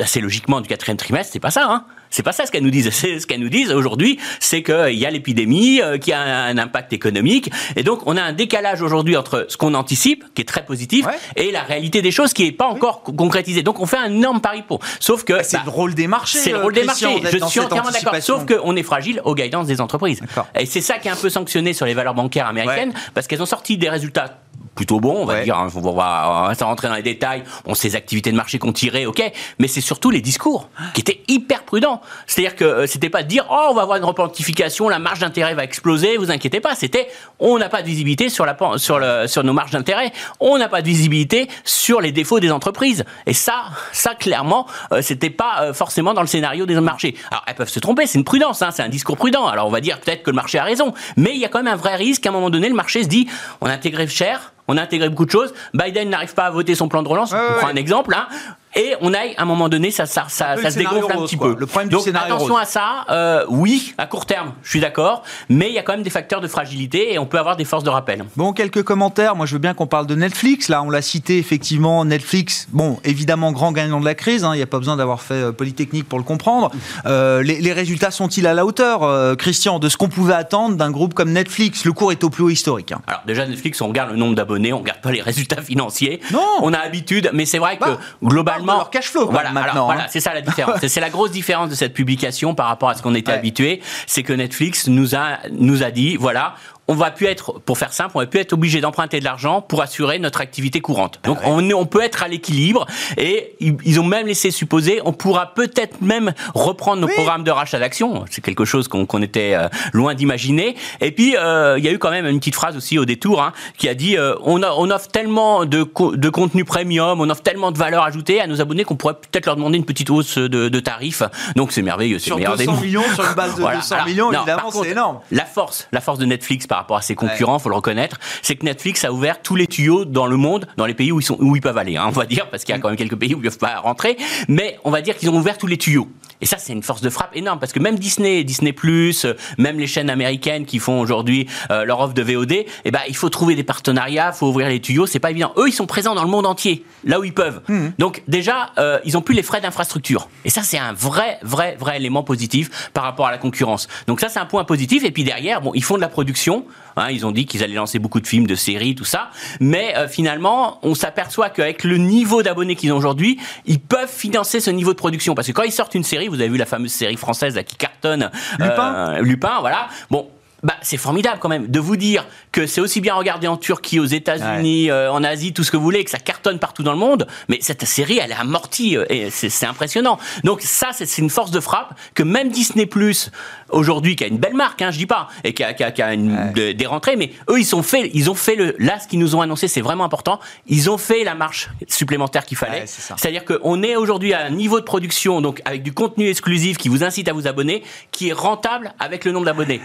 assez 0.00 0.20
logiquement 0.20 0.60
du 0.60 0.68
quatrième 0.68 0.96
trimestre, 0.96 1.32
c'est 1.32 1.40
pas 1.40 1.50
ça. 1.50 1.66
Hein 1.68 1.84
c'est 2.10 2.22
pas 2.22 2.32
ça 2.32 2.46
ce 2.46 2.52
qu'elles 2.52 2.62
nous 2.62 2.70
disent. 2.70 2.90
Ce 2.90 3.26
qu'elles 3.26 3.40
nous 3.40 3.48
disent 3.48 3.72
aujourd'hui, 3.72 4.20
c'est 4.38 4.62
qu'il 4.62 4.94
y 4.94 5.04
a 5.04 5.10
l'épidémie, 5.10 5.80
euh, 5.80 5.98
qu'il 5.98 6.12
y 6.12 6.14
a 6.14 6.20
un, 6.22 6.56
impact 6.58 6.92
économique, 6.92 7.50
et 7.74 7.82
donc 7.82 8.02
on 8.06 8.16
a 8.16 8.22
un 8.22 8.32
décalage 8.32 8.82
aujourd'hui 8.82 9.16
entre 9.16 9.46
ce 9.48 9.56
qu'on 9.56 9.74
anticipe, 9.74 10.24
qui 10.34 10.42
est 10.42 10.44
très 10.44 10.64
positif, 10.64 11.06
Ouais. 11.06 11.12
et 11.34 11.50
la 11.50 11.62
réalité 11.62 12.02
des 12.02 12.12
choses 12.12 12.32
qui 12.32 12.46
est 12.46 12.52
pas 12.52 12.66
encore 12.68 13.02
co- 13.02 13.12
concrétisée. 13.12 13.62
Donc 13.64 13.80
on 13.80 13.86
fait 13.86 13.96
un 13.98 14.12
énorme 14.12 14.40
pari 14.40 14.62
pour. 14.62 14.78
Sauf 15.00 15.24
que 15.24 15.32
Bah, 15.32 15.42
c'est 15.42 15.56
bah, 15.56 15.64
le 15.66 15.70
rôle 15.72 15.94
des 15.94 16.06
marchés. 16.06 16.38
c'est 16.38 16.50
le 16.52 16.58
euh, 16.58 16.62
rôle 16.62 16.72
des 16.74 16.84
marchés. 16.84 17.06
Je 17.24 17.28
suis 17.30 17.42
entièrement 17.60 17.90
d'accord. 17.90 18.14
Sauf 18.20 18.46
qu'on 18.46 18.76
est 18.76 18.82
fragile 18.84 19.20
aux 19.24 19.34
guidance 19.34 19.66
des 19.66 19.80
entreprises. 19.80 20.20
Et 20.58 20.66
c'est 20.66 20.80
ça 20.80 20.98
qui 20.98 21.08
est 21.08 21.10
un 21.10 21.16
peu 21.16 21.30
sanctionné 21.30 21.72
sur 21.72 21.84
les 21.84 21.94
valeurs 21.94 22.14
bancaires 22.14 22.46
américaines, 22.46 22.92
parce 23.12 23.26
qu'elles 23.26 23.42
ont 23.42 23.46
sorti 23.46 23.76
des 23.76 23.88
résultats 23.88 24.38
plutôt 24.74 25.00
bons, 25.00 25.16
on 25.22 25.24
va 25.24 25.34
Ouais. 25.34 25.44
dire. 25.44 25.56
hein. 25.56 25.68
On 25.74 25.80
va, 25.92 26.42
on 26.44 26.46
va 26.48 26.54
sans 26.54 26.66
rentrer 26.66 26.88
dans 26.88 26.94
les 26.94 27.02
détails. 27.02 27.44
On 27.66 27.74
sait 27.74 27.88
les 27.88 27.96
activités 27.96 28.30
de 28.32 28.36
marché 28.36 28.58
qu'on 28.58 28.72
tirait, 28.72 29.06
ok. 29.06 29.22
Mais 29.58 29.68
c'est 29.68 29.80
surtout 29.80 30.10
les 30.10 30.20
discours 30.20 30.68
qui 30.94 31.00
étaient 31.00 31.22
hyper 31.28 31.62
prudents. 31.62 32.00
C'est-à-dire 32.26 32.56
que 32.56 32.64
euh, 32.64 32.86
c'était 32.86 33.10
pas 33.10 33.22
de 33.22 33.28
dire 33.28 33.46
oh 33.50 33.68
on 33.70 33.74
va 33.74 33.82
avoir 33.82 33.98
une 33.98 34.04
replantification, 34.04 34.88
la 34.88 34.98
marge 34.98 35.20
d'intérêt 35.20 35.54
va 35.54 35.64
exploser, 35.64 36.16
vous 36.16 36.30
inquiétez 36.30 36.60
pas. 36.60 36.74
C'était 36.74 37.08
on 37.38 37.58
n'a 37.58 37.68
pas 37.68 37.82
de 37.82 37.86
visibilité 37.86 38.28
sur 38.28 38.46
la 38.46 38.56
sur 38.76 38.98
le 38.98 39.26
sur 39.26 39.44
nos 39.44 39.52
marges 39.52 39.70
d'intérêt, 39.70 40.12
on 40.40 40.58
n'a 40.58 40.68
pas 40.68 40.82
de 40.82 40.86
visibilité 40.86 41.48
sur 41.64 42.00
les 42.00 42.12
défauts 42.12 42.40
des 42.40 42.50
entreprises. 42.50 43.04
Et 43.26 43.32
ça, 43.32 43.64
ça 43.92 44.14
clairement, 44.14 44.66
euh, 44.92 45.02
c'était 45.02 45.30
pas 45.30 45.62
euh, 45.62 45.72
forcément 45.74 46.14
dans 46.14 46.20
le 46.20 46.26
scénario 46.26 46.66
des 46.66 46.74
marchés. 46.80 47.14
Alors 47.30 47.44
elles 47.46 47.54
peuvent 47.54 47.68
se 47.68 47.80
tromper, 47.80 48.06
c'est 48.06 48.18
une 48.18 48.24
prudence, 48.24 48.62
hein, 48.62 48.70
c'est 48.72 48.82
un 48.82 48.88
discours 48.88 49.16
prudent. 49.16 49.46
Alors 49.46 49.66
on 49.66 49.70
va 49.70 49.80
dire 49.80 50.00
peut-être 50.00 50.22
que 50.22 50.30
le 50.30 50.36
marché 50.36 50.58
a 50.58 50.64
raison, 50.64 50.92
mais 51.16 51.30
il 51.32 51.38
y 51.38 51.44
a 51.44 51.48
quand 51.48 51.62
même 51.62 51.72
un 51.72 51.76
vrai 51.76 51.94
risque 51.96 52.22
qu'à 52.22 52.30
un 52.30 52.32
moment 52.32 52.50
donné 52.50 52.68
le 52.68 52.74
marché 52.74 53.02
se 53.02 53.08
dit 53.08 53.28
on 53.60 53.66
a 53.66 53.72
intégré 53.72 54.06
cher. 54.08 54.52
On 54.68 54.76
a 54.76 54.82
intégré 54.82 55.08
beaucoup 55.08 55.26
de 55.26 55.30
choses. 55.30 55.52
Biden 55.74 56.08
n'arrive 56.10 56.34
pas 56.34 56.46
à 56.46 56.50
voter 56.50 56.74
son 56.74 56.88
plan 56.88 57.02
de 57.02 57.08
relance. 57.08 57.32
On 57.32 57.58
prend 57.58 57.68
un 57.68 57.76
exemple. 57.76 58.14
Hein, 58.14 58.26
et 58.74 58.94
on 59.00 59.12
aille, 59.14 59.34
à 59.36 59.42
un 59.42 59.44
moment 59.44 59.68
donné, 59.68 59.90
ça, 59.90 60.06
ça, 60.06 60.24
ça, 60.28 60.56
se 60.70 60.78
dégonfle 60.78 61.12
un 61.12 61.16
rose, 61.16 61.30
petit 61.30 61.36
quoi. 61.36 61.54
peu. 61.54 61.60
Le 61.60 61.66
problème 61.66 61.88
du 61.88 61.98
scénario 62.00 62.34
attention 62.34 62.54
rose. 62.54 62.62
à 62.62 62.66
ça. 62.66 63.04
euh, 63.10 63.44
oui, 63.48 63.94
à 63.98 64.06
court 64.06 64.26
terme, 64.26 64.52
je 64.62 64.70
suis 64.70 64.80
d'accord. 64.80 65.22
Mais 65.48 65.68
il 65.68 65.74
y 65.74 65.78
a 65.78 65.82
quand 65.82 65.92
même 65.92 66.02
des 66.02 66.10
facteurs 66.10 66.40
de 66.40 66.48
fragilité 66.48 67.12
et 67.12 67.18
on 67.18 67.26
peut 67.26 67.38
avoir 67.38 67.56
des 67.56 67.64
forces 67.64 67.84
de 67.84 67.90
rappel. 67.90 68.24
Bon, 68.36 68.52
quelques 68.52 68.82
commentaires. 68.82 69.36
Moi, 69.36 69.46
je 69.46 69.52
veux 69.52 69.58
bien 69.58 69.74
qu'on 69.74 69.86
parle 69.86 70.06
de 70.06 70.14
Netflix. 70.14 70.68
Là, 70.68 70.82
on 70.82 70.90
l'a 70.90 71.02
cité 71.02 71.38
effectivement. 71.38 72.04
Netflix, 72.04 72.66
bon, 72.72 72.98
évidemment, 73.04 73.52
grand 73.52 73.72
gagnant 73.72 74.00
de 74.00 74.04
la 74.04 74.14
crise. 74.14 74.44
hein. 74.44 74.50
Il 74.54 74.56
n'y 74.58 74.62
a 74.62 74.66
pas 74.66 74.78
besoin 74.78 74.96
d'avoir 74.96 75.20
fait 75.22 75.34
euh, 75.34 75.52
Polytechnique 75.52 76.08
pour 76.08 76.18
le 76.18 76.24
comprendre. 76.24 76.70
Euh, 77.06 77.42
les, 77.42 77.60
les 77.60 77.72
résultats 77.72 78.10
sont-ils 78.10 78.46
à 78.46 78.54
la 78.54 78.64
hauteur, 78.66 79.02
euh, 79.02 79.34
Christian, 79.34 79.78
de 79.78 79.88
ce 79.88 79.96
qu'on 79.96 80.08
pouvait 80.08 80.34
attendre 80.34 80.76
d'un 80.76 80.90
groupe 80.90 81.14
comme 81.14 81.32
Netflix? 81.32 81.84
Le 81.84 81.92
cours 81.92 82.12
est 82.12 82.24
au 82.24 82.30
plus 82.30 82.42
haut 82.44 82.50
historique. 82.50 82.92
hein. 82.92 83.00
Alors 83.06 83.22
déjà 83.26 83.46
Netflix, 83.46 83.80
on 83.80 83.88
regarde 83.88 84.10
le 84.10 84.16
nombre 84.16 84.34
d'abonnés, 84.34 84.72
on 84.72 84.78
regarde 84.78 85.00
pas 85.00 85.12
les 85.12 85.20
résultats 85.30 85.62
financiers. 85.62 86.20
Non. 86.32 86.40
On 86.62 86.72
a 86.72 86.78
habitude, 86.78 87.30
mais 87.32 87.44
c'est 87.46 87.58
vrai 87.58 87.76
que 87.76 87.84
Bah, 87.84 87.98
globalement, 88.22 88.63
leur 88.72 88.90
cash 88.90 89.10
flow, 89.10 89.28
voilà, 89.30 89.50
même, 89.50 89.54
maintenant, 89.54 89.72
alors, 89.72 89.90
hein. 89.90 89.94
voilà, 89.94 90.08
c'est 90.08 90.20
ça 90.20 90.32
la 90.34 90.40
différence. 90.40 90.76
C'est- 90.80 90.88
c'est 90.88 91.00
la 91.00 91.10
grosse 91.10 91.30
différence 91.30 91.68
de 91.70 91.74
cette 91.74 91.92
publication 91.94 92.54
par 92.54 92.66
rapport 92.68 92.88
à 92.88 92.94
ce 92.94 93.02
qu'on 93.02 93.14
était 93.14 93.32
Ouais. 93.32 93.38
habitué, 93.38 93.80
c'est 94.06 94.22
que 94.22 94.32
Netflix 94.32 94.86
nous 94.88 95.14
a 95.14 95.38
nous 95.50 95.82
a 95.82 95.90
dit 95.90 96.16
voilà. 96.16 96.54
On 96.86 96.94
va 96.94 97.10
plus 97.10 97.26
être, 97.26 97.60
pour 97.60 97.78
faire 97.78 97.92
simple, 97.94 98.10
on 98.14 98.18
va 98.20 98.26
plus 98.26 98.40
être 98.40 98.52
obligé 98.52 98.80
d'emprunter 98.82 99.18
de 99.18 99.24
l'argent 99.24 99.62
pour 99.62 99.80
assurer 99.80 100.18
notre 100.18 100.40
activité 100.42 100.80
courante. 100.80 101.18
Ah 101.22 101.28
Donc 101.28 101.38
on, 101.44 101.66
est- 101.68 101.72
on 101.74 101.86
peut 101.86 102.02
être 102.02 102.22
à 102.22 102.28
l'équilibre 102.28 102.84
et 103.16 103.54
ils, 103.60 103.98
ont 104.00 104.04
même 104.04 104.26
laissé 104.26 104.50
supposer, 104.50 105.00
on 105.04 105.12
pourra 105.12 105.54
peut-être 105.54 106.02
même 106.02 106.34
reprendre 106.54 107.00
nos 107.00 107.06
Oui. 107.06 107.14
programmes 107.14 107.42
de 107.42 107.50
rachat 107.50 107.78
d'actions. 107.78 108.24
C'est 108.30 108.42
quelque 108.44 108.64
chose 108.66 108.88
qu'on 108.88 109.22
était 109.22 109.54
euh, 109.54 109.68
loin 109.94 110.14
d'imaginer. 110.14 110.76
Et 111.00 111.10
puis 111.10 111.36
euh, 111.38 111.78
il 111.78 111.84
y 111.84 111.88
a 111.88 111.92
eu 111.92 111.98
quand 111.98 112.10
même 112.10 112.26
une 112.26 112.38
petite 112.38 112.54
phrase 112.54 112.76
aussi 112.76 112.98
au 112.98 113.06
détour 113.06 113.40
hein, 113.42 113.52
qui 113.78 113.88
a 113.88 113.94
dit 113.94 114.18
euh, 114.18 114.34
on, 114.42 114.62
a- 114.62 114.72
on 114.72 114.90
offre 114.90 115.08
tellement 115.08 115.64
de, 115.64 115.84
co- 115.84 116.16
de 116.16 116.28
contenu 116.28 116.64
premium, 116.66 117.18
on 117.20 117.30
offre 117.30 117.42
tellement 117.42 117.72
de 117.72 117.78
valeur 117.78 118.02
ajoutée 118.02 118.42
à 118.42 118.46
nos 118.46 118.60
abonnés 118.60 118.84
qu'on 118.84 118.96
pourrait 118.96 119.14
peut-être 119.14 119.46
leur 119.46 119.56
demander 119.56 119.78
une 119.78 119.86
petite 119.86 120.10
hausse 120.10 120.36
de, 120.36 120.68
de 120.68 120.80
tarifs. 120.80 121.22
Donc 121.56 121.72
c'est 121.72 121.80
merveilleux, 121.82 122.18
c'est 122.18 122.34
meilleur 122.34 122.56
des 122.58 122.66
200 122.66 122.72
mondes. 122.76 122.84
millions, 122.84 123.02
sur 123.14 123.24
une 123.26 123.34
base 123.34 123.54
de 123.54 123.60
Voilà. 123.62 123.76
200 123.78 123.94
Alors, 123.94 124.06
millions, 124.06 124.30
non, 124.32 124.38
évidemment, 124.40 124.70
c'est 124.70 124.90
énorme. 124.90 125.20
La 125.30 125.46
force, 125.46 125.88
la 125.92 126.00
force 126.02 126.18
de 126.18 126.26
Netflix 126.26 126.66
par 126.66 126.73
rapport 126.76 126.96
à 126.96 127.02
ses 127.02 127.14
concurrents, 127.14 127.58
faut 127.58 127.68
le 127.68 127.76
reconnaître, 127.76 128.18
c'est 128.42 128.56
que 128.56 128.64
Netflix 128.64 129.04
a 129.04 129.12
ouvert 129.12 129.42
tous 129.42 129.56
les 129.56 129.66
tuyaux 129.66 130.04
dans 130.04 130.26
le 130.26 130.36
monde, 130.36 130.66
dans 130.76 130.86
les 130.86 130.94
pays 130.94 131.12
où 131.12 131.20
ils 131.20 131.24
sont, 131.24 131.36
où 131.40 131.56
ils 131.56 131.62
peuvent 131.62 131.78
aller, 131.78 131.96
hein, 131.96 132.06
on 132.06 132.10
va 132.10 132.26
dire, 132.26 132.48
parce 132.50 132.64
qu'il 132.64 132.74
y 132.74 132.78
a 132.78 132.80
quand 132.80 132.88
même 132.88 132.96
quelques 132.96 133.16
pays 133.16 133.34
où 133.34 133.38
ils 133.38 133.44
peuvent 133.44 133.58
pas 133.58 133.78
rentrer, 133.80 134.16
mais 134.48 134.78
on 134.84 134.90
va 134.90 135.00
dire 135.00 135.16
qu'ils 135.16 135.30
ont 135.30 135.36
ouvert 135.36 135.58
tous 135.58 135.66
les 135.66 135.76
tuyaux. 135.76 136.08
Et 136.44 136.46
ça, 136.46 136.58
c'est 136.58 136.74
une 136.74 136.82
force 136.82 137.00
de 137.00 137.08
frappe 137.08 137.34
énorme, 137.34 137.58
parce 137.58 137.72
que 137.72 137.78
même 137.78 137.98
Disney, 137.98 138.44
Disney+, 138.44 138.74
euh, 138.84 139.34
même 139.56 139.78
les 139.78 139.86
chaînes 139.86 140.10
américaines 140.10 140.66
qui 140.66 140.78
font 140.78 141.00
aujourd'hui 141.00 141.46
euh, 141.70 141.86
leur 141.86 142.00
offre 142.00 142.12
de 142.12 142.20
VOD, 142.20 142.52
eh 142.84 142.90
ben, 142.90 143.00
il 143.08 143.16
faut 143.16 143.30
trouver 143.30 143.54
des 143.54 143.62
partenariats, 143.62 144.30
faut 144.30 144.48
ouvrir 144.48 144.68
les 144.68 144.78
tuyaux, 144.78 145.06
c'est 145.06 145.20
pas 145.20 145.30
évident. 145.30 145.54
Eux, 145.56 145.68
ils 145.68 145.72
sont 145.72 145.86
présents 145.86 146.14
dans 146.14 146.22
le 146.22 146.28
monde 146.28 146.44
entier, 146.44 146.84
là 147.02 147.18
où 147.18 147.24
ils 147.24 147.32
peuvent. 147.32 147.62
Donc 147.98 148.22
déjà, 148.28 148.72
euh, 148.76 148.98
ils 149.06 149.16
ont 149.16 149.22
plus 149.22 149.34
les 149.34 149.42
frais 149.42 149.62
d'infrastructure. 149.62 150.28
Et 150.44 150.50
ça, 150.50 150.62
c'est 150.62 150.76
un 150.76 150.92
vrai, 150.92 151.38
vrai, 151.40 151.78
vrai 151.80 151.96
élément 151.96 152.22
positif 152.22 152.90
par 152.92 153.04
rapport 153.04 153.26
à 153.26 153.30
la 153.30 153.38
concurrence. 153.38 153.88
Donc 154.06 154.20
ça, 154.20 154.28
c'est 154.28 154.38
un 154.38 154.44
point 154.44 154.64
positif. 154.64 155.02
Et 155.02 155.12
puis 155.12 155.24
derrière, 155.24 155.62
bon, 155.62 155.72
ils 155.74 155.82
font 155.82 155.96
de 155.96 156.02
la 156.02 156.08
production. 156.08 156.66
Hein, 156.96 157.08
ils 157.10 157.26
ont 157.26 157.32
dit 157.32 157.46
qu'ils 157.46 157.62
allaient 157.62 157.74
lancer 157.74 157.98
beaucoup 157.98 158.20
de 158.20 158.26
films, 158.26 158.46
de 158.46 158.54
séries, 158.54 158.94
tout 158.94 159.04
ça. 159.04 159.30
Mais 159.60 159.96
euh, 159.96 160.08
finalement, 160.08 160.78
on 160.82 160.94
s'aperçoit 160.94 161.50
qu'avec 161.50 161.84
le 161.84 161.98
niveau 161.98 162.42
d'abonnés 162.42 162.76
qu'ils 162.76 162.92
ont 162.92 162.96
aujourd'hui, 162.96 163.38
ils 163.66 163.80
peuvent 163.80 164.12
financer 164.12 164.60
ce 164.60 164.70
niveau 164.70 164.92
de 164.92 164.98
production. 164.98 165.34
Parce 165.34 165.48
que 165.48 165.52
quand 165.52 165.62
ils 165.62 165.72
sortent 165.72 165.94
une 165.94 166.04
série, 166.04 166.28
vous 166.28 166.40
avez 166.40 166.48
vu 166.48 166.56
la 166.56 166.66
fameuse 166.66 166.92
série 166.92 167.16
française 167.16 167.54
là, 167.56 167.62
qui 167.62 167.76
cartonne, 167.76 168.30
Lupin 168.58 168.94
euh, 168.94 169.20
Lupin, 169.20 169.60
voilà. 169.60 169.88
Bon. 170.10 170.28
Bah, 170.64 170.74
c'est 170.82 170.96
formidable 170.96 171.38
quand 171.40 171.50
même 171.50 171.66
de 171.68 171.78
vous 171.78 171.96
dire 171.96 172.26
que 172.50 172.66
c'est 172.66 172.80
aussi 172.80 173.00
bien 173.02 173.14
regardé 173.14 173.46
en 173.46 173.56
Turquie, 173.58 174.00
aux 174.00 174.06
États-Unis, 174.06 174.90
euh, 174.90 175.12
en 175.12 175.22
Asie, 175.22 175.52
tout 175.52 175.62
ce 175.62 175.70
que 175.70 175.76
vous 175.76 175.82
voulez, 175.82 176.02
que 176.04 176.10
ça 176.10 176.18
cartonne 176.18 176.58
partout 176.58 176.82
dans 176.82 176.92
le 176.92 176.98
monde. 176.98 177.26
Mais 177.48 177.58
cette 177.60 177.84
série, 177.84 178.18
elle 178.18 178.30
est 178.30 178.34
amortie 178.34 178.96
euh, 178.96 179.04
et 179.10 179.28
c'est 179.30 179.66
impressionnant. 179.66 180.18
Donc 180.42 180.62
ça, 180.62 180.88
c'est 180.92 181.18
une 181.18 181.28
force 181.30 181.50
de 181.50 181.60
frappe 181.60 181.94
que 182.14 182.22
même 182.22 182.48
Disney 182.48 182.86
Plus 182.86 183.30
aujourd'hui, 183.68 184.16
qui 184.16 184.24
a 184.24 184.26
une 184.26 184.38
belle 184.38 184.54
marque, 184.54 184.80
hein, 184.82 184.90
je 184.90 184.96
dis 184.98 185.06
pas, 185.06 185.28
et 185.44 185.52
qui 185.52 185.62
a, 185.62 185.74
qui 185.74 185.84
a- 185.84 185.90
qui 185.90 186.00
a 186.02 186.14
une- 186.14 186.52
de- 186.54 186.72
des 186.72 186.86
rentrées, 186.86 187.16
mais 187.16 187.32
eux, 187.50 187.60
ils 187.60 187.74
ont 187.76 187.82
fait, 187.82 188.10
ils 188.14 188.30
ont 188.30 188.34
fait 188.34 188.56
le. 188.56 188.74
Là, 188.78 188.98
ce 188.98 189.06
qu'ils 189.06 189.18
nous 189.18 189.36
ont 189.36 189.42
annoncé, 189.42 189.68
c'est 189.68 189.80
vraiment 189.82 190.04
important. 190.04 190.40
Ils 190.66 190.88
ont 190.90 190.96
fait 190.98 191.24
la 191.24 191.34
marche 191.34 191.68
supplémentaire 191.88 192.44
qu'il 192.46 192.56
fallait. 192.56 192.80
Ouais, 192.80 192.86
c'est 192.86 193.02
ça. 193.02 193.16
C'est-à-dire 193.18 193.44
qu'on 193.44 193.82
est 193.82 193.96
aujourd'hui 193.96 194.32
à 194.32 194.46
un 194.46 194.50
niveau 194.50 194.80
de 194.80 194.84
production, 194.84 195.40
donc 195.42 195.60
avec 195.66 195.82
du 195.82 195.92
contenu 195.92 196.28
exclusif 196.28 196.78
qui 196.78 196.88
vous 196.88 197.04
incite 197.04 197.28
à 197.28 197.32
vous 197.34 197.46
abonner, 197.46 197.82
qui 198.12 198.30
est 198.30 198.32
rentable 198.32 198.94
avec 198.98 199.24
le 199.26 199.32
nombre 199.32 199.44
d'abonnés. 199.46 199.80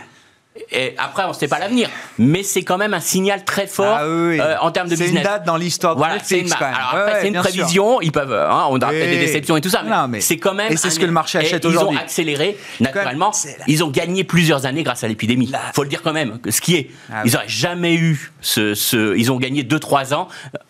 Et 0.72 0.94
après, 0.98 1.24
on 1.26 1.30
ne 1.30 1.34
sait 1.34 1.48
pas 1.48 1.60
l'avenir, 1.60 1.90
mais 2.18 2.44
c'est 2.44 2.64
quand 2.64 2.78
même 2.78 2.94
un 2.94 3.00
signal 3.00 3.44
très 3.46 3.68
fort 3.68 3.98
Ah 4.00 4.08
oui, 4.08 4.28
oui. 4.30 4.40
euh, 4.40 4.56
en 4.62 4.72
termes 4.72 4.88
de 4.88 4.96
C'est 4.96 5.04
business. 5.06 5.24
une 5.24 5.30
date 5.30 5.46
dans 5.46 5.58
l'histoire 5.58 5.96
de 5.96 6.00
Voilà, 6.00 6.16
c'est 6.24 6.36
Netflix, 6.36 6.52
une, 6.54 6.58
quand 6.60 6.66
même. 6.66 6.76
alors 6.76 6.94
Ouais, 6.94 7.00
après, 7.00 7.14
ouais, 7.14 7.20
c'est 7.22 7.28
une 7.28 7.34
bien 7.34 7.44
sûr. 7.44 7.52
prévision. 7.52 8.02
Ils 8.02 8.12
peuvent, 8.12 8.34
hein, 8.34 8.66
on 8.70 8.78
aura 8.78 8.90
peut-être 8.92 9.10
des 9.10 9.16
Oui. 9.16 9.20
déceptions 9.20 9.58
et 9.58 9.62
tout 9.62 9.70
ça, 9.70 9.84
mais, 10.08 10.22
c'est 10.22 10.38
quand 10.38 10.54
même. 10.54 10.72
et 10.72 10.78
c'est 10.78 10.90
ce 10.90 11.00
que 11.00 11.06
le 11.06 11.12
marché 11.12 11.38
achète 11.40 11.64
Ils 11.64 11.68
aujourd'hui. 11.68 11.98
ont 11.98 12.00
accéléré 12.02 12.58
naturellement. 12.80 13.32
c'est 13.34 13.58
la- 13.60 13.66
Ils 13.68 13.84
ont 13.84 13.90
gagné 13.90 14.24
plusieurs 14.24 14.66
années 14.66 14.84
grâce 14.84 15.04
à 15.04 15.08
l'épidémie. 15.08 15.52
Faut 15.74 15.84
le 15.84 15.90
dire 15.90 16.02
quand 16.02 16.14
même. 16.14 16.40
Ce 16.50 16.62
qui 16.62 16.76
est, 16.76 16.90
Ah 17.12 17.22
ils 17.26 17.30
oui. 17.32 17.36
auraient 17.36 17.48
jamais 17.48 17.96
eu 17.96 18.32
ce, 18.42 18.74
ce- 18.76 19.16
ils 19.18 19.32
ont 19.32 19.38
gagné 19.38 19.64
2-3 19.64 20.14
ans. 20.14 20.28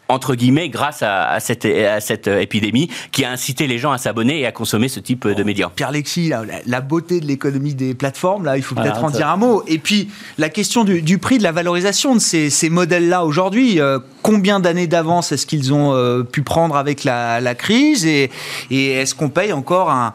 Entre 0.10 0.36
guillemets, 0.36 0.70
grâce 0.70 1.04
à, 1.04 1.40
cette, 1.40 1.66
à 1.66 2.02
cette 2.02 2.28
épidémie 2.28 2.90
qui 3.12 3.24
a 3.24 3.32
incité 3.32 3.68
les 3.68 3.78
gens 3.78 3.92
à 3.92 3.98
s'abonner 3.98 4.42
et 4.42 4.46
à 4.46 4.52
consommer 4.52 4.90
ce 4.90 5.00
type 5.00 5.28
de 5.28 5.44
médias. 5.44 5.70
Pierre 5.70 5.92
Lexi, 5.92 6.32
la, 6.66 6.82
beauté 6.82 7.20
de 7.20 7.28
l'économie 7.28 7.76
des 7.76 7.94
plateformes, 7.94 8.46
là, 8.46 8.58
il 8.58 8.64
faut 8.64 8.76
peut-être 8.76 9.04
en 9.04 9.12
dire 9.12 9.30
un 9.30 9.38
mot. 9.38 9.64
Et 9.68 9.78
puis, 9.78 10.10
la 10.38 10.50
question 10.50 10.84
du, 10.84 11.18
prix, 11.20 11.38
de 11.38 11.44
la 11.44 11.52
valorisation 11.52 12.16
de 12.16 12.20
ces, 12.20 12.70
modèles-là 12.70 13.24
aujourd'hui. 13.24 13.80
Euh, 13.80 14.00
combien 14.22 14.60
d'années 14.60 14.88
d'avance 14.88 15.32
est-ce 15.32 15.46
qu'ils 15.46 15.74
ont 15.74 15.94
euh, 15.94 16.24
pu 16.24 16.42
prendre 16.42 16.76
avec 16.76 17.04
la, 17.04 17.56
crise 17.56 18.06
et 18.06 18.30
est-ce 18.70 19.16
qu'on 19.16 19.30
paye 19.30 19.54
encore 19.54 19.90
un 19.90 20.14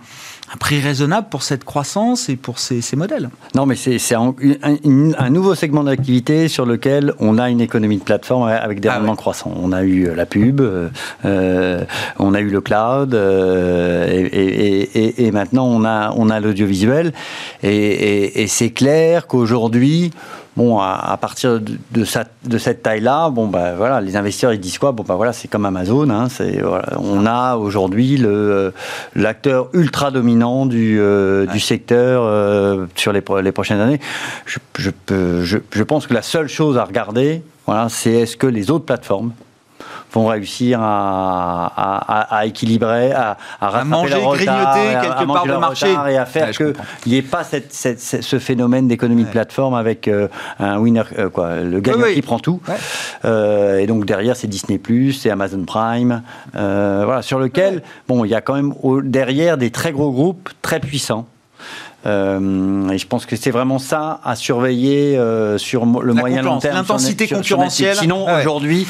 un 0.53 0.57
prix 0.57 0.81
raisonnable 0.81 1.29
pour 1.31 1.43
cette 1.43 1.65
croissance 1.65 2.29
et 2.29 2.37
pour 2.37 2.59
ces, 2.59 2.83
modèles. 2.97 3.31
Non, 3.55 3.65
mais 3.67 3.77
c'est 3.77 4.15
un, 4.15 4.35
un, 4.63 5.31
nouveau 5.31 5.55
segment 5.55 5.85
d'activité 5.85 6.49
sur 6.49 6.67
lequel 6.67 7.15
on 7.19 7.39
a 7.39 7.49
une 7.49 7.63
économie 7.63 7.97
de 7.97 8.03
plateforme 8.03 8.49
avec 8.49 8.81
des 8.81 8.89
ah 8.89 8.97
rendements 8.97 9.17
croissants. 9.17 9.55
On 9.57 9.73
a 9.73 9.83
eu 9.83 10.07
euh, 10.07 10.15
la 10.15 10.27
pub, 10.27 10.61
euh, 10.61 10.91
euh, 11.25 11.83
on 12.19 12.35
a 12.35 12.41
eu 12.41 12.51
le 12.51 12.61
cloud, 12.61 13.15
et, 13.15 15.31
maintenant 15.33 15.67
on 15.67 15.85
a, 15.85 16.13
on 16.17 16.29
a 16.29 16.41
l'audiovisuel. 16.41 17.15
Et, 17.63 18.45
c'est 18.47 18.71
clair 18.71 19.27
qu'aujourd'hui, 19.27 20.11
Bon, 20.57 20.79
à, 20.79 21.17
partir 21.21 21.61
de, 21.61 21.79
de, 21.93 22.59
cette 22.59 22.83
taille-là, 22.83 23.29
bon, 23.31 23.49
bah, 23.49 23.75
voilà, 23.75 24.01
les 24.01 24.17
investisseurs 24.17 24.53
ils 24.53 24.61
disent 24.61 24.79
quoi? 24.79 24.93
Bon, 24.93 25.03
bah, 25.03 25.17
voilà, 25.17 25.33
c'est 25.33 25.49
comme 25.49 25.67
Amazon. 25.67 26.09
Hein, 26.11 26.29
c'est, 26.29 26.63
on 26.97 27.27
a 27.27 27.57
aujourd'hui 27.57 28.17
le, 28.17 28.73
l'acteur 29.17 29.69
ultra 29.73 30.13
dominant 30.13 30.67
du, 30.67 31.01
euh, 31.01 31.47
du 31.47 31.59
secteur 31.59 32.23
euh, 32.25 32.87
sur 32.95 33.13
les, 33.13 33.23
les 33.43 33.53
prochaines 33.53 33.81
années. 33.81 34.01
Je, 34.47 34.59
je, 34.79 34.91
je, 35.43 35.59
je 35.73 35.83
pense 35.83 36.07
que 36.07 36.15
la 36.15 36.23
seule 36.23 36.49
chose 36.49 36.79
à 36.79 36.85
regarder, 36.85 37.43
voilà, 37.67 37.89
c'est 37.89 38.13
est-ce 38.13 38.37
que 38.37 38.47
les 38.47 38.71
autres 38.71 38.85
plateformes 38.85 39.33
vont 40.15 40.27
réussir 40.27 40.79
à, 40.81 42.27
à, 42.31 42.47
équilibrer, 42.47 43.13
à, 43.13 43.37
à, 43.61 43.85
manger, 43.85 44.15
grignoter 44.15 44.47
quelque 45.03 45.27
part 45.27 45.47
de 45.47 45.57
marché 45.57 45.89
et 46.09 46.17
à 46.17 46.25
faire 46.25 46.51
qu'il 46.51 46.75
n'y 47.07 47.17
ait 47.17 47.23
pas 47.23 47.45
cette, 47.45 47.73
ce 47.73 48.39
phénomène 48.39 48.89
d'économie 48.89 49.25
de 49.25 49.31
plateforme 49.31 49.75
avec 49.75 50.09
euh, 50.09 50.29
un 50.59 50.79
winner, 50.79 51.03
euh, 51.19 51.29
quoi, 51.29 51.57
le 51.61 51.81
gagnant 51.81 52.07
qui 52.13 52.23
prend 52.23 52.39
tout. 52.39 52.61
Euh, 53.25 53.79
et 53.79 53.87
donc 53.87 54.07
derrière, 54.07 54.37
c'est 54.37 54.47
Disney+, 54.47 54.81
c'est 55.13 55.31
Amazon 55.31 55.65
Prime, 55.65 56.23
voilà, 56.53 57.23
sur 57.23 57.39
lequel, 57.39 57.83
bon, 58.09 58.25
il 58.25 58.31
y 58.31 58.35
a 58.35 58.41
quand 58.41 58.55
même 58.55 58.73
derrière 59.03 59.57
des 59.59 59.71
très 59.71 59.93
gros 59.93 60.13
groupes 60.13 60.51
très 60.63 60.81
puissants. 60.81 61.27
et 62.05 62.09
je 62.09 63.07
pense 63.07 63.27
que 63.27 63.37
c'est 63.37 63.51
vraiment 63.51 63.79
ça 63.79 64.21
à 64.25 64.37
surveiller 64.37 65.19
sur 65.57 65.85
le 65.87 66.15
moyen 66.15 66.43
long 66.43 66.59
terme. 66.59 66.77
L'intensité 66.77 67.27
concurrentielle. 67.27 67.97
Sinon, 67.97 68.27
aujourd'hui, 68.39 68.87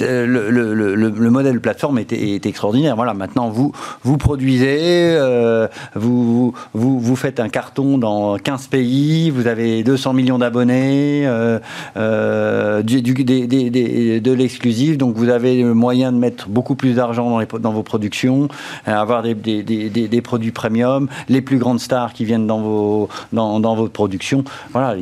le, 0.00 0.50
le, 0.50 0.94
le, 0.94 1.30
modèle 1.30 1.60
plateforme 1.60 1.98
est, 1.98 2.12
est, 2.12 2.46
extraordinaire. 2.46 2.96
Voilà, 2.96 3.14
maintenant 3.14 3.48
vous 3.48 3.72
vous 4.02 4.18
produisez, 4.18 4.78
euh, 5.16 5.68
vous, 5.94 6.54
vous, 6.72 7.00
vous 7.00 7.16
faites 7.16 7.40
un 7.40 7.48
carton 7.48 7.98
dans 7.98 8.36
15 8.38 8.68
pays, 8.68 9.30
vous 9.30 9.46
avez 9.46 9.82
200 9.82 10.12
millions 10.12 10.38
d'abonnés, 10.38 11.26
euh, 11.26 11.58
euh, 11.96 12.82
du, 12.82 13.02
de 13.02 14.32
l'exclusif, 14.32 14.98
donc 14.98 15.16
vous 15.16 15.28
avez 15.28 15.62
le 15.62 15.74
moyen 15.74 16.12
de 16.12 16.18
mettre 16.18 16.48
beaucoup 16.48 16.74
plus 16.74 16.94
d'argent 16.94 17.30
dans, 17.30 17.58
dans, 17.58 17.72
vos 17.72 17.82
productions, 17.82 18.48
avoir 18.86 19.22
des, 19.22 19.34
des, 19.34 20.20
produits 20.22 20.52
premium, 20.52 21.08
les 21.28 21.40
plus 21.40 21.58
grandes 21.58 21.80
stars 21.80 22.12
qui 22.12 22.24
viennent 22.24 22.46
dans 22.46 22.60
vos 22.60 23.08
dans, 23.32 23.60
dans 23.60 23.74
votre 23.74 23.92
production. 23.92 24.44
Voilà, 24.72 24.96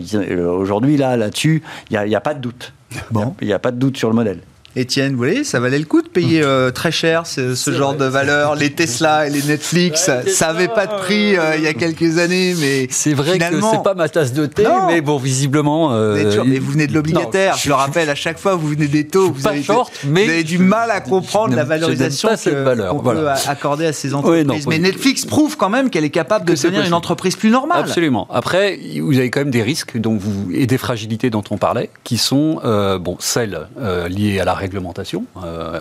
aujourd'hui 0.47 0.97
là 0.97 1.16
là-dessus, 1.16 1.62
il 1.90 2.01
n'y 2.01 2.14
a, 2.14 2.18
a, 2.18 2.20
pas 2.20 2.34
de 2.34 2.40
doute. 2.40 2.72
Bon. 3.11 3.34
Il 3.40 3.47
n'y 3.47 3.53
a 3.53 3.59
pas 3.59 3.70
de 3.70 3.78
doute 3.78 3.97
sur 3.97 4.09
le 4.09 4.14
modèle. 4.14 4.40
Étienne, 4.74 5.12
vous 5.12 5.18
voyez, 5.18 5.44
ça 5.44 5.60
valait 5.60 5.78
le 5.78 5.84
coup 5.84 6.00
de 6.00 6.08
payer 6.08 6.42
euh, 6.42 6.70
très 6.70 6.90
cher 6.90 7.26
ce, 7.26 7.54
genre 7.70 7.94
de 7.94 8.06
valeur. 8.06 8.54
Les 8.54 8.70
Tesla 8.70 9.26
et 9.26 9.30
les 9.30 9.42
Netflix, 9.42 10.10
ça 10.26 10.46
n'avait 10.46 10.68
pas 10.68 10.86
de 10.86 10.96
prix 10.96 11.36
euh, 11.36 11.56
il 11.58 11.62
y 11.62 11.66
a 11.66 11.74
quelques 11.74 12.16
années, 12.16 12.54
mais 12.58 12.86
c'est 12.90 13.12
vrai 13.12 13.38
que 13.38 13.44
c'est 13.44 13.82
pas 13.82 13.92
ma 13.92 14.08
tasse 14.08 14.32
de 14.32 14.46
thé, 14.46 14.66
mais 14.86 15.02
bon, 15.02 15.18
visiblement. 15.18 15.92
Euh, 15.92 16.42
mais 16.46 16.58
vous 16.58 16.72
venez 16.72 16.86
de 16.86 16.94
l'obligataire. 16.94 17.56
Je, 17.58 17.68
le 17.68 17.74
rappelle 17.74 18.08
à 18.08 18.14
chaque 18.14 18.38
fois, 18.38 18.54
vous 18.54 18.68
venez 18.68 18.86
des 18.86 19.06
taux. 19.06 19.30
Vous 19.30 19.46
avez, 19.46 19.62
mais 20.06 20.24
vous 20.24 20.30
avez, 20.30 20.44
du 20.44 20.58
mal 20.58 20.90
à 20.90 21.00
comprendre 21.00 21.54
la 21.54 21.64
valorisation 21.64 22.30
qu'on 22.30 23.00
peut 23.00 23.28
accorder 23.46 23.86
à 23.86 23.92
ces 23.92 24.14
entreprises. 24.14 24.66
mais 24.66 24.78
Netflix 24.78 25.26
prouve 25.26 25.58
quand 25.58 25.70
même 25.70 25.90
qu'elle 25.90 26.04
est 26.04 26.10
capable 26.10 26.46
de 26.46 26.54
devenir 26.54 26.82
une 26.82 26.94
entreprise 26.94 27.36
plus 27.36 27.50
normale. 27.50 27.80
Absolument. 27.80 28.26
Après, 28.30 28.78
vous 29.00 29.18
avez 29.18 29.28
quand 29.28 29.40
même 29.40 29.50
des 29.50 29.62
risques 29.62 29.98
dont 29.98 30.16
vous 30.16 30.50
et 30.54 30.66
des 30.66 30.78
fragilités 30.78 31.28
dont 31.28 31.44
on 31.50 31.58
parlait, 31.58 31.90
qui 32.04 32.16
sont 32.16 32.60
bon 33.00 33.18
celles 33.20 33.68
liées 34.08 34.40
à 34.40 34.46
la 34.46 34.61
réglementation. 34.62 35.24
Euh, 35.44 35.80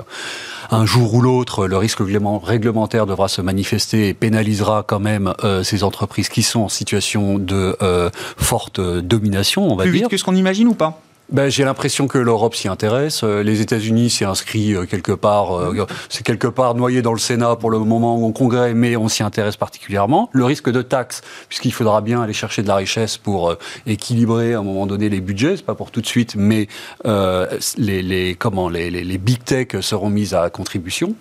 un 0.72 0.86
jour 0.86 1.14
ou 1.14 1.22
l'autre, 1.22 1.68
le 1.68 1.78
risque 1.78 2.00
réglementaire 2.02 3.06
devra 3.06 3.28
se 3.28 3.42
manifester 3.42 4.10
et 4.10 4.14
pénalisera 4.14 4.84
quand 4.86 5.00
même 5.00 5.34
euh, 5.44 5.64
ces 5.64 5.84
entreprises 5.84 6.30
qui 6.30 6.44
sont 6.44 6.62
en 6.62 6.70
situation 6.70 7.38
de 7.38 7.78
euh, 7.82 8.10
forte 8.38 8.80
domination, 8.80 9.72
on 9.72 9.76
va 9.76 9.84
dire. 9.84 9.92
Plus 9.92 10.00
vite 10.00 10.10
que 10.10 10.18
ce 10.18 10.24
qu'on 10.24 10.36
imagine 10.36 10.68
ou 10.68 10.74
pas 10.74 11.02
ben, 11.32 11.50
J'ai 11.50 11.64
l'impression 11.64 12.08
que 12.08 12.18
l'Europe 12.18 12.56
s'y 12.56 12.68
intéresse. 12.68 13.24
Euh, 13.24 13.44
les 13.44 13.62
États-Unis 13.62 14.10
s'y 14.10 14.26
inscrit 14.26 14.74
euh, 14.74 14.86
quelque 14.86 15.14
part. 15.14 15.58
Euh, 15.58 15.88
c'est 16.10 16.24
quelque 16.24 16.48
part 16.48 16.76
noyé 16.76 17.02
dans 17.02 17.14
le 17.14 17.20
Sénat 17.20 17.56
pour 17.56 17.72
le 17.72 17.80
moment 17.80 18.18
ou 18.18 18.26
au 18.26 18.32
Congrès, 18.32 18.74
mais 18.74 18.98
on 18.98 19.08
s'y 19.08 19.24
intéresse 19.24 19.56
particulièrement. 19.56 20.30
Le 20.34 20.44
risque 20.44 20.70
de 20.70 20.82
taxes, 20.82 21.22
puisqu'il 21.48 21.72
faudra 21.72 22.02
bien 22.02 22.22
aller 22.22 22.34
chercher 22.34 22.64
de 22.64 22.68
la 22.68 22.76
richesse 22.76 23.18
pour 23.18 23.56
équilibrer 23.88 24.54
à 24.54 24.60
un 24.60 24.64
moment 24.64 24.86
donné 24.86 25.08
les 25.10 25.22
budgets. 25.22 25.56
C'est 25.58 25.66
pas 25.66 25.76
pour 25.76 25.92
tout 25.92 26.02
de 26.02 26.06
suite, 26.06 26.36
mais 26.36 26.68
euh, 27.06 27.48
les, 27.78 28.02
les, 28.02 28.36
comment, 28.36 28.68
les, 28.68 28.92
les, 28.92 29.04
les, 29.04 29.18
big 29.18 29.44
tech 29.44 29.68
seront 29.82 30.10
mises 30.10 30.34
à 30.34 30.50
contribution. 30.50 31.16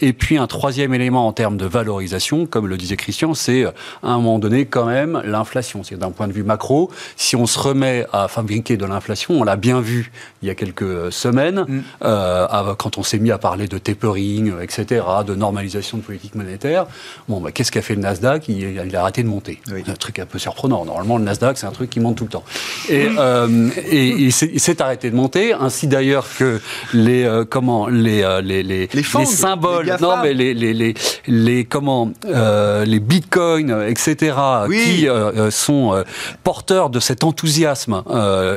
Et 0.00 0.12
puis 0.12 0.38
un 0.38 0.46
troisième 0.46 0.94
élément 0.94 1.26
en 1.26 1.32
termes 1.32 1.56
de 1.56 1.66
valorisation, 1.66 2.46
comme 2.46 2.66
le 2.66 2.76
disait 2.76 2.96
Christian, 2.96 3.34
c'est 3.34 3.64
à 3.64 3.72
un 4.02 4.16
moment 4.16 4.38
donné 4.38 4.66
quand 4.66 4.86
même 4.86 5.20
l'inflation. 5.24 5.82
C'est 5.82 5.96
d'un 5.96 6.10
point 6.10 6.28
de 6.28 6.32
vue 6.32 6.42
macro, 6.42 6.90
si 7.16 7.36
on 7.36 7.46
se 7.46 7.58
remet 7.58 8.06
à 8.12 8.28
fabriquer 8.28 8.76
de 8.76 8.84
l'inflation 8.84 9.15
on 9.28 9.44
l'a 9.44 9.56
bien 9.56 9.80
vu 9.80 10.10
il 10.42 10.48
y 10.48 10.50
a 10.50 10.54
quelques 10.54 11.12
semaines, 11.12 11.64
mm. 11.66 11.82
euh, 12.04 12.74
quand 12.78 12.98
on 12.98 13.02
s'est 13.02 13.18
mis 13.18 13.30
à 13.30 13.38
parler 13.38 13.68
de 13.68 13.78
tapering, 13.78 14.52
etc., 14.60 15.04
de 15.26 15.34
normalisation 15.34 15.98
de 15.98 16.02
politique 16.02 16.34
monétaire. 16.34 16.86
Bon, 17.28 17.40
bah, 17.40 17.52
qu'est-ce 17.52 17.72
qu'a 17.72 17.82
fait 17.82 17.94
le 17.94 18.00
Nasdaq? 18.02 18.48
Il, 18.48 18.96
a 18.96 19.00
arrêté 19.00 19.22
de 19.22 19.28
monter. 19.28 19.60
Un 19.70 19.92
truc 19.94 20.18
un 20.18 20.26
peu 20.26 20.38
surprenant. 20.38 20.84
Normalement, 20.84 21.18
le 21.18 21.24
Nasdaq, 21.24 21.58
c'est 21.58 21.66
un 21.66 21.72
truc 21.72 21.90
qui 21.90 22.00
monte 22.00 22.16
tout 22.16 22.24
le 22.24 22.30
temps. 22.30 22.44
Et, 22.88 23.08
euh, 23.18 23.70
et, 23.90 24.06
il 24.06 24.32
s'est 24.32 24.82
arrêté 24.82 25.10
de 25.10 25.16
monter, 25.16 25.52
ainsi 25.52 25.86
d'ailleurs 25.86 26.26
que 26.38 26.60
les 26.92 27.24
euh, 27.24 27.44
comment 27.44 27.88
les 27.88 28.24
les, 28.42 28.62
les, 28.62 28.88
les, 28.92 29.02
symboles, 29.24 29.96
non 30.00 30.16
mais 30.22 30.34
les 30.34 30.54
les 30.54 30.94
les, 31.26 31.64
comment 31.64 32.12
les 32.34 33.00
bitcoins, 33.00 33.84
etc., 33.86 34.36
qui 34.70 35.08
sont 35.50 36.04
porteurs 36.42 36.90
de 36.90 37.00
cet 37.00 37.24
enthousiasme 37.24 38.02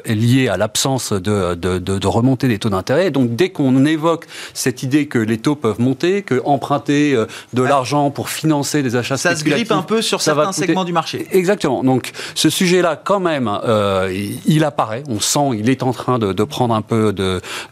lié 0.05 0.38
à 0.47 0.57
l'absence 0.57 1.11
de, 1.11 1.55
de, 1.55 1.77
de, 1.77 2.07
remontée 2.07 2.47
des 2.47 2.59
taux 2.59 2.69
d'intérêt. 2.69 3.11
Donc 3.11 3.35
dès 3.35 3.49
qu'on 3.49 3.85
évoque 3.85 4.25
cette 4.53 4.83
idée 4.83 5.07
que 5.07 5.19
les 5.19 5.37
taux 5.37 5.55
peuvent 5.55 5.79
monter, 5.79 6.21
que 6.21 6.41
emprunter 6.45 7.13
euh, 7.13 7.25
de 7.53 7.63
l'argent 7.63 8.11
pour 8.11 8.29
financer 8.29 8.83
des 8.83 8.95
achats 8.95 9.17
ça 9.17 9.35
se 9.35 9.43
grippe 9.43 9.71
un 9.71 9.81
peu 9.81 10.01
sur 10.01 10.21
certains 10.21 10.51
segments 10.51 10.85
du 10.85 10.93
marché. 10.93 11.27
Exactement. 11.31 11.83
Donc 11.83 12.11
ce 12.35 12.49
sujet-là, 12.49 12.99
quand 13.01 13.19
même, 13.19 13.49
euh, 13.65 14.13
il 14.45 14.63
apparaît. 14.63 15.03
On 15.09 15.19
sent, 15.19 15.57
il 15.57 15.69
est 15.69 15.83
en 15.83 15.91
train 15.91 16.19
de, 16.19 16.43
prendre 16.43 16.73
un 16.73 16.81
peu 16.81 17.13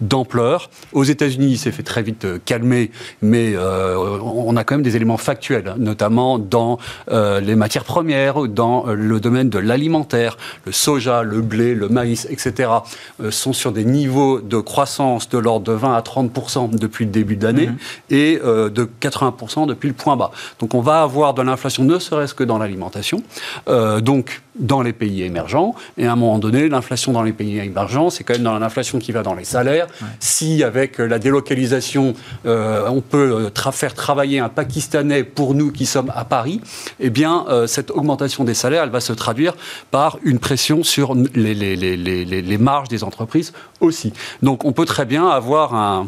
d'ampleur. 0.01 0.70
Aux 0.93 1.03
États-Unis, 1.03 1.51
il 1.51 1.57
s'est 1.57 1.72
fait 1.72 1.84
très 1.84 2.03
vite 2.03 2.26
euh, 2.26 2.39
calmer, 2.43 2.91
mais 3.22 3.55
on 3.57 4.55
a 4.55 4.63
quand 4.63 4.76
même 4.76 4.84
des 4.84 4.95
éléments 4.95 5.18
factuels, 5.18 5.76
notamment 5.78 6.38
dans 6.39 6.78
les 7.09 7.55
matières 7.55 7.84
premières, 7.84 8.43
dans 8.47 8.86
le 8.88 9.20
domaine 9.20 9.49
de 9.49 9.59
l'alimentaire, 9.59 10.38
le 10.65 10.72
soja, 10.72 11.24
le 11.24 11.41
blé, 11.41 11.76
le 11.76 11.89
maïs, 11.89 12.28
etc. 12.30 12.56
Euh, 12.63 13.31
sont 13.31 13.53
sur 13.53 13.71
des 13.71 13.85
niveaux 13.85 14.39
de 14.39 14.57
croissance 14.57 15.29
de 15.29 15.37
l'ordre 15.37 15.65
de 15.65 15.73
20 15.73 15.95
à 15.95 16.01
30% 16.01 16.77
depuis 16.77 17.05
le 17.05 17.11
début 17.11 17.35
d'année 17.35 17.67
mhm. 17.67 17.77
et 18.09 18.39
euh, 18.43 18.69
de 18.69 18.89
80% 19.01 19.67
depuis 19.67 19.87
le 19.87 19.93
point 19.93 20.15
bas. 20.15 20.31
Donc 20.59 20.73
on 20.73 20.81
va 20.81 21.01
avoir 21.01 21.33
de 21.33 21.41
l'inflation 21.41 21.83
ne 21.83 21.99
serait-ce 21.99 22.33
que 22.33 22.43
dans 22.43 22.57
l'alimentation, 22.57 23.21
euh, 23.67 24.01
donc 24.01 24.41
dans 24.59 24.81
les 24.81 24.93
pays 24.93 25.23
émergents. 25.23 25.75
Et 25.97 26.05
à 26.07 26.13
un 26.13 26.15
moment 26.15 26.39
donné, 26.39 26.69
l'inflation 26.69 27.11
dans 27.11 27.23
les 27.23 27.33
pays 27.33 27.59
émergents, 27.59 28.09
c'est 28.09 28.23
quand 28.23 28.33
même 28.33 28.43
dans 28.43 28.57
l'inflation 28.57 28.99
qui 28.99 29.11
va 29.11 29.23
dans 29.23 29.35
les 29.35 29.45
salaires. 29.45 29.87
Si 30.19 30.63
avec 30.63 30.97
la 30.97 31.19
délocalisation, 31.19 32.13
on 32.45 33.01
peut 33.01 33.51
faire 33.71 33.93
travailler 33.93 34.39
un 34.39 34.49
Pakistanais 34.49 35.23
pour 35.23 35.53
nous 35.53 35.71
qui 35.71 35.85
sommes 35.85 36.11
à 36.15 36.25
Paris, 36.25 36.61
eh 36.99 37.09
bien 37.09 37.45
cette 37.67 37.91
augmentation 37.91 38.43
des 38.43 38.53
salaires, 38.53 38.83
elle 38.83 38.89
va 38.89 39.01
se 39.01 39.13
traduire 39.13 39.53
par 39.91 40.17
une 40.23 40.39
pression 40.39 40.83
sur 40.83 41.15
les, 41.15 41.53
les, 41.53 41.75
les, 41.75 41.97
les 41.97 42.25
les 42.25 42.57
marges 42.57 42.87
des 42.87 43.03
entreprises 43.03 43.53
aussi. 43.79 44.13
Donc 44.41 44.65
on 44.65 44.71
peut 44.71 44.85
très 44.85 45.05
bien 45.05 45.27
avoir 45.27 45.75
un, 45.75 46.07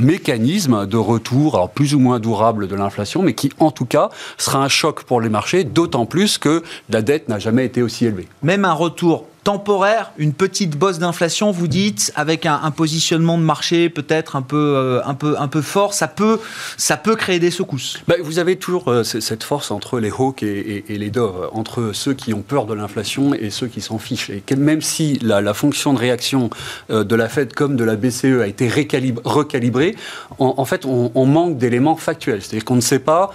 mécanisme 0.00 0.86
de 0.86 0.96
retour, 0.96 1.70
plus 1.74 1.94
ou 1.94 1.98
moins 1.98 2.18
durable 2.20 2.68
de 2.68 2.74
l'inflation, 2.74 3.22
mais 3.22 3.34
qui 3.34 3.50
en 3.58 3.70
tout 3.70 3.86
cas 3.86 4.10
sera 4.38 4.62
un 4.62 4.68
choc 4.68 5.04
pour 5.04 5.20
les 5.20 5.28
marchés, 5.28 5.64
d'autant 5.64 6.06
plus 6.06 6.38
que 6.38 6.62
la 6.90 7.02
dette 7.02 7.28
n'a 7.28 7.38
jamais 7.38 7.64
été 7.64 7.82
aussi 7.82 8.06
élevée. 8.06 8.28
Même 8.42 8.64
un 8.64 8.72
retour 8.72 9.26
temporaire, 9.46 10.10
une 10.18 10.32
petite 10.32 10.76
bosse 10.76 10.98
d'inflation, 10.98 11.52
vous 11.52 11.68
dites, 11.68 12.12
avec 12.16 12.46
un, 12.46 12.68
positionnement 12.72 13.38
de 13.38 13.44
marché 13.44 13.88
peut-être 13.88 14.34
un 14.34 14.42
peu, 14.42 14.74
euh, 14.74 15.00
un 15.04 15.14
peu, 15.14 15.36
un 15.38 15.46
peu 15.46 15.62
fort, 15.62 15.94
ça 15.94 16.08
peut, 16.08 16.40
ça 16.76 16.96
peut 16.96 17.14
créer 17.14 17.38
des 17.38 17.52
secousses. 17.52 18.02
Bah, 18.08 18.16
vous 18.20 18.40
avez 18.40 18.56
toujours 18.56 18.88
euh, 18.88 19.04
cette 19.04 19.44
force 19.44 19.70
entre 19.70 20.00
les 20.00 20.10
hawks 20.10 20.42
et, 20.42 20.82
les 20.88 21.10
doves, 21.10 21.48
entre 21.52 21.92
ceux 21.92 22.12
qui 22.12 22.34
ont 22.34 22.42
peur 22.42 22.66
de 22.66 22.74
l'inflation 22.74 23.34
et 23.34 23.50
ceux 23.50 23.68
qui 23.68 23.80
s'en 23.80 24.00
fichent. 24.00 24.30
Et 24.30 24.42
même 24.56 24.82
si 24.82 25.20
la, 25.22 25.54
fonction 25.54 25.92
de 25.94 26.00
réaction 26.00 26.50
euh, 26.90 27.04
de 27.04 27.14
la 27.14 27.28
Fed 27.28 27.54
comme 27.54 27.76
de 27.76 27.84
la 27.84 27.94
BCE 27.94 28.40
a 28.42 28.48
été 28.48 28.68
recalibrée, 28.68 29.94
en, 30.40 30.64
fait, 30.64 30.84
on, 30.86 31.12
on 31.14 31.24
manque 31.24 31.56
d'éléments 31.56 31.94
factuels. 31.94 32.42
C'est-à-dire 32.42 32.64
qu'on 32.64 32.74
ne 32.74 32.80
sait 32.80 32.98
pas 32.98 33.30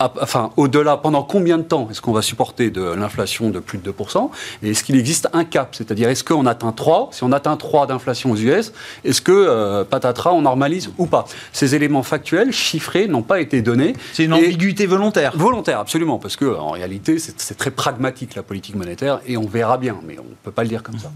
Enfin, 0.00 0.52
au-delà, 0.56 0.96
pendant 0.96 1.24
combien 1.24 1.58
de 1.58 1.64
temps 1.64 1.88
est-ce 1.90 2.00
qu'on 2.00 2.12
va 2.12 2.22
supporter 2.22 2.70
de 2.70 2.82
l'inflation 2.82 3.50
de 3.50 3.58
plus 3.58 3.78
de 3.78 3.90
2% 3.90 4.30
Et 4.62 4.70
est-ce 4.70 4.84
qu'il 4.84 4.96
existe 4.96 5.28
un 5.32 5.44
cap? 5.44 5.74
C'est-à-dire, 5.74 6.08
est-ce 6.08 6.22
qu'on 6.22 6.46
atteint 6.46 6.70
3 6.70 7.08
Si 7.10 7.24
on 7.24 7.32
atteint 7.32 7.56
3 7.56 7.88
d'inflation 7.88 8.30
aux 8.30 8.36
US, 8.36 8.72
est-ce 9.04 9.20
que, 9.20 9.32
euh, 9.32 9.82
patatras, 9.82 10.30
on 10.32 10.42
normalise 10.42 10.90
ou 10.98 11.06
pas? 11.06 11.24
Ces 11.52 11.74
éléments 11.74 12.04
factuels, 12.04 12.52
chiffrés, 12.52 13.08
n'ont 13.08 13.22
pas 13.22 13.40
été 13.40 13.60
donnés. 13.60 13.96
C'est 14.12 14.22
une 14.26 14.34
Et- 14.34 14.36
ambiguïté 14.36 14.86
volontaire. 14.86 15.32
Volontaire, 15.34 15.80
absolument, 15.80 16.18
parce 16.20 16.36
que 16.36 16.44
en 16.44 16.70
réalité, 16.70 17.18
c'est 17.18 17.56
très 17.56 17.72
pragmatique 17.72 18.36
la 18.36 18.44
politique 18.44 18.76
monétaire, 18.76 19.18
et 19.26 19.36
on 19.36 19.46
verra 19.48 19.78
bien, 19.78 19.96
mais 20.06 20.16
on 20.20 20.22
ne 20.30 20.34
peut 20.44 20.52
pas 20.52 20.62
le 20.62 20.68
dire 20.68 20.84
comme 20.84 21.00
ça. 21.00 21.10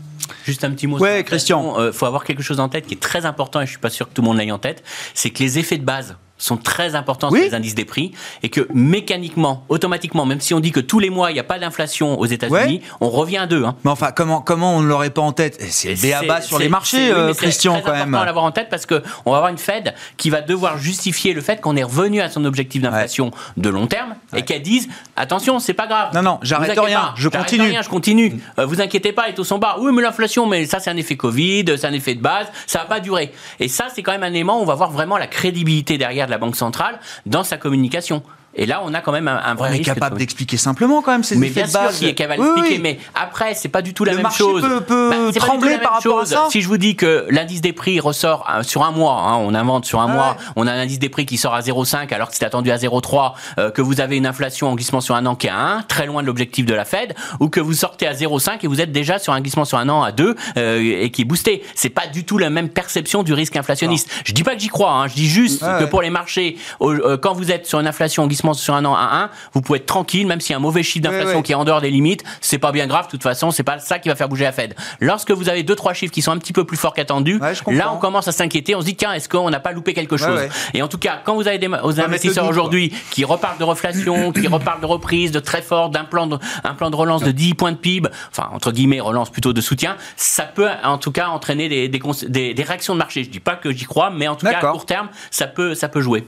Juste 0.45 0.65
un 0.65 0.73
petit 0.73 0.89
mot. 0.89 0.99
Ouais. 0.99 1.23
Christian. 1.23 1.79
Euh, 1.79 1.93
faut 1.93 2.07
avoir 2.07 2.25
quelque 2.25 2.43
chose 2.43 2.59
en 2.59 2.69
tête 2.69 2.87
qui 2.89 2.95
est 2.95 3.01
très 3.01 3.27
important 3.27 3.61
et 3.61 3.67
je 3.67 3.71
suis 3.71 3.79
pas 3.79 3.91
sûr 3.91 4.09
que 4.09 4.13
tout 4.15 4.23
le 4.23 4.27
monde 4.27 4.39
l'ait 4.39 4.51
en 4.51 4.59
tête. 4.59 4.83
C'est 5.15 5.31
que 5.31 5.41
les 5.41 5.61
effets 5.61 5.77
de 5.79 5.85
base 5.85 6.17
sont 6.45 6.57
très 6.57 6.95
importants 6.95 7.29
Oui. 7.31 7.41
sur 7.41 7.49
les 7.49 7.55
indices 7.55 7.75
des 7.75 7.85
prix 7.85 8.13
et 8.43 8.49
que 8.49 8.67
mécaniquement, 8.75 9.65
automatiquement, 9.69 10.27
même 10.27 10.41
si 10.41 10.55
on 10.55 10.61
dit 10.61 10.73
que 10.73 10.81
tous 10.81 10.99
les 10.99 11.11
mois 11.11 11.31
il 11.31 11.35
n'y 11.35 11.41
a 11.41 11.45
pas 11.45 11.59
d'inflation 11.59 12.19
aux 12.19 12.27
États-Unis, 12.27 12.81
Ouais. 12.83 12.97
on 13.01 13.09
revient 13.11 13.39
à 13.39 13.47
deux. 13.47 13.65
Hein. 13.65 13.77
Mais 13.85 13.91
enfin, 13.91 14.11
comment, 14.15 14.41
comment 14.41 14.77
on 14.77 14.81
ne 14.83 14.87
l'aurait 14.89 15.11
pas 15.11 15.23
en 15.23 15.33
tête? 15.33 15.57
C'est 15.71 15.97
c'est- 15.97 16.13
sur 16.43 16.59
les 16.59 16.69
marchés, 16.69 17.11
euh, 17.13 17.33
Christian, 17.35 17.75
très 17.75 17.83
quand 17.83 17.93
même. 17.93 18.03
important 18.09 18.25
l'avoir 18.25 18.45
en 18.45 18.51
tête 18.53 18.69
parce 18.71 18.87
que 18.87 19.03
on 19.25 19.31
va 19.33 19.39
avoir 19.39 19.51
une 19.51 19.59
Fed 19.59 19.95
qui 20.17 20.31
va 20.31 20.41
devoir 20.41 20.79
justifier 20.79 21.33
le 21.33 21.41
fait 21.41 21.61
qu'on 21.61 21.77
est 21.77 21.83
revenu 21.83 22.21
à 22.21 22.29
son 22.29 22.45
objectif 22.45 22.83
d'inflation 22.83 23.31
de 23.57 23.69
long 23.69 23.87
terme 23.87 24.15
Ouais. 24.33 24.41
et 24.41 24.43
qu'elle 24.43 24.63
dise 24.63 24.89
attention, 25.17 25.59
c'est 25.59 25.75
pas 25.75 25.87
grave. 25.87 26.11
Non, 26.15 26.23
non, 26.23 26.39
j'arrête 26.43 26.79
rien, 26.79 27.01
pas, 27.01 27.15
je 27.17 27.29
continue. 27.29 27.69
rien, 27.69 27.83
je 27.83 27.89
continue. 27.89 28.41
Euh, 28.59 28.67
vous 28.67 28.81
inquiétez 28.81 29.13
pas, 29.13 29.27
les 29.29 29.35
taux 29.35 29.45
sont 29.45 29.59
bas. 29.59 29.77
Oui, 29.81 29.93
mais 29.95 30.03
l'inflation, 30.03 30.47
mais 30.47 30.67
ça 30.67 30.81
c'est 30.81 30.91
un 30.91 30.97
effet 30.97 31.17
Covid, 31.17 31.65
c'est 31.77 31.87
un 31.87 31.93
effet 31.93 32.15
de 32.15 32.23
base, 32.23 32.47
ça 32.67 32.81
va 32.81 32.85
pas 32.87 33.01
durer. 33.01 33.33
Et 33.61 33.69
ça, 33.69 33.87
c'est 33.95 34.03
quand 34.03 34.13
même 34.13 34.23
un 34.23 34.29
élément 34.33 34.59
où 34.59 34.63
on 34.63 34.67
va 34.67 34.75
voir 34.75 34.91
vraiment 34.91 35.19
la 35.19 35.27
crédibilité 35.27 35.99
derrière 35.99 36.27
de 36.27 36.32
la 36.33 36.39
Banque 36.39 36.57
centrale 36.57 36.99
dans 37.27 37.45
sa 37.45 37.57
communication. 37.57 38.25
Et 38.55 38.67
là, 38.67 38.83
on 38.85 38.93
a 38.93 39.01
quand 39.01 39.13
même 39.13 39.29
un, 39.29 39.41
un 39.43 39.55
vrai 39.55 39.71
On 39.71 39.75
est 39.75 39.81
capable 39.81 40.19
d'expliquer 40.19 40.57
simplement 40.59 41.01
quand 41.01 41.13
même 41.13 41.25
ces 41.25 41.37
mais 41.37 41.47
effets 41.47 41.61
bien 41.63 41.67
de 41.67 41.71
sûr 41.71 41.81
base. 41.81 41.99
qu'il 41.99 42.09
est 42.09 42.27
va 42.27 42.35
Oui, 42.39 42.79
mais 42.83 42.99
après, 43.15 43.55
c'est 43.55 43.69
pas 43.71 43.81
du 43.83 43.95
tout 43.95 44.05
la 44.05 44.13
Le 44.13 44.19
même 44.19 44.25
marché 44.25 44.39
chose. 44.45 44.61
peut- 44.63 44.81
peut 44.83 45.11
du 45.33 45.39
tout 45.39 45.45
trembler 45.47 45.79
par 45.79 45.95
rapport 45.95 46.21
à 46.21 46.27
ça. 46.27 46.47
Si 46.51 46.61
je 46.61 46.69
vous 46.69 46.77
dis 46.77 46.95
que 46.95 47.27
l'indice 47.31 47.61
des 47.63 47.73
prix 47.73 47.99
ressort 48.01 48.47
sur 48.63 48.83
un 48.85 48.91
mois, 48.91 49.15
hein, 49.15 49.37
on 49.39 49.55
invente 49.55 49.85
sur 49.87 50.01
un 50.01 50.07
mois, 50.09 50.37
on 50.57 50.67
a 50.67 50.73
un 50.73 50.79
indice 50.81 50.99
des 50.99 51.09
prix 51.09 51.25
qui 51.25 51.39
sort 51.39 51.55
à 51.55 51.61
0,5 51.61 52.13
alors 52.13 52.29
que 52.29 52.37
c'est 52.37 52.45
attendu 52.45 52.71
à 52.71 52.77
0,3, 52.77 53.35
euh, 53.59 53.71
que 53.71 53.81
vous 53.81 54.01
avez 54.01 54.17
une 54.19 54.27
inflation 54.27 54.69
en 54.71 54.75
glissement 54.75 55.01
sur 55.01 55.15
un 55.15 55.25
an 55.27 55.35
qui 55.35 55.47
est 55.47 55.51
à 55.51 55.59
1, 55.59 55.83
très 55.83 56.07
loin 56.07 56.21
de 56.23 56.27
l'objectif 56.27 56.67
de 56.67 56.75
la 56.75 56.85
Fed, 56.85 57.15
ou 57.41 57.49
que 57.49 57.61
vous 57.61 57.73
sortez 57.73 58.07
à 58.07 58.13
0,5 58.13 58.59
et 58.65 58.67
vous 58.67 58.81
êtes 58.83 58.93
déjà 58.93 59.19
sur 59.19 59.33
un 59.33 59.41
glissement 59.41 59.65
sur 59.65 59.79
un 59.79 59.89
an 59.89 60.03
à 60.03 60.13
2 60.13 60.37
euh, 60.59 60.81
et 61.05 61.11
qui 61.11 61.23
est 61.23 61.25
boosté. 61.25 61.63
C'est 61.75 61.89
pas 61.89 62.07
du 62.07 62.25
tout 62.25 62.37
la 62.37 62.51
même 62.51 62.69
perception 62.69 63.23
du 63.23 63.33
risque 63.33 63.57
inflationniste. 63.57 64.11
Je 64.25 64.33
dis 64.33 64.43
pas 64.43 64.55
que 64.55 64.61
j'y 64.61 64.69
crois, 64.69 64.91
hein, 64.93 65.09
je 65.09 65.15
dis 65.15 65.27
juste 65.29 65.63
Ouais, 65.63 65.69
que 65.79 65.85
ouais. 65.85 65.91
pour 65.91 66.03
les 66.03 66.11
marchés, 66.11 66.59
euh, 66.83 67.17
quand 67.17 67.33
vous 67.33 67.51
êtes 67.51 67.67
sur 67.67 67.81
une 67.81 67.87
inflation 67.87 68.25
en 68.25 68.27
glissement 68.27 68.42
sur 68.55 68.75
un 68.75 68.85
an 68.85 68.95
à 68.95 69.25
1, 69.25 69.31
vous 69.55 69.61
pouvez 69.63 69.79
être 69.79 69.87
tranquille, 69.87 70.27
même 70.27 70.41
s'il 70.41 70.51
y 70.51 70.55
a 70.55 70.57
un 70.57 70.61
mauvais 70.61 70.83
chiffre 70.83 71.03
d'inflation 71.05 71.29
Ouais, 71.29 71.37
ouais. 71.37 71.43
qui 71.43 71.53
est 71.53 71.55
en 71.57 71.65
dehors 71.65 71.81
des 71.81 71.91
limites, 71.91 72.25
c'est 72.41 72.59
pas 72.59 72.73
bien 72.73 72.87
grave, 72.87 73.07
de 73.07 73.11
toute 73.11 73.23
façon, 73.23 73.51
c'est 73.51 73.63
pas 73.63 73.79
ça 73.79 73.99
qui 73.99 74.09
va 74.09 74.15
faire 74.15 74.29
bouger 74.29 74.45
la 74.45 74.53
Fed. 74.53 74.75
Lorsque 75.01 75.31
vous 75.31 75.49
avez 75.49 75.63
deux, 75.63 75.75
trois 75.77 75.93
chiffres 75.95 76.13
qui 76.13 76.23
sont 76.23 76.33
un 76.33 76.39
petit 76.39 76.53
peu 76.53 76.65
plus 76.65 76.77
forts 76.77 76.95
qu'attendus, 76.95 77.39
Ouais, 77.41 77.55
là, 77.77 77.93
on 77.93 77.99
commence 77.99 78.29
à 78.29 78.33
s'inquiéter, 78.33 78.75
on 78.75 78.81
se 78.81 78.87
dit, 78.87 78.97
tiens, 78.97 79.13
est-ce 79.13 79.29
qu'on 79.29 79.49
n'a 79.51 79.61
pas 79.61 79.73
loupé 79.73 79.95
quelque 79.95 80.17
chose? 80.17 80.41
Et 80.75 80.83
en 80.83 80.89
tout 80.89 80.99
cas, 80.99 81.21
quand 81.25 81.35
vous 81.35 81.47
avez 81.49 81.59
des 81.59 81.69
aux 81.69 82.01
investisseurs 82.01 82.45
aujourd'hui 82.49 82.93
qui 83.11 83.25
reparlent 83.25 83.59
de 83.59 83.65
reflation, 83.65 84.33
qui 84.33 84.47
reparlent 84.49 84.81
de 84.81 84.87
reprise, 84.87 85.31
de 85.33 85.41
très 85.41 85.63
fort, 85.63 85.91
d'un 85.91 86.05
plan 86.05 86.27
de, 86.27 86.39
un 86.65 86.75
plan 86.75 86.91
de 86.91 86.97
relance 86.97 87.23
de 87.23 87.31
10 87.31 87.55
points 87.55 87.73
de 87.73 87.77
PIB, 87.77 88.09
enfin, 88.31 88.49
entre 88.53 88.73
guillemets, 88.73 89.01
relance 89.01 89.31
plutôt 89.31 89.53
de 89.53 89.61
soutien, 89.61 89.97
ça 90.17 90.43
peut, 90.45 90.69
en 90.85 90.99
tout 90.99 91.13
cas, 91.13 91.29
entraîner 91.29 91.69
des, 91.69 91.89
des, 91.89 91.99
cons- 91.99 92.13
des- 92.29 92.55
des 92.55 92.63
réactions 92.63 92.93
de 92.95 92.99
marché. 92.99 93.25
Je 93.25 93.31
dis 93.31 93.41
pas 93.41 93.57
que 93.57 93.71
j'y 93.73 93.85
crois, 93.85 94.11
mais 94.11 94.29
en 94.29 94.37
tout 94.37 94.47
cas, 94.53 94.59
à 94.59 94.73
court 94.73 94.87
terme, 94.87 95.09
ça 95.31 95.47
peut, 95.47 95.75
ça 95.75 95.89
peut 95.89 96.01
jouer. 96.01 96.27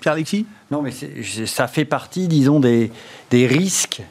Pierre-Alexis 0.00 0.46
Non, 0.70 0.82
mais 0.82 0.90
ça 1.46 1.66
fait 1.68 1.84
partie, 1.84 2.28
disons, 2.28 2.60
des, 2.60 2.90
des 3.30 3.46
risques 3.46 4.02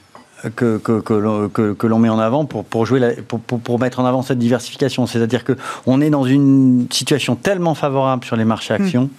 que, 0.56 0.78
que, 0.78 1.02
que 1.02 1.14
l'on 1.14 1.50
que- 1.50 1.74
que 1.74 1.86
l'on 1.88 2.00
met 2.00 2.08
en 2.10 2.20
avant 2.20 2.46
pour, 2.46 2.64
pour, 2.64 2.86
jouer 2.86 3.00
la- 3.00 3.14
pour, 3.28 3.40
pour, 3.42 3.60
pour 3.60 3.80
mettre 3.80 4.00
en 4.00 4.06
avant 4.06 4.22
cette 4.22 4.40
diversification. 4.40 5.06
C'est-à-dire 5.06 5.44
qu'on 5.44 6.00
est 6.00 6.10
dans 6.10 6.24
une 6.24 6.88
situation 6.92 7.36
tellement 7.36 7.76
favorable 7.76 8.24
sur 8.24 8.36
les 8.38 8.46
marchés 8.46 8.74
actions 8.74 9.10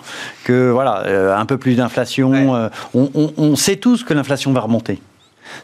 que, 0.45 0.71
voilà, 0.71 1.05
euh, 1.07 1.37
un 1.37 1.45
peu 1.47 1.59
plus 1.59 1.75
d'inflation, 1.75 2.31
Ouais. 2.31 2.47
euh, 2.55 2.69
on, 2.95 3.11
on- 3.15 3.33
on 3.37 3.57
sait 3.57 3.77
tous 3.77 4.03
que 4.05 4.15
l'inflation 4.15 4.53
va 4.53 4.61
remonter. 4.61 5.01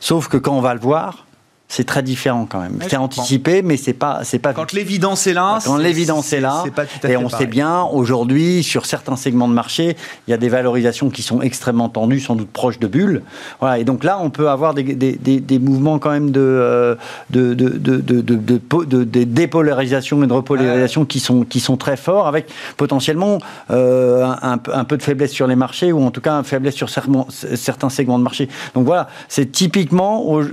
Sauf 0.00 0.28
que 0.28 0.36
quand 0.36 0.56
on 0.56 0.60
va 0.60 0.74
le 0.74 0.80
voir, 0.80 1.25
c'est 1.68 1.84
très 1.84 2.02
différent 2.02 2.46
quand 2.48 2.60
même. 2.60 2.76
Ouais, 2.76 2.86
c'est 2.88 2.96
anticipé, 2.96 3.60
mais 3.62 3.76
c'est 3.76 3.92
pas, 3.92 4.20
c'est 4.22 4.38
pas 4.38 4.52
Quand 4.52 4.72
l'évidence 4.72 5.26
est 5.26 5.32
là, 5.32 5.58
quand 5.64 5.76
l'évidence 5.78 6.32
est 6.32 6.40
là, 6.40 6.60
c'est 6.64 6.70
pas 6.72 6.84
tout 6.84 7.04
à 7.04 7.10
et 7.10 7.16
on 7.16 7.28
pareil. 7.28 7.38
sait 7.38 7.46
bien 7.50 7.82
aujourd'hui 7.82 8.62
sur 8.62 8.86
certains 8.86 9.16
segments 9.16 9.48
de 9.48 9.52
marché, 9.52 9.96
il 10.26 10.30
y 10.30 10.34
a 10.34 10.36
des 10.36 10.48
valorisations 10.48 11.10
qui 11.10 11.22
sont 11.22 11.42
extrêmement 11.42 11.88
tendues, 11.88 12.20
sans 12.20 12.36
doute 12.36 12.50
proches 12.50 12.78
de 12.78 12.86
bulles. 12.86 13.22
Voilà, 13.60 13.78
et 13.78 13.84
donc 13.84 14.04
là, 14.04 14.18
on 14.22 14.30
peut 14.30 14.48
avoir 14.48 14.74
des, 14.74 14.84
des- 14.84 15.16
des- 15.16 15.40
des 15.40 15.58
mouvements 15.58 15.98
quand 15.98 16.10
même 16.10 16.30
de, 16.30 16.40
euh, 16.40 16.94
de, 17.30 17.54
de, 17.54 17.68
de, 17.70 17.96
de, 17.96 18.20
de- 18.20 18.34
de 18.36 18.58
po- 18.58 18.84
de- 18.84 19.02
de 19.04 19.24
dépolarisation 19.24 20.22
et 20.22 20.26
de 20.28 20.32
repolarisation 20.32 21.04
qui, 21.04 21.18
sont, 21.20 21.42
qui 21.42 21.58
sont 21.60 21.76
très 21.76 21.96
forts, 21.96 22.28
avec 22.28 22.46
potentiellement 22.76 23.38
euh, 23.70 24.24
un, 24.24 24.52
un 24.52 24.58
peu- 24.58 24.72
un 24.74 24.84
de 24.84 25.02
faiblesse 25.02 25.32
sur 25.32 25.46
les 25.48 25.56
marchés, 25.56 25.90
ou 25.92 26.02
en 26.04 26.10
tout 26.12 26.20
cas 26.20 26.34
une 26.34 26.44
faiblesse 26.44 26.74
sur 26.76 26.88
certains, 26.90 27.26
certains 27.56 27.90
segments 27.90 28.18
de 28.18 28.24
marché. 28.24 28.48
Donc 28.74 28.84
voilà, 28.86 29.08
c'est 29.28 29.50
typiquement 29.50 30.22
au- 30.30 30.44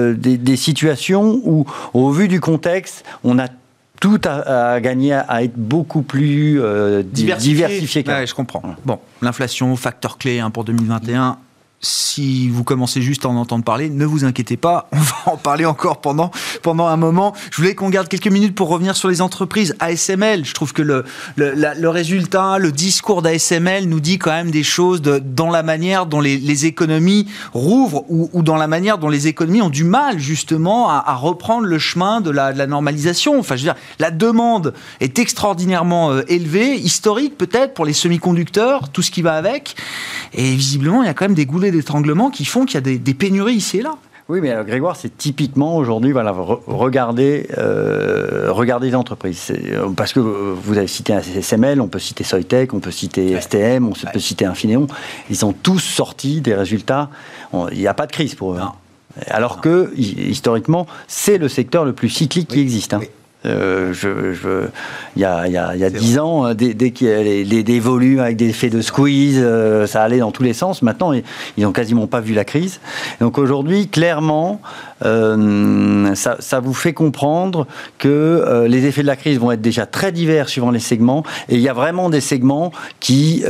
euh, 0.00 0.14
des, 0.14 0.36
des 0.38 0.56
situations 0.56 1.40
où, 1.44 1.64
au 1.94 2.10
vu 2.10 2.28
du 2.28 2.40
contexte, 2.40 3.04
on 3.24 3.38
a 3.38 3.46
tout 4.00 4.20
à, 4.24 4.72
à 4.74 4.80
gagner 4.80 5.12
à, 5.12 5.42
être 5.44 5.56
beaucoup 5.56 6.02
plus 6.02 6.60
euh, 6.60 7.02
di- 7.02 7.24
diversifié. 7.38 8.02
qu'avant. 8.02 8.18
Ouais, 8.20 8.26
je 8.26 8.34
comprends. 8.34 8.62
Bon, 8.86 8.98
l'inflation, 9.20 9.76
facteur 9.76 10.16
clé 10.16 10.40
hein, 10.40 10.50
pour 10.50 10.64
2021. 10.64 11.36
Si 11.82 12.50
vous 12.50 12.62
commencez 12.62 13.00
juste 13.00 13.24
à 13.24 13.30
en 13.30 13.36
entendre 13.36 13.64
parler, 13.64 13.88
ne 13.88 14.04
vous 14.04 14.26
inquiétez 14.26 14.58
pas, 14.58 14.86
on 14.92 14.98
va 14.98 15.14
en 15.32 15.36
parler 15.38 15.64
encore 15.64 16.02
pendant, 16.02 16.30
pendant 16.62 16.86
un 16.88 16.98
moment. 16.98 17.34
Je 17.50 17.56
voulais 17.56 17.74
qu'on 17.74 17.88
garde 17.88 18.06
quelques 18.06 18.26
minutes 18.28 18.54
pour 18.54 18.68
revenir 18.68 18.94
sur 18.96 19.08
les 19.08 19.22
entreprises. 19.22 19.74
ASML, 19.80 20.44
je 20.44 20.52
trouve 20.52 20.74
que 20.74 20.82
le, 20.82 21.04
le, 21.36 21.54
le 21.54 21.88
résultat, 21.88 22.58
le 22.58 22.70
discours 22.70 23.22
d'ASML 23.22 23.86
nous 23.88 24.00
dit 24.00 24.18
quand 24.18 24.30
même 24.30 24.50
des 24.50 24.62
choses 24.62 25.00
de- 25.00 25.20
dans 25.24 25.48
la 25.48 25.62
manière 25.62 26.04
dont 26.04 26.20
les, 26.20 26.36
les 26.36 26.66
économies 26.66 27.26
rouvrent 27.54 28.04
ou, 28.10 28.28
ou 28.34 28.42
dans 28.42 28.56
la 28.56 28.66
manière 28.66 28.98
dont 28.98 29.08
les 29.08 29.26
économies 29.26 29.62
ont 29.62 29.70
du 29.70 29.84
mal 29.84 30.18
justement 30.18 30.90
à, 30.90 31.02
à 31.06 31.14
reprendre 31.14 31.66
le 31.66 31.78
chemin 31.78 32.20
de 32.20 32.30
la, 32.30 32.52
de 32.52 32.58
la 32.58 32.66
normalisation. 32.66 33.38
Enfin, 33.38 33.56
je 33.56 33.62
veux 33.64 33.72
dire, 33.72 33.80
la 33.98 34.10
demande 34.10 34.74
est 35.00 35.18
extraordinairement 35.18 36.10
euh, 36.10 36.22
élevée, 36.28 36.76
historique 36.76 37.38
peut-être 37.38 37.72
pour 37.72 37.86
les 37.86 37.94
semi-conducteurs, 37.94 38.90
tout 38.90 39.00
ce 39.00 39.10
qui 39.10 39.22
va 39.22 39.32
avec. 39.32 39.76
Et 40.34 40.54
visiblement, 40.54 41.02
il 41.02 41.06
y 41.06 41.08
a 41.08 41.14
quand 41.14 41.24
même 41.24 41.34
des 41.34 41.46
goulets 41.46 41.69
d'étranglement 41.70 42.30
qui 42.30 42.44
font 42.44 42.64
qu'il 42.64 42.74
y 42.74 42.78
a 42.78 42.80
des, 42.82 42.98
des 42.98 43.14
pénuries 43.14 43.54
ici 43.54 43.78
et 43.78 43.82
là. 43.82 43.94
Oui, 44.28 44.38
mais 44.40 44.50
alors 44.50 44.64
Grégoire, 44.64 44.94
c'est 44.94 45.16
typiquement 45.18 45.76
aujourd'hui, 45.76 46.12
voilà, 46.12 46.30
re- 46.32 46.60
regardez, 46.68 47.48
euh, 47.58 48.46
regardez 48.52 48.88
les 48.90 48.94
entreprises. 48.94 49.50
Euh, 49.50 49.88
Parce 49.96 50.12
que 50.12 50.20
vous 50.20 50.78
avez 50.78 50.86
cité 50.86 51.12
un 51.12 51.20
SML, 51.20 51.80
on 51.80 51.88
peut 51.88 51.98
citer 51.98 52.22
Soitec, 52.22 52.72
on 52.72 52.78
peut 52.78 52.92
citer 52.92 53.40
STM, 53.40 53.88
on 53.88 53.92
peut 54.12 54.20
citer 54.20 54.44
Infineon. 54.44 54.86
Ils 55.30 55.44
ont 55.44 55.52
tous 55.52 55.80
sorti 55.80 56.40
des 56.40 56.54
résultats. 56.54 57.10
Il 57.72 57.78
n'y 57.78 57.88
a 57.88 57.94
pas 57.94 58.06
de 58.06 58.12
crise 58.12 58.36
pour 58.36 58.52
eux. 58.54 58.58
hein. 58.60 58.72
Alors 59.26 59.60
que, 59.60 59.92
hi- 59.96 60.28
historiquement, 60.30 60.86
c'est 61.08 61.36
le 61.38 61.48
secteur 61.48 61.84
le 61.84 61.92
plus 61.92 62.08
cyclique 62.08 62.46
qui 62.48 62.60
existe. 62.60 62.94
hein. 62.94 63.00
Euh, 63.46 63.94
je, 63.94 64.34
je- 64.34 64.68
il 65.16 65.22
y 65.22 65.24
a, 65.24 65.46
il 65.46 65.52
y 65.52 65.56
a, 65.56 65.74
il 65.74 65.80
y 65.80 65.84
a 65.84 65.88
C'est 65.88 65.96
10 65.96 66.18
ans, 66.18 66.44
euh, 66.46 66.52
dès, 66.54 66.74
dès 66.74 66.90
qu'il 66.90 67.08
y 67.08 67.10
a 67.10 67.22
les, 67.22 67.42
les- 67.42 67.62
des 67.62 67.80
volumes 67.80 68.18
avec 68.20 68.36
des 68.36 68.50
effets 68.50 68.68
de 68.68 68.82
squeeze, 68.82 69.38
euh, 69.38 69.86
ça 69.86 70.02
allait 70.02 70.18
dans 70.18 70.30
tous 70.30 70.42
les 70.42 70.52
sens. 70.52 70.82
Maintenant, 70.82 71.12
ils 71.14 71.22
n'ont 71.58 71.72
quasiment 71.72 72.06
pas 72.06 72.20
vu 72.20 72.34
la 72.34 72.44
crise. 72.44 72.80
Donc 73.20 73.38
aujourd'hui, 73.38 73.88
clairement, 73.88 74.60
euh, 75.06 76.14
ça, 76.14 76.36
ça 76.40 76.60
vous 76.60 76.74
fait 76.74 76.92
comprendre 76.92 77.66
que 77.98 78.66
les 78.68 78.84
effets 78.84 79.02
de 79.02 79.06
la 79.06 79.16
crise 79.16 79.38
vont 79.38 79.52
être 79.52 79.62
déjà 79.62 79.86
très 79.86 80.12
divers 80.12 80.48
suivant 80.50 80.70
les 80.70 80.78
segments. 80.78 81.24
Et 81.48 81.54
il 81.54 81.60
y 81.62 81.68
a 81.68 81.72
vraiment 81.72 82.10
des 82.10 82.20
segments 82.20 82.72
qui, 83.00 83.42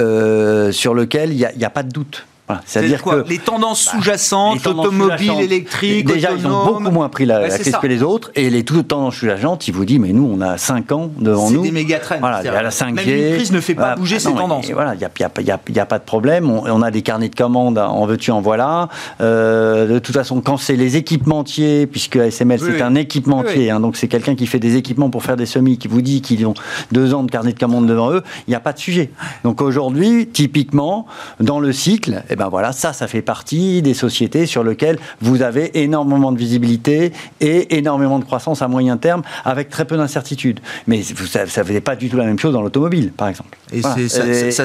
sur 0.71 0.95
lesquels 0.95 1.33
il 1.33 1.49
n'y 1.59 1.65
a 1.65 1.71
pas 1.71 1.83
de 1.83 1.91
doute. 1.91 2.27
Voilà. 2.51 2.63
C'est-à-dire 2.67 3.03
que 3.03 3.29
les 3.29 3.39
tendances 3.39 3.87
bah, 3.87 3.93
sous-jacentes, 3.93 4.67
automobiles, 4.67 5.41
électriques, 5.41 6.07
déjà 6.07 6.31
ils 6.37 6.47
ont 6.47 6.65
beaucoup 6.65 6.91
moins 6.91 7.09
pris 7.09 7.25
la, 7.25 7.49
crise 7.49 7.77
que 7.81 7.87
les 7.87 8.03
autres, 8.03 8.31
et 8.35 8.51
les 8.51 8.65
toutes 8.65 8.89
tendances 8.89 9.17
sous-jacentes, 9.17 9.69
ils 9.69 9.75
vous 9.75 9.85
disent 9.85 9.99
mais 9.99 10.13
nous 10.13 10.29
on 10.33 10.41
a 10.41 10.59
5 10.59 10.93
ans 10.93 11.11
devant 11.19 11.51
nous. 11.51 11.65
C'est 11.65 11.71
des 11.71 11.73
méga 11.73 12.01
Voilà, 12.21 12.41
il 12.43 12.47
y 12.47 12.49
a 12.49 12.63
la 12.63 12.71
5G. 12.71 12.93
Même 12.93 13.09
une 13.09 13.35
crise 13.37 13.53
ne 13.53 13.61
fait 13.61 13.75
pas 13.75 13.95
bouger 13.95 14.19
ces 14.19 14.33
tendances. 14.33 14.71
voilà, 14.71 14.95
il 14.95 14.99
n'y 14.99 15.05
a, 15.05 15.83
a, 15.83 15.87
pas 15.87 15.99
de 15.99 16.05
problème. 16.05 16.51
On, 16.51 16.83
a 16.83 16.91
des 16.91 17.03
carnets 17.03 17.29
de 17.29 17.35
commandes, 17.35 17.79
en 17.79 18.07
veux-tu, 18.07 18.31
en 18.31 18.41
voilà. 18.41 18.89
Euh, 19.21 19.87
de 19.87 19.99
toute 19.99 20.15
façon, 20.15 20.41
quand 20.41 20.57
c'est 20.57 20.77
les 20.77 20.97
équipementiers, 20.97 21.87
puisque 21.87 22.17
ASML 22.17 22.59
c'est 22.61 22.83
un 22.83 22.95
équipementier, 22.95 23.71
hein, 23.71 23.81
donc 23.81 23.97
c'est 23.97 24.09
quelqu'un 24.09 24.35
qui 24.35 24.47
fait 24.47 24.59
des 24.59 24.77
équipements 24.77 25.11
pour 25.11 25.23
faire 25.23 25.37
des 25.37 25.47
semis, 25.47 25.79
qui 25.79 25.89
vous 25.89 26.03
dit 26.03 26.21
qu'ils 26.23 26.47
ont 26.47 26.55
deux 26.93 27.15
ans 27.15 27.23
de 27.23 27.31
carnet 27.31 27.53
de 27.53 27.59
commandes 27.59 27.87
devant 27.87 28.13
eux, 28.13 28.23
il 28.47 28.51
n'y 28.51 28.57
a 28.57 28.61
pas 28.61 28.73
de 28.73 28.79
sujet. 28.79 29.11
Donc 29.45 29.61
aujourd'hui, 29.61 30.27
typiquement, 30.27 31.07
dans 31.39 31.61
le 31.61 31.73
cycle, 31.73 32.23
eh 32.31 32.37
ben 32.41 32.49
voilà, 32.49 32.73
ça, 32.73 32.95
ça 32.95 33.07
fait 33.07 33.21
partie 33.21 33.83
des 33.83 33.93
sociétés 33.93 34.47
sur 34.47 34.65
lesquelles 34.65 34.99
vous 35.21 35.43
avez 35.43 35.83
énormément 35.83 36.33
de 36.33 36.39
visibilité 36.39 37.13
et 37.43 37.77
énormément 37.77 38.19
de 38.19 38.25
croissance 38.25 38.63
à 38.63 38.69
moyen 38.69 38.97
terme 38.97 39.21
avec 39.45 39.69
très 39.69 39.85
peu 39.85 39.99
d'incertitudes. 39.99 40.61
Mais 40.87 41.03
ça 41.03 41.43
ne 41.45 41.47
fait 41.47 41.83
pas 41.83 41.97
du 41.97 42.09
tout 42.09 42.17
la 42.17 42.25
même 42.25 42.39
chose 42.39 42.55
dans 42.55 42.63
l'automobile, 42.63 43.13
par 43.15 43.29
exemple. 43.29 43.59
Et 43.75 43.83
ça, 43.83 43.95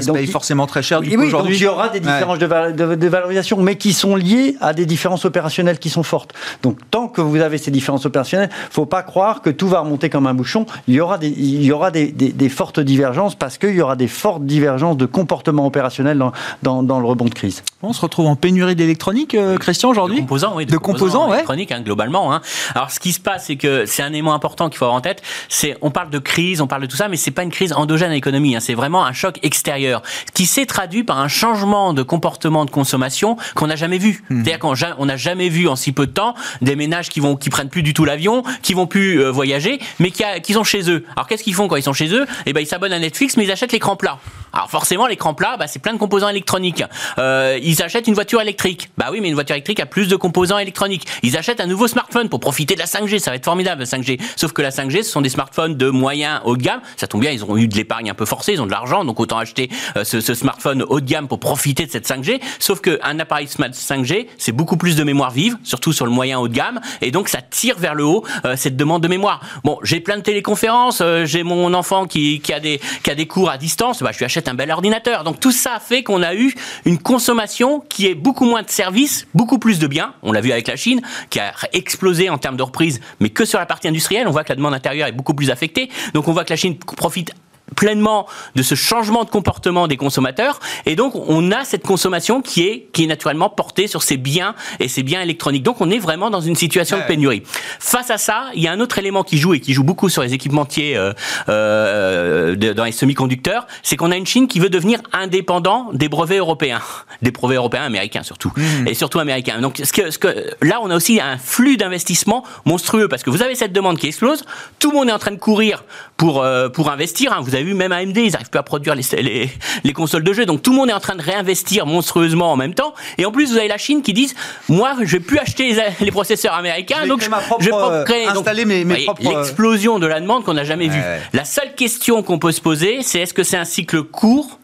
se 0.01 0.09
paye 0.09 0.27
forcément 0.27 0.67
très 0.67 0.81
cher 0.81 1.01
du 1.01 1.17
coup 1.17 1.21
aujourd'hui. 1.21 1.57
Il 1.57 1.63
y 1.63 1.67
aura 1.67 1.89
des 1.89 1.99
différences 1.99 2.39
de, 2.39 2.95
de, 2.95 3.07
valorisation, 3.09 3.61
mais 3.61 3.75
qui 3.75 3.91
sont 3.91 4.15
liées 4.15 4.55
à 4.61 4.73
des 4.73 4.85
différences 4.85 5.25
opérationnelles 5.25 5.77
qui 5.77 5.89
sont 5.89 6.03
fortes. 6.03 6.33
Donc 6.63 6.79
tant 6.89 7.09
que 7.09 7.19
vous 7.19 7.41
avez 7.41 7.57
ces 7.57 7.71
différences 7.71 8.05
opérationnelles, 8.05 8.51
il 8.53 8.69
ne 8.69 8.73
faut 8.73 8.85
pas 8.85 9.03
croire 9.03 9.41
que 9.41 9.49
tout 9.49 9.67
va 9.67 9.81
remonter 9.81 10.09
comme 10.09 10.27
un 10.27 10.33
bouchon. 10.33 10.65
Il 10.87 10.93
y 10.93 11.01
aura 11.01 11.17
des, 11.17 11.27
il 11.27 11.65
y 11.65 11.73
aura 11.73 11.91
des, 11.91 12.07
des 12.13 12.49
fortes 12.49 12.79
divergences 12.79 13.35
parce 13.35 13.57
qu'il 13.57 13.75
y 13.75 13.81
aura 13.81 13.97
des 13.97 14.07
fortes 14.07 14.45
divergences 14.45 14.95
de 14.95 15.05
comportement 15.05 15.67
opérationnel 15.67 16.17
dans, 16.17 16.31
dans, 16.63 16.81
dans 16.81 17.01
le 17.01 17.05
rebond 17.05 17.25
de 17.25 17.33
crise. 17.33 17.64
On 17.83 17.93
se 17.93 18.01
retrouve 18.01 18.25
en 18.27 18.35
pénurie 18.35 18.75
d'électronique, 18.75 19.35
euh, 19.35 19.57
Christian, 19.57 19.89
aujourd'hui 19.89 20.15
De 20.15 20.21
composants, 20.21 20.55
oui. 20.55 20.65
De, 20.65 20.77
composants, 20.77 21.31
électroniques, 21.31 21.71
hein, 21.71 21.81
globalement. 21.81 22.33
Hein. 22.33 22.41
Alors, 22.73 22.89
ce 22.89 22.99
qui 22.99 23.11
se 23.11 23.19
passe, 23.19 23.45
c'est 23.45 23.57
que 23.57 23.85
c'est 23.85 24.01
un 24.01 24.09
élément 24.09 24.33
important 24.33 24.69
qu'il 24.69 24.77
faut 24.77 24.85
avoir 24.85 24.97
en 24.97 25.01
tête. 25.01 25.21
C'est, 25.49 25.77
on 25.81 25.91
parle 25.91 26.09
de 26.09 26.17
crise, 26.17 26.61
on 26.61 26.67
parle 26.67 26.81
de 26.81 26.87
tout 26.87 26.95
ça, 26.95 27.09
mais 27.09 27.17
c'est 27.17 27.31
pas 27.31 27.43
une 27.43 27.51
crise 27.51 27.73
endogène 27.73 28.11
à 28.11 28.13
l'économie. 28.13 28.55
Hein. 28.55 28.59
c'est 28.59 28.73
vraiment 28.73 29.05
un 29.05 29.13
choc 29.13 29.39
extérieur 29.43 30.01
qui 30.33 30.45
s'est 30.45 30.65
traduit 30.65 31.03
par 31.03 31.19
un 31.19 31.27
changement 31.27 31.93
de 31.93 32.01
comportement 32.01 32.65
de 32.65 32.71
consommation 32.71 33.37
qu'on 33.55 33.67
n'a 33.67 33.75
jamais 33.75 33.97
vu. 33.97 34.23
Hmm. 34.29 34.43
C'est-à-dire 34.43 34.59
qu'on 34.59 35.05
n'a 35.05 35.17
jamais 35.17 35.49
vu 35.49 35.67
en 35.67 35.75
si 35.75 35.91
peu 35.91 36.07
de 36.07 36.11
temps 36.11 36.33
des 36.61 36.75
ménages 36.75 37.09
qui 37.09 37.19
vont, 37.19 37.35
qui 37.35 37.49
prennent 37.49 37.69
plus 37.69 37.83
du 37.83 37.93
tout 37.93 38.05
l'avion, 38.05 38.43
qui 38.63 38.73
vont 38.73 38.87
plus 38.87 39.21
euh, 39.21 39.29
voyager, 39.29 39.79
mais 39.99 40.11
qui, 40.11 40.23
qui 40.43 40.53
sont 40.53 40.63
chez 40.63 40.89
eux. 40.89 41.05
Alors, 41.15 41.27
qu'est-ce 41.27 41.43
qu'ils 41.43 41.53
font 41.53 41.67
quand 41.67 41.75
ils 41.75 41.83
sont 41.83 41.93
chez 41.93 42.13
eux? 42.13 42.25
Eh 42.45 42.53
ben, 42.53 42.61
ils 42.61 42.67
s'abonnent 42.67 42.93
à 42.93 42.99
Netflix, 42.99 43.37
mais 43.37 43.43
ils 43.43 43.51
achètent 43.51 43.73
l'écran 43.73 43.95
plat. 43.95 44.17
Alors 44.55 44.69
forcément, 44.69 45.05
l'écran 45.05 45.33
plat, 45.33 45.57
bah, 45.57 45.67
c'est 45.67 45.79
plein 45.79 45.91
de 45.91 45.97
composants 45.97 46.29
électroniques. 46.29 46.81
Euh, 47.17 47.59
ils 47.61 47.83
achètent 47.83 48.07
une 48.07 48.13
voiture 48.13 48.39
électrique. 48.39 48.89
Bah 48.97 49.07
oui, 49.11 49.19
mais 49.19 49.27
une 49.27 49.33
voiture 49.33 49.53
électrique 49.53 49.81
a 49.81 49.85
plus 49.85 50.07
de 50.07 50.15
composants 50.15 50.57
électroniques. 50.57 51.05
Ils 51.23 51.35
achètent 51.35 51.59
un 51.59 51.67
nouveau 51.67 51.89
smartphone 51.89 52.29
pour 52.29 52.39
profiter 52.39 52.73
de 52.73 52.79
la 52.79 52.85
5G. 52.85 53.19
Ça 53.19 53.31
va 53.31 53.35
être 53.35 53.43
formidable, 53.43 53.81
la 53.81 53.85
5G. 53.85 54.17
Sauf 54.37 54.53
que 54.53 54.61
la 54.61 54.69
5G, 54.69 55.03
ce 55.03 55.11
sont 55.11 55.19
des 55.19 55.29
smartphones 55.29 55.75
de 55.75 55.89
moyen 55.89 56.41
haut 56.45 56.55
de 56.55 56.63
gamme. 56.63 56.79
Ça 56.95 57.05
tombe 57.05 57.19
bien, 57.19 57.31
ils 57.31 57.43
ont 57.43 57.57
eu 57.57 57.67
de 57.67 57.75
l'épargne 57.75 58.09
un 58.09 58.13
peu 58.13 58.23
forcée, 58.23 58.53
ils 58.53 58.61
ont 58.61 58.65
de 58.65 58.71
l'argent, 58.71 59.03
donc 59.03 59.19
autant 59.19 59.39
acheter 59.39 59.69
euh, 59.97 60.05
ce, 60.05 60.21
smartphone 60.21 60.83
haut 60.83 61.01
de 61.01 61.05
gamme 61.05 61.27
pour 61.27 61.41
profiter 61.41 61.85
de 61.85 61.91
cette 61.91 62.07
5G. 62.07 62.39
Sauf 62.59 62.79
qu'un 62.79 63.19
appareil 63.19 63.49
smart 63.49 63.71
5G, 63.71 64.27
c'est 64.37 64.53
beaucoup 64.53 64.77
plus 64.77 64.95
de 64.95 65.03
mémoire 65.03 65.31
vive, 65.31 65.57
surtout 65.63 65.91
sur 65.91 66.05
le 66.05 66.13
moyen 66.13 66.39
haut 66.39 66.47
de 66.47 66.53
gamme, 66.53 66.79
et 67.01 67.11
donc 67.11 67.27
ça 67.27 67.41
tire 67.41 67.77
vers 67.77 67.93
le 67.93 68.05
haut 68.05 68.23
euh, 68.45 68.55
cette 68.55 68.77
demande 68.77 69.03
de 69.03 69.09
mémoire. 69.09 69.41
Bon, 69.65 69.79
j'ai 69.83 69.99
plein 69.99 70.15
de 70.15 70.21
téléconférences, 70.21 71.03
j'ai 71.25 71.43
mon 71.43 71.73
enfant 71.73 72.05
qui, 72.05 72.41
a 72.53 72.61
des, 72.61 72.79
qui 73.03 73.11
a 73.11 73.15
des 73.15 73.27
cours 73.27 73.49
à 73.49 73.57
distance, 73.57 74.01
bah, 74.01 74.11
je 74.13 74.19
lui 74.19 74.25
achète 74.25 74.44
un 74.47 74.53
bel 74.53 74.71
ordinateur. 74.71 75.23
Donc 75.23 75.39
tout 75.39 75.51
ça 75.51 75.79
fait 75.79 76.03
qu'on 76.03 76.21
a 76.23 76.35
eu 76.35 76.53
une 76.85 76.97
consommation 76.97 77.79
qui 77.81 78.07
est 78.07 78.15
beaucoup 78.15 78.45
moins 78.45 78.63
de 78.63 78.69
services, 78.69 79.27
beaucoup 79.33 79.59
plus 79.59 79.79
de 79.79 79.87
biens. 79.87 80.13
On 80.23 80.31
l'a 80.31 80.41
vu 80.41 80.51
avec 80.51 80.67
la 80.67 80.75
Chine, 80.75 81.01
qui 81.29 81.39
a 81.39 81.53
explosé 81.73 82.29
en 82.29 82.37
termes 82.37 82.57
de 82.57 82.63
reprise, 82.63 83.01
mais 83.19 83.29
que 83.29 83.45
sur 83.45 83.59
la 83.59 83.65
partie 83.65 83.87
industrielle. 83.87 84.27
On 84.27 84.31
voit 84.31 84.43
que 84.43 84.49
la 84.49 84.55
demande 84.55 84.73
intérieure 84.73 85.07
est 85.07 85.13
beaucoup 85.13 85.33
plus 85.33 85.51
affectée. 85.51 85.89
Donc 86.13 86.27
on 86.27 86.33
voit 86.33 86.43
que 86.43 86.53
la 86.53 86.57
Chine 86.57 86.77
profite 86.77 87.33
pleinement 87.75 88.27
de 88.55 88.63
ce 88.63 88.75
changement 88.75 89.23
de 89.23 89.29
comportement 89.29 89.87
des 89.87 89.97
consommateurs. 89.97 90.59
Et 90.85 90.95
donc 90.95 91.13
on 91.15 91.51
a 91.51 91.65
cette 91.65 91.83
consommation 91.83 92.41
qui 92.41 92.63
est 92.63 92.87
qui 92.93 93.03
est 93.03 93.07
naturellement 93.07 93.49
portée 93.49 93.87
sur 93.87 94.03
ces 94.03 94.17
biens 94.17 94.55
et 94.79 94.87
ces 94.87 95.03
biens 95.03 95.21
électroniques. 95.21 95.63
Donc 95.63 95.81
on 95.81 95.89
est 95.89 95.99
vraiment 95.99 96.29
dans 96.29 96.41
une 96.41 96.55
situation 96.55 96.97
de 96.97 97.03
pénurie. 97.03 97.43
Face 97.79 98.11
à 98.11 98.17
ça 98.17 98.45
il 98.53 98.61
y 98.61 98.67
a 98.67 98.71
un 98.71 98.79
autre 98.79 98.99
élément 98.99 99.23
qui 99.23 99.37
joue 99.37 99.53
et 99.53 99.59
qui 99.59 99.73
joue 99.73 99.83
beaucoup 99.83 100.09
sur 100.09 100.21
les 100.21 100.33
équipementiers 100.33 100.95
euh, 100.95 101.13
euh, 101.49 102.55
dans 102.55 102.83
les 102.83 102.91
semi-conducteurs 102.91 103.67
c'est 103.83 103.95
qu'on 103.95 104.11
a 104.11 104.17
une 104.17 104.25
Chine 104.25 104.47
qui 104.47 104.59
veut 104.59 104.69
devenir 104.69 104.99
indépendant 105.13 105.89
des 105.93 106.09
brevets 106.09 106.39
européens. 106.39 106.81
Des 107.21 107.31
brevets 107.31 107.57
européens 107.57 107.83
américains 107.83 108.23
surtout. 108.23 108.51
Mmh. 108.55 108.87
et 108.87 108.93
surtout 108.93 109.19
américains. 109.19 109.59
Donc 109.61 109.81
ce 109.83 109.91
que, 109.91 110.11
ce 110.11 110.19
que 110.19 110.27
là 110.61 110.79
on 110.81 110.89
a 110.89 110.95
aussi 110.95 111.19
un 111.19 111.37
flux 111.37 111.77
d'investissement 111.77 112.43
monstrueux 112.65 113.07
parce 113.07 113.23
que 113.23 113.29
vous 113.29 113.41
avez 113.41 113.55
cette 113.55 113.73
demande 113.73 113.97
qui 113.97 114.07
explose. 114.07 114.43
Tout 114.79 114.91
le 114.91 114.97
monde 114.97 115.09
est 115.09 115.13
en 115.13 115.19
train 115.19 115.31
de 115.31 115.39
courir 115.39 115.83
pour 116.17 116.43
euh, 116.43 116.69
pour 116.69 116.91
investir 116.91 117.33
hein. 117.33 117.41
vous 117.41 117.54
avez 117.55 117.63
vu, 117.65 117.73
même 117.73 117.91
AMD, 117.91 118.17
ils 118.17 118.31
n'arrivent 118.31 118.49
plus 118.49 118.59
à 118.59 118.63
produire 118.63 118.95
les, 118.95 119.49
les, 119.83 119.93
consoles 119.93 120.23
de 120.23 120.33
jeux. 120.33 120.45
Donc 120.45 120.61
tout 120.61 120.71
le 120.71 120.77
monde 120.77 120.89
est 120.89 120.93
en 120.93 120.99
train 120.99 121.15
de 121.15 121.21
réinvestir 121.21 121.85
monstrueusement 121.85 122.51
en 122.51 122.55
même 122.55 122.73
temps. 122.73 122.93
Et 123.17 123.25
en 123.25 123.31
plus, 123.31 123.51
vous 123.51 123.57
avez 123.57 123.67
la 123.67 123.77
Chine 123.77 124.01
qui 124.01 124.13
dit 124.13 124.31
Moi, 124.69 124.95
je 125.03 125.17
vais 125.17 125.19
plus 125.19 125.39
acheter 125.39 125.75
les, 125.99 126.11
processeurs 126.11 126.53
américains, 126.53 127.05
donc 127.07 127.21
je 127.59 127.65
vais 127.65 128.03
créer. 128.05 128.25
Installer 128.27 128.65
mes, 128.65 128.83
mes 128.83 129.03
propres... 129.05 129.21
L'explosion 129.23 129.99
de 129.99 130.07
la 130.07 130.19
demande 130.19 130.43
qu'on 130.43 130.53
n'a 130.53 130.63
jamais 130.63 130.87
vue. 130.87 131.01
La 131.33 131.45
seule 131.45 131.73
question 131.75 132.23
qu'on 132.23 132.39
peut 132.39 132.51
se 132.51 132.61
poser, 132.61 133.01
c'est 133.01 133.19
est-ce 133.19 133.33
que 133.33 133.43
c'est 133.43 133.57
un 133.57 133.65
cycle 133.65 134.03
court 134.03 134.59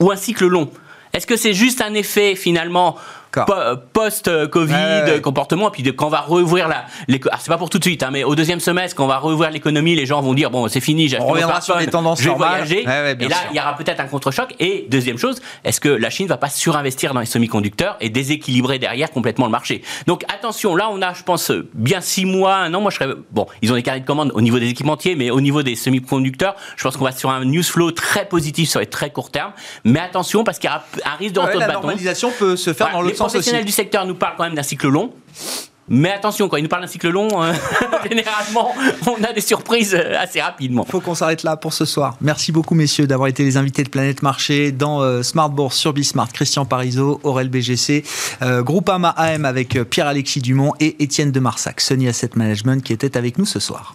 ou 0.00 0.10
un 0.10 0.16
cycle 0.16 0.46
long? 0.46 0.70
Est-ce 1.12 1.26
que 1.26 1.36
c'est 1.36 1.54
juste 1.54 1.80
un 1.80 1.94
effet 1.94 2.34
finalement 2.34 2.96
post-Covid, 3.92 5.20
comportement, 5.22 5.68
et 5.68 5.72
puis 5.72 5.82
quand 5.94 6.06
on 6.06 6.10
va 6.10 6.20
rouvrir 6.20 6.68
la, 6.68 6.84
ah, 7.30 7.36
c'est 7.40 7.48
pas 7.48 7.58
pour 7.58 7.70
tout 7.70 7.78
de 7.78 7.84
suite, 7.84 8.02
hein, 8.02 8.10
mais 8.12 8.24
au 8.24 8.34
deuxième 8.34 8.60
semestre, 8.60 8.96
quand 8.96 9.04
on 9.04 9.08
va 9.08 9.18
rouvrir 9.18 9.50
l'économie, 9.50 9.94
les 9.94 10.06
gens 10.06 10.20
vont 10.20 10.34
dire 10.34 10.50
bon, 10.50 10.68
c'est 10.68 10.80
fini, 10.80 11.08
j'ai 11.08 11.18
reviendra 11.18 11.60
sur 11.60 11.78
les 11.78 11.86
tendances 11.86 12.20
je 12.20 12.28
vais 12.28 12.34
voyager, 12.34 12.82
et 12.82 12.84
là, 13.28 13.36
il 13.50 13.56
y 13.56 13.60
aura 13.60 13.76
peut-être 13.76 14.00
un 14.00 14.06
contre-choc. 14.06 14.54
Et 14.60 14.86
deuxième 14.90 15.18
chose, 15.18 15.40
est-ce 15.64 15.80
que 15.80 15.88
la 15.88 16.10
Chine 16.10 16.26
va 16.26 16.36
pas 16.36 16.48
surinvestir 16.48 17.14
dans 17.14 17.20
les 17.20 17.26
semi-conducteurs 17.26 17.96
et 18.00 18.10
déséquilibrer 18.10 18.78
derrière 18.78 19.10
complètement 19.10 19.46
le 19.46 19.52
marché? 19.52 19.82
Donc 20.06 20.24
attention, 20.32 20.76
là, 20.76 20.88
on 20.90 21.02
a, 21.02 21.14
je 21.14 21.22
pense, 21.22 21.50
bien 21.74 22.00
six 22.00 22.24
mois, 22.24 22.56
un 22.56 22.74
an. 22.74 22.80
Moi, 22.80 22.90
je 22.90 22.96
serais 22.96 23.14
bon, 23.30 23.46
ils 23.62 23.72
ont 23.72 23.74
des 23.74 23.82
carnets 23.82 24.00
de 24.00 24.06
commandes 24.06 24.32
au 24.34 24.40
niveau 24.40 24.58
des 24.58 24.68
équipementiers, 24.68 25.16
mais 25.16 25.30
au 25.30 25.40
niveau 25.40 25.62
des 25.62 25.76
semi-conducteurs, 25.76 26.56
je 26.76 26.84
pense 26.84 26.96
qu'on 26.96 27.04
va 27.04 27.12
sur 27.12 27.30
un 27.30 27.44
news 27.44 27.62
flow 27.62 27.90
très 27.90 28.26
positif 28.26 28.68
sur 28.68 28.80
les 28.80 28.86
très 28.86 29.10
court 29.10 29.30
terme. 29.30 29.52
Mais 29.84 30.00
attention, 30.00 30.44
parce 30.44 30.58
qu'il 30.58 30.70
y 30.70 30.72
a 30.72 30.84
un 31.04 31.16
risque 31.16 31.34
de 31.34 31.40
retour 31.40 31.54
de 31.54 31.60
bâton. 31.60 31.72
La 31.72 31.80
normalisation 31.80 32.30
peut 32.38 32.56
se 32.56 32.72
faire 32.72 32.90
dans 32.92 33.02
l'autre 33.02 33.16
les 33.26 33.30
professionnels 33.30 33.64
du 33.64 33.72
secteur 33.72 34.06
nous 34.06 34.14
parlent 34.14 34.34
quand 34.36 34.44
même 34.44 34.54
d'un 34.54 34.62
cycle 34.62 34.88
long. 34.88 35.12
Mais 35.88 36.12
attention, 36.12 36.48
quand 36.48 36.56
ils 36.56 36.62
nous 36.62 36.68
parlent 36.68 36.82
d'un 36.82 36.88
cycle 36.88 37.10
long, 37.10 37.28
euh, 37.42 37.52
généralement, 38.08 38.74
on 39.06 39.22
a 39.22 39.32
des 39.34 39.42
surprises 39.42 39.94
euh, 39.94 40.18
assez 40.18 40.40
rapidement. 40.40 40.84
Il 40.88 40.90
faut 40.90 41.00
qu'on 41.00 41.14
s'arrête 41.14 41.42
là 41.42 41.58
pour 41.58 41.74
ce 41.74 41.84
soir. 41.84 42.16
Merci 42.22 42.52
beaucoup, 42.52 42.74
messieurs, 42.74 43.06
d'avoir 43.06 43.28
été 43.28 43.44
les 43.44 43.58
invités 43.58 43.84
de 43.84 43.90
Planète 43.90 44.22
Marché 44.22 44.72
dans 44.72 45.02
euh, 45.02 45.22
Smart 45.22 45.50
Bourse 45.50 45.76
sur 45.76 45.92
Bismart. 45.92 46.32
Christian 46.32 46.64
Parizeau, 46.64 47.20
Aurel 47.22 47.50
BGC, 47.50 48.02
Groupama 48.60 49.10
AM 49.10 49.44
avec 49.44 49.78
Pierre-Alexis 49.90 50.40
Dumont 50.40 50.72
et 50.80 51.02
Étienne 51.02 51.32
de 51.32 51.40
Marsac, 51.40 51.80
Sony 51.80 52.08
Asset 52.08 52.30
Management, 52.34 52.82
qui 52.82 52.92
était 52.92 53.16
avec 53.18 53.36
nous 53.36 53.46
ce 53.46 53.60
soir. 53.60 53.94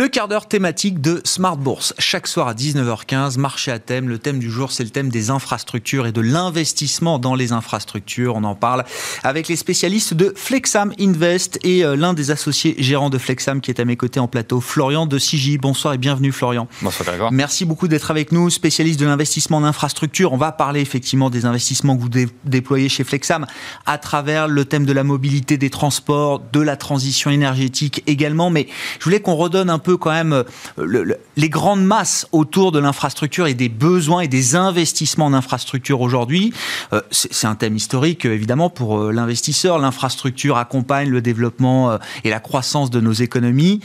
Le 0.00 0.08
quart 0.08 0.28
d'heure 0.28 0.48
thématique 0.48 1.02
de 1.02 1.20
Smart 1.24 1.58
Bourse. 1.58 1.92
Chaque 1.98 2.26
soir 2.26 2.48
à 2.48 2.54
19h15, 2.54 3.38
marché 3.38 3.70
à 3.70 3.78
thème. 3.78 4.08
Le 4.08 4.18
thème 4.18 4.38
du 4.38 4.50
jour, 4.50 4.72
c'est 4.72 4.82
le 4.82 4.88
thème 4.88 5.10
des 5.10 5.28
infrastructures 5.28 6.06
et 6.06 6.12
de 6.12 6.22
l'investissement 6.22 7.18
dans 7.18 7.34
les 7.34 7.52
infrastructures. 7.52 8.36
On 8.36 8.44
en 8.44 8.54
parle 8.54 8.86
avec 9.24 9.46
les 9.48 9.56
spécialistes 9.56 10.14
de 10.14 10.32
Flexam 10.34 10.94
Invest 10.98 11.58
et 11.64 11.84
euh, 11.84 11.96
l'un 11.96 12.14
des 12.14 12.30
associés 12.30 12.76
gérants 12.78 13.10
de 13.10 13.18
Flexam 13.18 13.60
qui 13.60 13.70
est 13.70 13.78
à 13.78 13.84
mes 13.84 13.98
côtés 13.98 14.20
en 14.20 14.26
plateau, 14.26 14.62
Florian 14.62 15.04
de 15.04 15.18
Sigi. 15.18 15.58
Bonsoir 15.58 15.92
et 15.92 15.98
bienvenue 15.98 16.32
Florian. 16.32 16.66
Bonsoir 16.80 17.04
d'accord. 17.06 17.30
Merci 17.30 17.66
beaucoup 17.66 17.86
d'être 17.86 18.10
avec 18.10 18.32
nous, 18.32 18.48
spécialiste 18.48 19.00
de 19.00 19.04
l'investissement 19.04 19.58
en 19.58 19.64
infrastructure. 19.64 20.32
On 20.32 20.38
va 20.38 20.50
parler 20.50 20.80
effectivement 20.80 21.28
des 21.28 21.44
investissements 21.44 21.94
que 21.94 22.00
vous 22.00 22.30
déployez 22.46 22.88
chez 22.88 23.04
Flexam 23.04 23.44
à 23.84 23.98
travers 23.98 24.48
le 24.48 24.64
thème 24.64 24.86
de 24.86 24.94
la 24.94 25.04
mobilité, 25.04 25.58
des 25.58 25.68
transports, 25.68 26.40
de 26.54 26.60
la 26.60 26.76
transition 26.78 27.30
énergétique 27.30 28.02
également. 28.06 28.48
Mais 28.48 28.66
je 28.98 29.04
voulais 29.04 29.20
qu'on 29.20 29.36
redonne 29.36 29.68
un 29.68 29.78
peu 29.78 29.89
quand 29.96 30.10
même 30.10 30.44
euh, 30.78 31.14
les 31.36 31.48
grandes 31.48 31.84
masses 31.84 32.26
autour 32.32 32.72
de 32.72 32.78
l'infrastructure 32.78 33.46
et 33.46 33.54
des 33.54 33.68
besoins 33.68 34.20
et 34.20 34.28
des 34.28 34.56
investissements 34.56 35.26
en 35.26 35.34
infrastructure 35.34 36.00
aujourd'hui. 36.00 36.52
Euh, 36.92 37.00
c'est 37.10 37.46
un 37.46 37.54
thème 37.54 37.76
historique, 37.76 38.24
évidemment, 38.24 38.70
pour 38.70 38.98
euh, 38.98 39.12
l'investisseur. 39.12 39.78
L'infrastructure 39.78 40.56
accompagne 40.56 41.08
le 41.08 41.20
développement 41.20 41.98
et 42.24 42.30
la 42.30 42.40
croissance 42.40 42.90
de 42.90 43.00
nos 43.00 43.12
économies. 43.12 43.80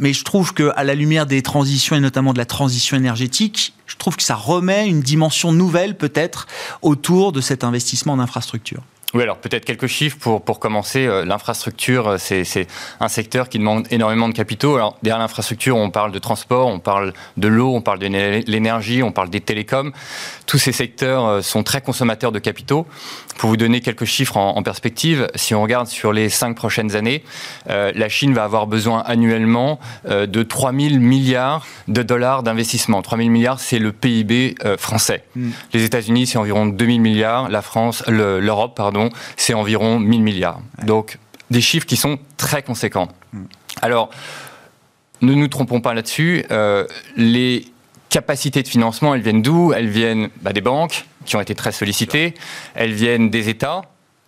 mais 0.00 0.12
je 0.12 0.24
trouve 0.24 0.54
qu'à 0.54 0.84
la 0.84 0.94
lumière 0.94 1.26
des 1.26 1.42
transitions 1.42 1.96
et 1.96 2.00
notamment 2.00 2.32
de 2.32 2.38
la 2.38 2.44
transition 2.44 2.96
énergétique, 2.96 3.74
je 3.86 3.96
trouve 3.96 4.16
que 4.16 4.22
ça 4.22 4.34
remet 4.34 4.88
une 4.88 5.00
dimension 5.00 5.52
nouvelle 5.52 5.96
peut-être 5.96 6.46
autour 6.82 7.32
de 7.32 7.40
cet 7.40 7.64
investissement 7.64 8.14
en 8.14 8.18
infrastructure. 8.18 8.82
Oui, 9.16 9.22
alors 9.22 9.38
peut-être 9.38 9.64
quelques 9.64 9.86
chiffres 9.86 10.18
pour, 10.20 10.42
pour 10.42 10.58
commencer. 10.58 11.06
Euh, 11.06 11.24
l'infrastructure, 11.24 12.06
euh, 12.06 12.16
c'est 12.18 12.66
un 13.00 13.08
secteur 13.08 13.48
qui 13.48 13.58
demande 13.58 13.86
énormément 13.90 14.28
de 14.28 14.34
capitaux. 14.34 14.76
Alors 14.76 14.98
derrière 15.02 15.18
l'infrastructure, 15.18 15.74
on 15.74 15.88
parle 15.88 16.12
de 16.12 16.18
transport, 16.18 16.66
on 16.66 16.80
parle 16.80 17.14
de 17.38 17.48
l'eau, 17.48 17.74
on 17.74 17.80
parle 17.80 17.98
de 17.98 18.08
l'énergie, 18.46 19.02
on 19.02 19.12
parle 19.12 19.30
des 19.30 19.40
télécoms. 19.40 19.92
Tous 20.44 20.58
ces 20.58 20.72
secteurs 20.72 21.24
euh, 21.24 21.40
sont 21.40 21.62
très 21.62 21.80
consommateurs 21.80 22.30
de 22.30 22.38
capitaux. 22.38 22.86
Pour 23.38 23.48
vous 23.48 23.56
donner 23.56 23.80
quelques 23.80 24.04
chiffres 24.04 24.36
en, 24.36 24.62
perspective, 24.62 25.28
si 25.34 25.54
on 25.54 25.62
regarde 25.62 25.86
sur 25.86 26.12
les 26.12 26.28
cinq 26.28 26.54
prochaines 26.54 26.96
années, 26.96 27.22
la 27.66 28.08
Chine 28.08 28.32
va 28.32 28.44
avoir 28.44 28.66
besoin 28.66 29.00
annuellement 29.00 29.78
de 30.08 30.42
3 30.42 30.72
000 30.72 30.94
milliards 30.94 31.66
de 31.86 32.02
dollars 32.02 32.42
d'investissement. 32.42 33.02
3 33.02 33.18
000 33.18 33.28
milliards, 33.28 33.60
c'est 33.60 33.78
le 33.78 33.92
PIB 33.92 34.54
français. 34.78 35.22
Hmm. 35.36 35.50
Les 35.74 35.84
États-Unis, 35.84 36.28
c'est 36.28 36.38
environ 36.38 36.64
2 36.64 36.86
000 36.86 36.98
milliards. 36.98 37.50
La 37.50 37.60
France, 37.60 38.02
l'Europe, 38.08 38.74
pardon, 38.74 39.05
c'est 39.36 39.54
environ 39.54 39.98
1000 39.98 40.22
milliards. 40.22 40.60
Donc 40.84 41.18
des 41.50 41.60
chiffres 41.60 41.86
qui 41.86 41.96
sont 41.96 42.18
très 42.36 42.62
conséquents. 42.62 43.08
Mm. 43.32 43.44
Alors, 43.82 44.10
ne 45.22 45.34
nous 45.34 45.48
trompons 45.48 45.80
pas 45.80 45.94
là-dessus. 45.94 46.44
Euh, 46.50 46.86
les 47.16 47.66
capacités 48.08 48.62
de 48.62 48.68
financement, 48.68 49.14
elles 49.14 49.22
viennent 49.22 49.42
d'où? 49.42 49.72
Elles 49.72 49.88
viennent 49.88 50.28
bah, 50.42 50.52
des 50.52 50.60
banques 50.60 51.06
qui 51.24 51.36
ont 51.36 51.40
été 51.40 51.54
très 51.54 51.72
sollicitées. 51.72 52.34
Elles 52.74 52.92
viennent 52.92 53.30
des 53.30 53.48
États 53.48 53.82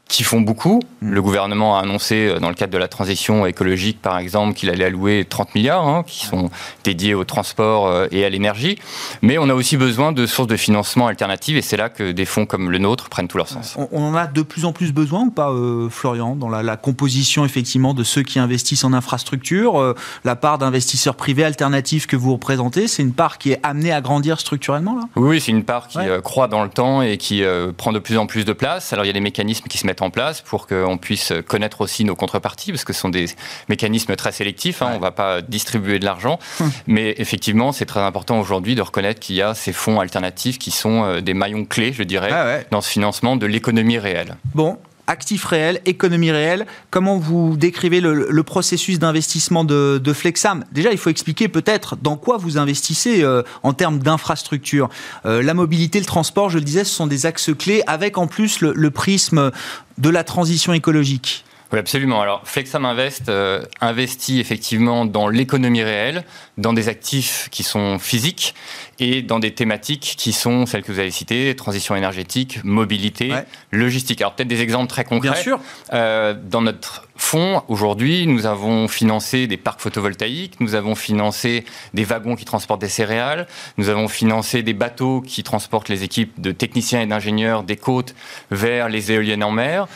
qui 0.09 0.25
font 0.25 0.41
beaucoup. 0.41 0.81
Mm. 1.03 1.13
Le 1.13 1.23
gouvernement 1.23 1.79
a 1.79 1.83
annoncé, 1.83 2.27
euh, 2.27 2.41
dans 2.41 2.49
le 2.49 2.55
cadre 2.55 2.73
de 2.73 2.79
la 2.79 2.89
transition 2.89 3.47
écologique, 3.47 4.01
par 4.01 4.19
exemple, 4.19 4.55
qu'il 4.55 4.71
allait 4.71 4.87
allouer 4.87 5.27
30 5.29 5.55
milliards, 5.55 5.87
hein, 5.87 6.03
qui 6.07 6.25
sont 6.25 6.51
dédiés 6.83 7.15
au 7.15 7.25
transport 7.25 7.87
euh, 7.87 8.07
et 8.11 8.25
à 8.25 8.31
l'énergie. 8.31 8.79
Mais 9.21 9.37
on 9.39 9.49
a 9.51 9.55
aussi 9.55 9.77
besoin 9.77 10.13
de 10.13 10.27
sources 10.27 10.49
de 10.49 10.57
financement 10.57 11.07
alternatives, 11.07 11.59
et 11.59 11.63
c'est 11.63 11.77
là 11.77 11.91
que 11.91 12.11
des 12.11 12.25
fonds 12.25 12.47
comme 12.47 12.71
le 12.71 12.79
nôtre 12.79 13.11
prennent 13.11 13.29
tout 13.29 13.37
leur 13.37 13.49
sens. 13.49 13.77
On, 13.93 14.03
en 14.03 14.15
a 14.15 14.27
de 14.27 14.43
plus 14.43 14.65
en 14.65 14.73
plus 14.73 14.93
besoin 14.93 15.25
ou 15.25 15.31
pas, 15.31 15.51
euh, 15.51 15.91
Florian, 15.91 16.35
dans 16.35 16.49
la, 16.49 16.77
composition 16.79 17.45
effectivement 17.45 17.93
de 17.93 18.05
ceux 18.05 18.23
qui 18.23 18.39
investissent 18.39 18.85
en 18.85 18.93
infrastructure 18.93 19.95
La 20.25 20.37
part 20.37 20.59
d'investisseurs 20.59 21.17
privés 21.17 21.43
alternatifs 21.45 22.07
que 22.07 22.15
vous 22.15 22.33
représentez, 22.33 22.87
c'est 22.87 23.03
une 23.03 23.13
part 23.13 23.37
qui 23.37 23.51
est 23.51 23.61
amenée 23.63 23.91
à 23.91 24.01
grandir 24.01 24.39
structurellement 24.39 24.95
là? 24.95 25.03
Oui, 25.17 25.41
c'est 25.41 25.51
une 25.51 25.65
part 25.65 25.89
qui 25.89 25.99
croît 26.23 26.47
dans 26.47 26.63
le 26.63 26.71
temps 26.71 27.03
et 27.03 27.17
qui 27.19 27.43
prend 27.77 27.93
de 27.93 27.99
plus 27.99 28.17
en 28.17 28.27
plus 28.27 28.45
de 28.45 28.53
place. 28.53 28.93
Alors 28.93 29.05
il 29.05 29.09
y 29.09 29.11
a 29.11 29.15
des 29.15 29.21
mécanismes 29.21 29.67
qui 29.67 29.77
se 29.77 29.87
mettent 29.87 29.98
en 30.03 30.11
place 30.11 30.41
pour 30.41 30.67
qu'on 30.67 30.99
puisse 30.99 31.33
connaître 31.47 31.81
aussi 31.81 32.05
nos 32.05 32.17
contreparties, 32.17 32.73
parce 32.73 32.85
que 32.85 32.93
ce 32.93 33.01
sont 33.01 33.09
des 33.09 33.27
mécanismes 33.69 34.17
très 34.17 34.33
sélectifs. 34.33 34.83
Hein, 34.83 34.91
On 34.93 34.97
ne 34.97 35.03
va 35.03 35.11
pas 35.11 35.43
distribuer 35.43 35.99
de 35.99 36.05
l'argent. 36.05 36.39
Hum. 36.61 36.71
Mais 36.87 37.15
effectivement, 37.19 37.73
c'est 37.73 37.87
très 37.87 38.01
important 38.01 38.41
aujourd'hui 38.41 38.75
de 38.75 38.83
reconnaître 38.83 39.21
qu'il 39.21 39.37
y 39.37 39.43
a 39.43 39.55
ces 39.55 39.73
fonds 39.73 40.01
alternatifs 40.01 40.59
qui 40.59 40.71
sont 40.71 41.05
euh, 41.05 41.21
des 41.21 41.35
maillons 41.35 41.65
clés, 41.65 41.93
je 41.93 42.03
dirais, 42.03 42.31
ah 42.33 42.59
dans 42.71 42.81
ce 42.81 42.91
financement 42.91 43.37
de 43.37 43.47
l'économie 43.47 43.99
réelle. 43.99 44.37
Bon, 44.55 44.79
actifs 45.09 45.45
réels, 45.45 45.81
économie 45.87 46.31
réelle. 46.31 46.67
Comment 46.91 47.19
vous 47.19 47.57
décrivez 47.57 48.01
le, 48.01 48.43
processus 48.43 48.99
d'investissement 48.99 49.65
de, 49.65 50.13
Flexam? 50.13 50.65
Déjà, 50.71 50.93
il 50.93 50.99
faut 50.99 51.11
expliquer 51.11 51.49
peut-être 51.49 51.97
dans 51.97 52.17
quoi 52.17 52.37
vous 52.37 52.59
investissez 52.59 53.23
euh, 53.23 53.43
en 53.63 53.73
termes 53.73 53.99
d'infrastructure. 53.99 54.89
Euh, 55.27 55.43
la 55.43 55.55
mobilité, 55.55 55.99
le 55.99 56.07
transport, 56.07 56.51
je 56.51 56.59
le 56.59 56.65
disais, 56.65 56.85
ce 56.85 56.95
sont 56.95 57.07
des 57.07 57.27
axes 57.27 57.51
clés 57.59 57.83
avec 57.87 58.19
en 58.19 58.27
plus 58.27 58.61
le, 58.61 58.91
prisme 58.91 59.51
de 59.99 60.09
la 60.09 60.25
transition 60.25 60.73
écologique. 60.73 61.45
Oui, 61.73 61.79
absolument. 61.79 62.23
Alors, 62.23 62.43
Flexam 62.45 62.87
Invest 62.87 63.29
euh, 63.29 63.63
investit 63.81 64.41
effectivement 64.41 65.05
dans 65.05 65.29
l'économie 65.29 65.83
réelle, 65.83 66.25
dans 66.57 66.73
des 66.73 66.89
actifs 66.89 67.49
qui 67.51 67.63
sont 67.63 67.99
physiques 67.99 68.55
et 68.99 69.21
dans 69.21 69.39
des 69.39 69.53
thématiques 69.53 70.15
qui 70.17 70.33
sont 70.33 70.65
celles 70.65 70.83
que 70.83 70.93
vous 70.93 70.99
avez 70.99 71.11
citées, 71.11 71.55
transition 71.57 71.95
énergétique, 71.95 72.61
mobilité, 72.65 73.33
logistique. 73.71 74.23
Alors 74.23 74.35
peut-être 74.35 74.49
des 74.49 74.63
exemples 74.63 74.89
très 74.89 75.05
concrets. 75.05 75.33
Bien 75.33 75.43
sûr. 75.43 75.61
Euh, 75.93 76.35
dans 76.35 76.63
notre 76.63 77.08
aujourd'hui, 77.35 78.27
nous 78.27 78.47
avons 78.47 78.89
financé 78.89 79.47
des 79.47 79.57
parcs 79.57 79.81
photovoltaïques, 79.81 80.61
nous 80.61 80.75
avons 80.75 80.95
financé 80.95 81.65
des 81.95 82.05
wagons 82.05 82.37
qui 82.37 82.45
transportent 82.45 82.81
des 82.81 82.89
céréales, 82.89 83.47
nous 83.77 83.89
avons 83.89 84.09
financé 84.09 84.63
des 84.63 84.73
bateaux 84.73 85.21
qui 85.21 85.43
transportent 85.43 85.89
les 85.89 86.05
équipes 86.05 86.41
de 86.41 86.53
techniciens 86.53 87.01
et 87.01 87.07
d'ingénieurs 87.07 87.63
des 87.65 87.77
côtes 87.77 88.15
vers 88.51 88.89
les 88.89 89.13
éoliennes 89.13 89.45
en 89.45 89.51
mer. 89.51 89.89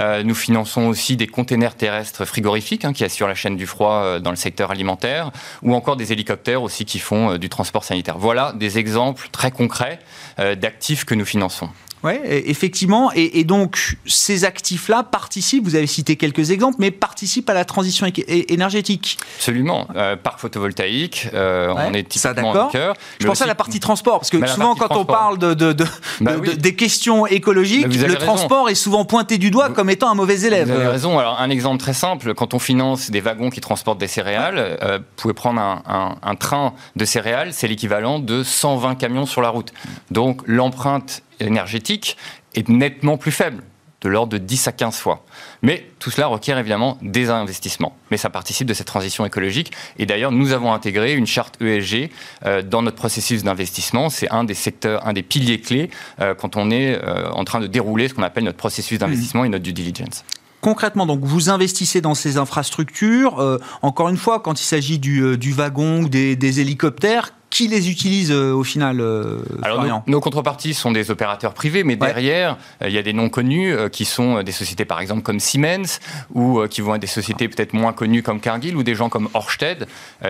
Euh, 0.00 0.22
nous 0.22 0.34
finançons 0.34 0.86
aussi 0.86 1.16
des 1.16 1.26
containers 1.26 1.76
terrestres 1.76 2.24
frigorifiques 2.24 2.84
hein, 2.84 2.92
qui 2.92 3.04
assurent 3.04 3.28
la 3.28 3.34
chaîne 3.34 3.56
du 3.56 3.66
froid 3.66 4.02
euh, 4.02 4.18
dans 4.18 4.30
le 4.30 4.36
secteur 4.36 4.70
alimentaire, 4.70 5.30
ou 5.62 5.74
encore 5.74 5.96
des 5.96 6.12
hélicoptères 6.12 6.62
aussi 6.62 6.84
qui 6.84 6.98
font 6.98 7.32
euh, 7.32 7.38
du 7.38 7.48
transport 7.48 7.84
sanitaire. 7.84 8.18
Voilà 8.18 8.52
des 8.52 8.78
exemples 8.78 9.28
très 9.32 9.50
concrets 9.50 9.98
d'actifs 10.38 11.04
que 11.04 11.14
nous 11.14 11.26
finançons. 11.26 11.68
Oui, 12.02 12.12
effectivement. 12.24 13.10
Et, 13.14 13.44
donc, 13.44 13.96
ces 14.06 14.44
actifs-là 14.44 15.02
participent, 15.02 15.64
vous 15.64 15.74
avez 15.74 15.86
cité 15.86 16.16
quelques 16.16 16.50
exemples, 16.50 16.76
mais 16.78 16.90
participent 16.90 17.50
à 17.50 17.54
la 17.54 17.64
transition 17.64 18.06
énergétique. 18.26 19.18
Absolument. 19.36 19.86
Euh, 19.94 20.16
parc 20.16 20.40
photovoltaïque, 20.40 21.28
euh, 21.34 21.72
on 21.76 21.92
est 21.92 22.08
typiquement 22.08 22.54
ça, 22.54 22.68
cœur. 22.72 22.94
Je 23.18 23.26
pensais 23.26 23.44
à 23.44 23.46
la 23.46 23.54
partie 23.54 23.80
transport, 23.80 24.20
parce 24.20 24.30
que 24.30 24.38
bah, 24.38 24.46
souvent, 24.46 24.74
quand 24.74 24.96
on 24.96 25.04
parle 25.04 25.38
de, 25.38 25.74
bah 26.20 26.32
des 26.56 26.74
questions 26.74 27.26
écologiques, 27.26 27.86
le 27.86 28.14
transport 28.16 28.68
est 28.70 28.74
souvent 28.74 29.04
pointé 29.04 29.38
du 29.38 29.50
doigt 29.50 29.70
comme 29.70 29.90
étant 29.90 30.10
un 30.10 30.14
mauvais 30.14 30.40
élève. 30.42 30.68
Vous 30.68 30.74
avez 30.74 30.88
raison. 30.88 31.18
Alors, 31.18 31.40
un 31.40 31.50
exemple 31.50 31.78
très 31.78 31.94
simple, 31.94 32.34
quand 32.34 32.54
on 32.54 32.58
finance 32.58 33.10
des 33.10 33.20
wagons 33.20 33.50
qui 33.50 33.60
transportent 33.60 34.00
des 34.00 34.08
céréales, 34.08 34.78
euh, 34.82 34.98
vous 34.98 35.04
pouvez 35.16 35.34
prendre 35.34 35.60
un, 35.60 36.16
un 36.22 36.34
train 36.34 36.74
de 36.96 37.04
céréales, 37.04 37.52
c'est 37.52 37.68
l'équivalent 37.68 38.18
de 38.18 38.42
120 38.42 38.94
camions 38.94 39.26
sur 39.26 39.42
la 39.42 39.50
route. 39.50 39.72
Donc, 40.10 40.42
l'empreinte 40.46 41.22
énergétique 41.46 42.16
est 42.54 42.68
nettement 42.68 43.16
plus 43.16 43.32
faible 43.32 43.62
de 44.02 44.08
l'ordre 44.08 44.32
de 44.32 44.38
10 44.38 44.68
à 44.68 44.72
15 44.72 44.96
fois. 44.96 45.24
Mais 45.62 45.86
tout 45.98 46.10
cela 46.10 46.26
requiert 46.26 46.58
évidemment 46.58 46.98
des 47.02 47.30
investissements. 47.30 47.96
Mais 48.10 48.16
ça 48.16 48.30
participe 48.30 48.66
de 48.66 48.74
cette 48.74 48.86
transition 48.86 49.26
écologique. 49.26 49.72
Et 49.98 50.06
d'ailleurs, 50.06 50.32
nous 50.32 50.52
avons 50.52 50.72
intégré 50.72 51.14
une 51.14 51.26
charte 51.26 51.60
ESG 51.60 52.10
euh, 52.46 52.62
dans 52.62 52.82
notre 52.82 52.96
processus 52.96 53.42
d'investissement. 53.42 54.08
C'est 54.08 54.30
un 54.30 54.44
des 54.44 54.54
secteurs, 54.54 55.06
un 55.06 55.12
des 55.12 55.22
piliers 55.22 55.60
clés 55.60 55.90
euh, 56.20 56.34
quand 56.34 56.56
on 56.56 56.70
est 56.70 56.94
euh, 56.94 57.30
en 57.30 57.44
train 57.44 57.60
de 57.60 57.66
dérouler 57.66 58.08
ce 58.08 58.14
qu'on 58.14 58.22
appelle 58.22 58.44
notre 58.44 58.58
processus 58.58 58.98
d'investissement 58.98 59.44
et 59.44 59.48
notre 59.48 59.64
due 59.64 59.72
diligence 59.72 60.24
concrètement, 60.62 61.06
donc 61.06 61.20
vous 61.24 61.48
investissez 61.48 62.02
dans 62.02 62.14
ces 62.14 62.36
infrastructures. 62.36 63.58
encore 63.80 64.10
une 64.10 64.18
fois, 64.18 64.40
quand 64.40 64.60
il 64.60 64.64
s'agit 64.64 64.98
du, 64.98 65.52
wagon 65.52 66.02
ou 66.02 66.08
des 66.10 66.60
hélicoptères, 66.60 67.32
qui 67.50 67.66
les 67.66 67.90
utilise 67.90 68.30
euh, 68.30 68.52
au 68.52 68.62
final 68.64 69.00
euh, 69.00 69.40
Alors 69.62 70.02
nos, 70.06 70.20
contreparties 70.20 70.72
sont 70.72 70.92
des 70.92 71.10
opérateurs 71.10 71.52
privés, 71.52 71.84
mais 71.84 71.96
derrière, 71.96 72.56
euh, 72.80 72.88
il 72.88 72.94
y 72.94 72.98
a 72.98 73.02
des 73.02 73.12
noms 73.12 73.28
connus 73.28 73.74
qui 73.90 74.04
sont 74.04 74.42
des 74.42 74.52
sociétés 74.52 74.84
par 74.84 75.00
exemple 75.00 75.22
comme 75.22 75.40
Siemens 75.40 75.98
ou 76.32 76.62
qui 76.68 76.80
vont 76.80 76.94
être 76.94 77.00
des 77.00 77.06
sociétés 77.06 77.48
peut-être 77.48 77.72
moins 77.72 77.92
connues 77.92 78.22
comme 78.22 78.40
Cargill 78.40 78.76
ou 78.76 78.82
des 78.82 78.94
gens 78.94 79.08
comme 79.08 79.28
Orsted 79.34 79.86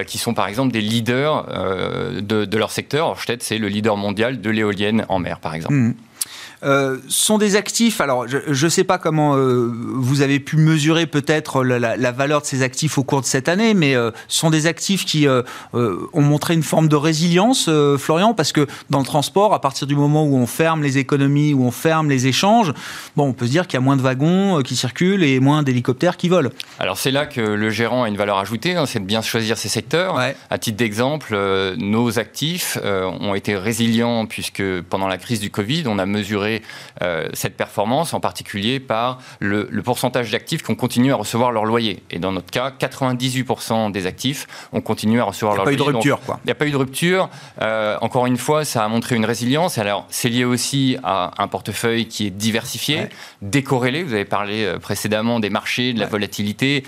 qui 0.06 0.18
sont 0.18 0.34
par 0.34 0.48
exemple 0.48 0.72
des 0.72 0.80
leaders 0.80 1.46
de, 2.22 2.56
leur 2.56 2.70
secteur. 2.70 3.08
Orsted, 3.08 3.42
c'est 3.42 3.58
le 3.58 3.68
leader 3.68 3.96
mondial 3.96 4.40
de 4.40 4.50
l'éolienne 4.50 5.04
en 5.08 5.18
mer 5.18 5.40
par 5.40 5.54
exemple. 5.54 5.74
Mmh. 5.74 5.94
Euh, 6.62 6.98
sont 7.08 7.38
des 7.38 7.56
actifs. 7.56 8.00
Alors, 8.00 8.26
je 8.28 8.64
ne 8.64 8.70
sais 8.70 8.84
pas 8.84 8.98
comment 8.98 9.34
euh, 9.34 9.70
vous 9.72 10.20
avez 10.20 10.40
pu 10.40 10.56
mesurer 10.56 11.06
peut-être 11.06 11.64
la, 11.64 12.12
valeur 12.12 12.42
de 12.42 12.46
ces 12.46 12.62
actifs 12.62 12.98
au 12.98 13.04
cours 13.04 13.22
de 13.22 13.26
cette 13.26 13.48
année, 13.48 13.72
mais 13.72 13.94
euh, 13.94 14.10
sont 14.28 14.50
des 14.50 14.66
actifs 14.66 15.04
qui 15.06 15.26
ont 15.72 16.22
montré 16.22 16.54
une 16.54 16.62
forme 16.62 16.88
de 16.88 16.96
résilience, 16.96 17.70
Florian, 17.98 18.34
parce 18.34 18.52
que 18.52 18.66
dans 18.90 18.98
le 18.98 19.04
transport, 19.04 19.54
à 19.54 19.60
partir 19.60 19.86
du 19.86 19.96
moment 19.96 20.24
où 20.24 20.36
on 20.36 20.46
ferme 20.46 20.82
les 20.82 20.98
économies, 20.98 21.54
où 21.54 21.64
on 21.64 21.70
ferme 21.70 22.10
les 22.10 22.26
échanges, 22.26 22.72
bon, 23.16 23.28
on 23.28 23.32
peut 23.32 23.46
se 23.46 23.50
dire 23.50 23.66
qu'il 23.66 23.74
y 23.74 23.78
a 23.78 23.84
moins 23.84 23.96
de 23.96 24.02
wagons 24.02 24.62
qui 24.62 24.76
circulent 24.76 25.22
et 25.22 25.40
moins 25.40 25.62
d'hélicoptères 25.62 26.16
qui 26.16 26.28
volent. 26.28 26.50
Alors, 26.78 26.98
c'est 26.98 27.10
là 27.10 27.26
que 27.26 27.40
le 27.40 27.70
gérant 27.70 28.04
a 28.04 28.08
une 28.08 28.16
valeur 28.16 28.38
ajoutée, 28.38 28.76
hein, 28.76 28.86
c'est 28.86 29.00
de 29.00 29.04
bien 29.04 29.22
choisir 29.22 29.56
ses 29.56 29.68
secteurs. 29.68 30.18
À 30.50 30.58
titre 30.58 30.76
d'exemple, 30.76 31.34
nos 31.78 32.18
actifs 32.18 32.78
ont 32.84 33.34
été 33.34 33.56
résilients 33.56 34.26
puisque 34.26 34.62
pendant 34.82 35.08
la 35.08 35.18
crise 35.18 35.40
du 35.40 35.50
Covid, 35.50 35.84
on 35.86 35.98
a 35.98 36.06
mesuré 36.06 36.49
euh, 37.02 37.28
cette 37.32 37.56
performance, 37.56 38.14
en 38.14 38.20
particulier 38.20 38.80
par 38.80 39.18
le, 39.38 39.68
pourcentage 39.82 40.30
d'actifs 40.30 40.62
qui 40.62 40.70
ont 40.70 40.76
continué 40.76 41.10
à 41.10 41.16
recevoir 41.16 41.52
leur 41.52 41.64
loyer. 41.64 42.02
Et 42.10 42.18
dans 42.18 42.32
notre 42.32 42.50
cas, 42.50 42.70
98% 42.70 43.90
des 43.90 44.06
actifs 44.06 44.46
ont 44.72 44.80
continué 44.80 45.20
à 45.20 45.24
recevoir 45.24 45.56
leur 45.56 45.64
loyer. 45.64 45.78
Il 45.78 45.82
n'y 45.82 45.88
a 45.88 45.90
pas 45.90 45.90
eu 45.90 45.92
de 45.92 45.96
rupture, 45.96 46.20
quoi. 46.20 46.40
Il 46.44 46.46
n'y 46.46 46.52
a 46.52 46.54
pas 46.54 46.66
eu 46.66 46.70
de 46.70 46.76
rupture. 46.76 47.28
Euh, 47.60 47.96
encore 48.00 48.26
une 48.26 48.36
fois, 48.36 48.64
ça 48.64 48.84
a 48.84 48.88
montré 48.88 49.16
une 49.16 49.24
résilience. 49.24 49.78
Alors, 49.78 50.06
c'est 50.10 50.28
lié 50.28 50.44
aussi 50.44 50.96
à 51.02 51.32
un 51.42 51.48
portefeuille 51.48 52.06
qui 52.06 52.26
est 52.26 52.30
diversifié, 52.30 53.08
décorrélé. 53.42 54.02
Vous 54.02 54.14
avez 54.14 54.24
parlé 54.24 54.64
euh, 54.64 54.78
précédemment 54.78 55.40
des 55.40 55.50
marchés, 55.50 55.92
de 55.92 56.00
la 56.00 56.06
volatilité. 56.06 56.84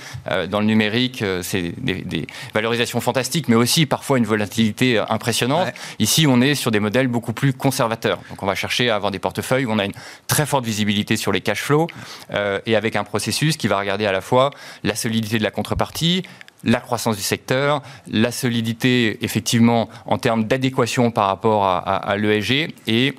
dans 0.49 0.61
le 0.61 0.67
numérique, 0.67 1.25
c'est 1.43 1.73
des, 1.79 2.27
valorisations 2.55 3.01
fantastiques, 3.01 3.49
mais 3.49 3.57
aussi 3.57 3.87
parfois 3.87 4.19
une 4.19 4.27
volatilité 4.27 4.99
impressionnante. 5.09 5.69
Ici, 5.99 6.27
on 6.29 6.41
est 6.41 6.55
sur 6.55 6.71
des 6.71 6.81
modèles 6.81 7.09
beaucoup 7.09 7.33
plus 7.33 7.53
conservateurs. 7.53 8.19
Donc, 8.31 8.43
on 8.43 8.47
va 8.47 8.55
chercher 8.55 8.91
à 8.91 8.97
avoir 8.97 9.11
des 9.11 9.19
portefeuilles 9.19 9.52
où 9.61 9.71
on 9.71 9.79
a 9.79 9.85
une 9.85 9.93
très 10.27 10.47
forte 10.47 10.65
visibilité 10.65 11.17
sur 11.17 11.33
les 11.33 11.41
cash 11.41 11.61
flows 11.63 11.87
euh, 12.33 12.61
et 12.67 12.77
avec 12.77 12.97
un 12.97 13.05
processus 13.05 13.57
qui 13.57 13.69
va 13.69 13.79
regarder 13.79 14.07
à 14.07 14.13
la 14.13 14.21
fois 14.21 14.51
la 14.83 14.95
solidité 14.95 15.39
de 15.39 15.43
la 15.43 15.51
contrepartie, 15.51 16.23
la 16.65 16.81
croissance 16.81 17.17
du 17.17 17.23
secteur, 17.23 17.83
la 18.11 18.33
solidité 18.33 19.25
effectivement 19.25 19.89
en 20.07 20.19
termes 20.19 20.45
d'adéquation 20.45 21.11
par 21.11 21.27
rapport 21.27 21.65
à, 21.65 21.79
à 21.79 22.17
l'ESG 22.17 22.75
et 22.87 23.15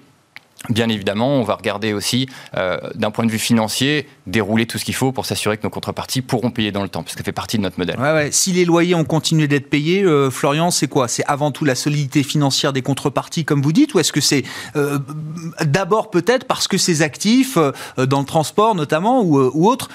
bien 0.69 0.89
évidemment, 0.89 1.35
on 1.35 1.43
va 1.43 1.55
regarder 1.55 1.93
aussi, 1.93 2.27
euh, 2.57 2.77
d'un 2.95 3.11
point 3.11 3.25
de 3.25 3.31
vue 3.31 3.39
financier, 3.39 4.07
dérouler 4.27 4.65
tout 4.65 4.77
ce 4.77 4.85
qu'il 4.85 4.95
faut 4.95 5.11
pour 5.11 5.25
s'assurer 5.25 5.57
que 5.57 5.63
nos 5.63 5.69
contreparties 5.69 6.21
pourront 6.21 6.51
payer 6.51 6.71
dans 6.71 6.83
le 6.83 6.89
temps, 6.89 7.03
parce 7.03 7.13
que 7.13 7.19
ça 7.19 7.23
fait 7.25 7.31
partie 7.31 7.57
de 7.57 7.63
notre 7.63 7.77
modèle. 7.79 7.99
Ouais, 7.99 8.13
ouais. 8.13 8.29
Si 8.31 8.51
les 8.53 8.65
loyers 8.65 8.95
ont 8.95 9.03
continué 9.03 9.47
d'être 9.47 9.69
payés, 9.69 10.03
euh, 10.03 10.29
Florian, 10.29 10.71
c'est 10.71 10.87
quoi? 10.87 11.07
C'est 11.07 11.23
avant 11.27 11.51
tout 11.51 11.65
la 11.65 11.75
solidité 11.75 12.23
financière 12.23 12.71
des 12.73 12.81
contreparties, 12.81 13.45
comme 13.45 13.61
vous 13.61 13.73
dites, 13.73 13.93
ou 13.93 13.99
est-ce 13.99 14.11
que 14.13 14.21
c'est 14.21 14.43
euh, 14.75 14.99
d'abord 15.65 16.09
peut-être 16.09 16.45
parce 16.45 16.67
que 16.67 16.77
ces 16.77 17.01
actifs, 17.01 17.57
dans 17.97 18.19
le 18.19 18.25
transport 18.25 18.75
notamment, 18.75 19.21
ou, 19.23 19.39
ou 19.53 19.67
autres, 19.67 19.89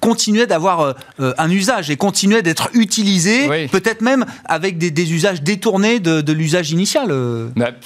continuaient 0.00 0.46
d'avoir 0.46 0.94
un 1.18 1.50
usage 1.50 1.90
et 1.90 1.96
continuaient 1.96 2.42
d'être 2.42 2.68
utilisés, 2.74 3.48
Oui. 3.48 3.68
peut-être 3.68 4.00
même 4.02 4.24
avec 4.44 4.78
des, 4.78 4.90
des 4.90 5.12
usages 5.12 5.42
détournés 5.42 5.98
de, 6.00 6.20
de 6.20 6.32
l'usage 6.32 6.70
initial 6.70 7.12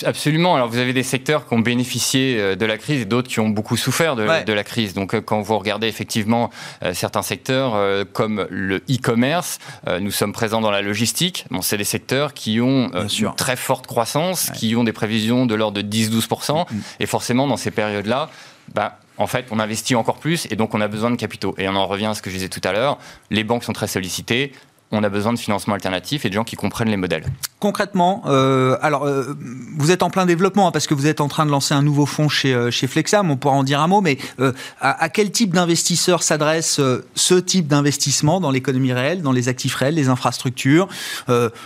Absolument. 0.05 0.55
Alors, 0.57 0.69
vous 0.69 0.79
avez 0.79 0.93
des 0.93 1.03
secteurs 1.03 1.47
qui 1.49 1.55
ont 1.55 1.61
bénéficié 1.61 2.26
euh, 2.37 2.57
de 2.57 2.67
la 2.67 2.77
crise 2.79 3.03
et 3.03 3.05
d'autres 3.05 3.29
qui 3.29 3.41
ont 3.41 3.49
beaucoup 3.49 3.77
souffert 3.77 4.17
de, 4.17 4.27
Ouais. 4.27 4.45
de 4.45 4.53
la 4.53 4.65
crise. 4.65 4.95
Donc, 4.95 5.15
euh, 5.15 5.21
quand 5.21 5.41
vous 5.41 5.59
regardez 5.59 5.87
effectivement 5.87 6.51
euh, 6.83 6.93
certains 6.95 7.23
secteurs 7.23 7.77
comme 8.13 8.47
le 8.51 8.79
e-commerce, 8.91 9.59
nous 10.01 10.11
sommes 10.11 10.33
présents 10.33 10.61
dans 10.61 10.71
la 10.71 10.83
logistique. 10.83 11.47
Bon, 11.51 11.63
c'est 11.63 11.77
des 11.77 11.85
secteurs 11.85 12.35
qui 12.35 12.61
ont 12.61 12.91
une 12.93 13.35
très 13.37 13.57
forte 13.57 13.87
croissance, 13.87 14.51
qui 14.51 14.75
ont 14.77 14.85
des 14.85 14.93
prévisions 14.93 15.47
de 15.47 15.55
l'ordre 15.55 15.81
de 15.81 15.87
10-12%. 15.87 16.67
Et 17.01 17.07
forcément, 17.07 17.47
dans 17.47 17.57
ces 17.57 17.71
périodes-là, 17.71 18.31
bah, 18.75 18.99
en 19.19 19.27
fait, 19.27 19.47
on 19.51 19.59
investit 19.61 19.95
encore 19.95 20.19
plus 20.19 20.47
et 20.51 20.57
donc 20.57 20.75
on 20.75 20.81
a 20.81 20.89
besoin 20.89 21.11
de 21.11 21.17
capitaux. 21.17 21.55
Et 21.59 21.69
on 21.69 21.75
en 21.77 21.87
revient 21.87 22.07
à 22.07 22.15
ce 22.15 22.23
que 22.23 22.31
je 22.31 22.37
disais 22.37 22.49
tout 22.49 22.61
à 22.65 22.73
l'heure. 22.73 22.99
Les 23.31 23.45
banques 23.45 23.65
sont 23.65 23.73
très 23.73 23.87
sollicitées. 23.89 24.53
On 24.93 25.03
a 25.03 25.09
besoin 25.09 25.33
de 25.33 25.39
financement 25.39 25.75
alternatif 25.75 26.25
et 26.25 26.29
de 26.29 26.35
gens 26.35 26.45
qui 26.45 26.55
comprennent 26.55 26.89
les 26.89 26.97
modèles. 26.97 27.25
Concrètement, 27.59 28.23
euh, 28.27 28.77
alors 28.83 29.05
euh, 29.05 29.35
vous 29.77 29.91
êtes 29.91 30.03
en 30.03 30.11
plein 30.11 30.27
développement 30.27 30.69
hein, 30.69 30.71
parce 30.71 30.87
que 30.87 30.95
vous 30.95 31.07
êtes 31.07 31.21
en 31.21 31.29
train 31.29 31.47
de 31.47 31.51
lancer 31.51 31.75
un 31.75 31.83
nouveau 31.83 32.05
fonds 32.05 32.29
chez, 32.29 32.53
euh, 32.55 32.71
chez 32.71 32.87
Flexam, 32.87 33.31
on 33.31 33.37
pourra 33.37 33.55
en 33.55 33.65
dire 33.65 33.81
un 33.81 33.89
mot, 33.89 34.03
mais 34.03 34.19
à, 34.39 35.03
à 35.03 35.09
quel 35.09 35.31
type 35.31 35.55
d'investisseurs 35.55 36.23
s'adresse 36.23 36.81
ce 37.15 37.35
type 37.35 37.67
d'investissement 37.67 38.41
dans 38.41 38.51
l'économie 38.51 38.93
réelle, 38.93 39.23
dans 39.23 39.33
les 39.33 39.49
actifs 39.49 39.75
réels, 39.75 39.95
les 39.95 40.09
infrastructures 40.09 40.87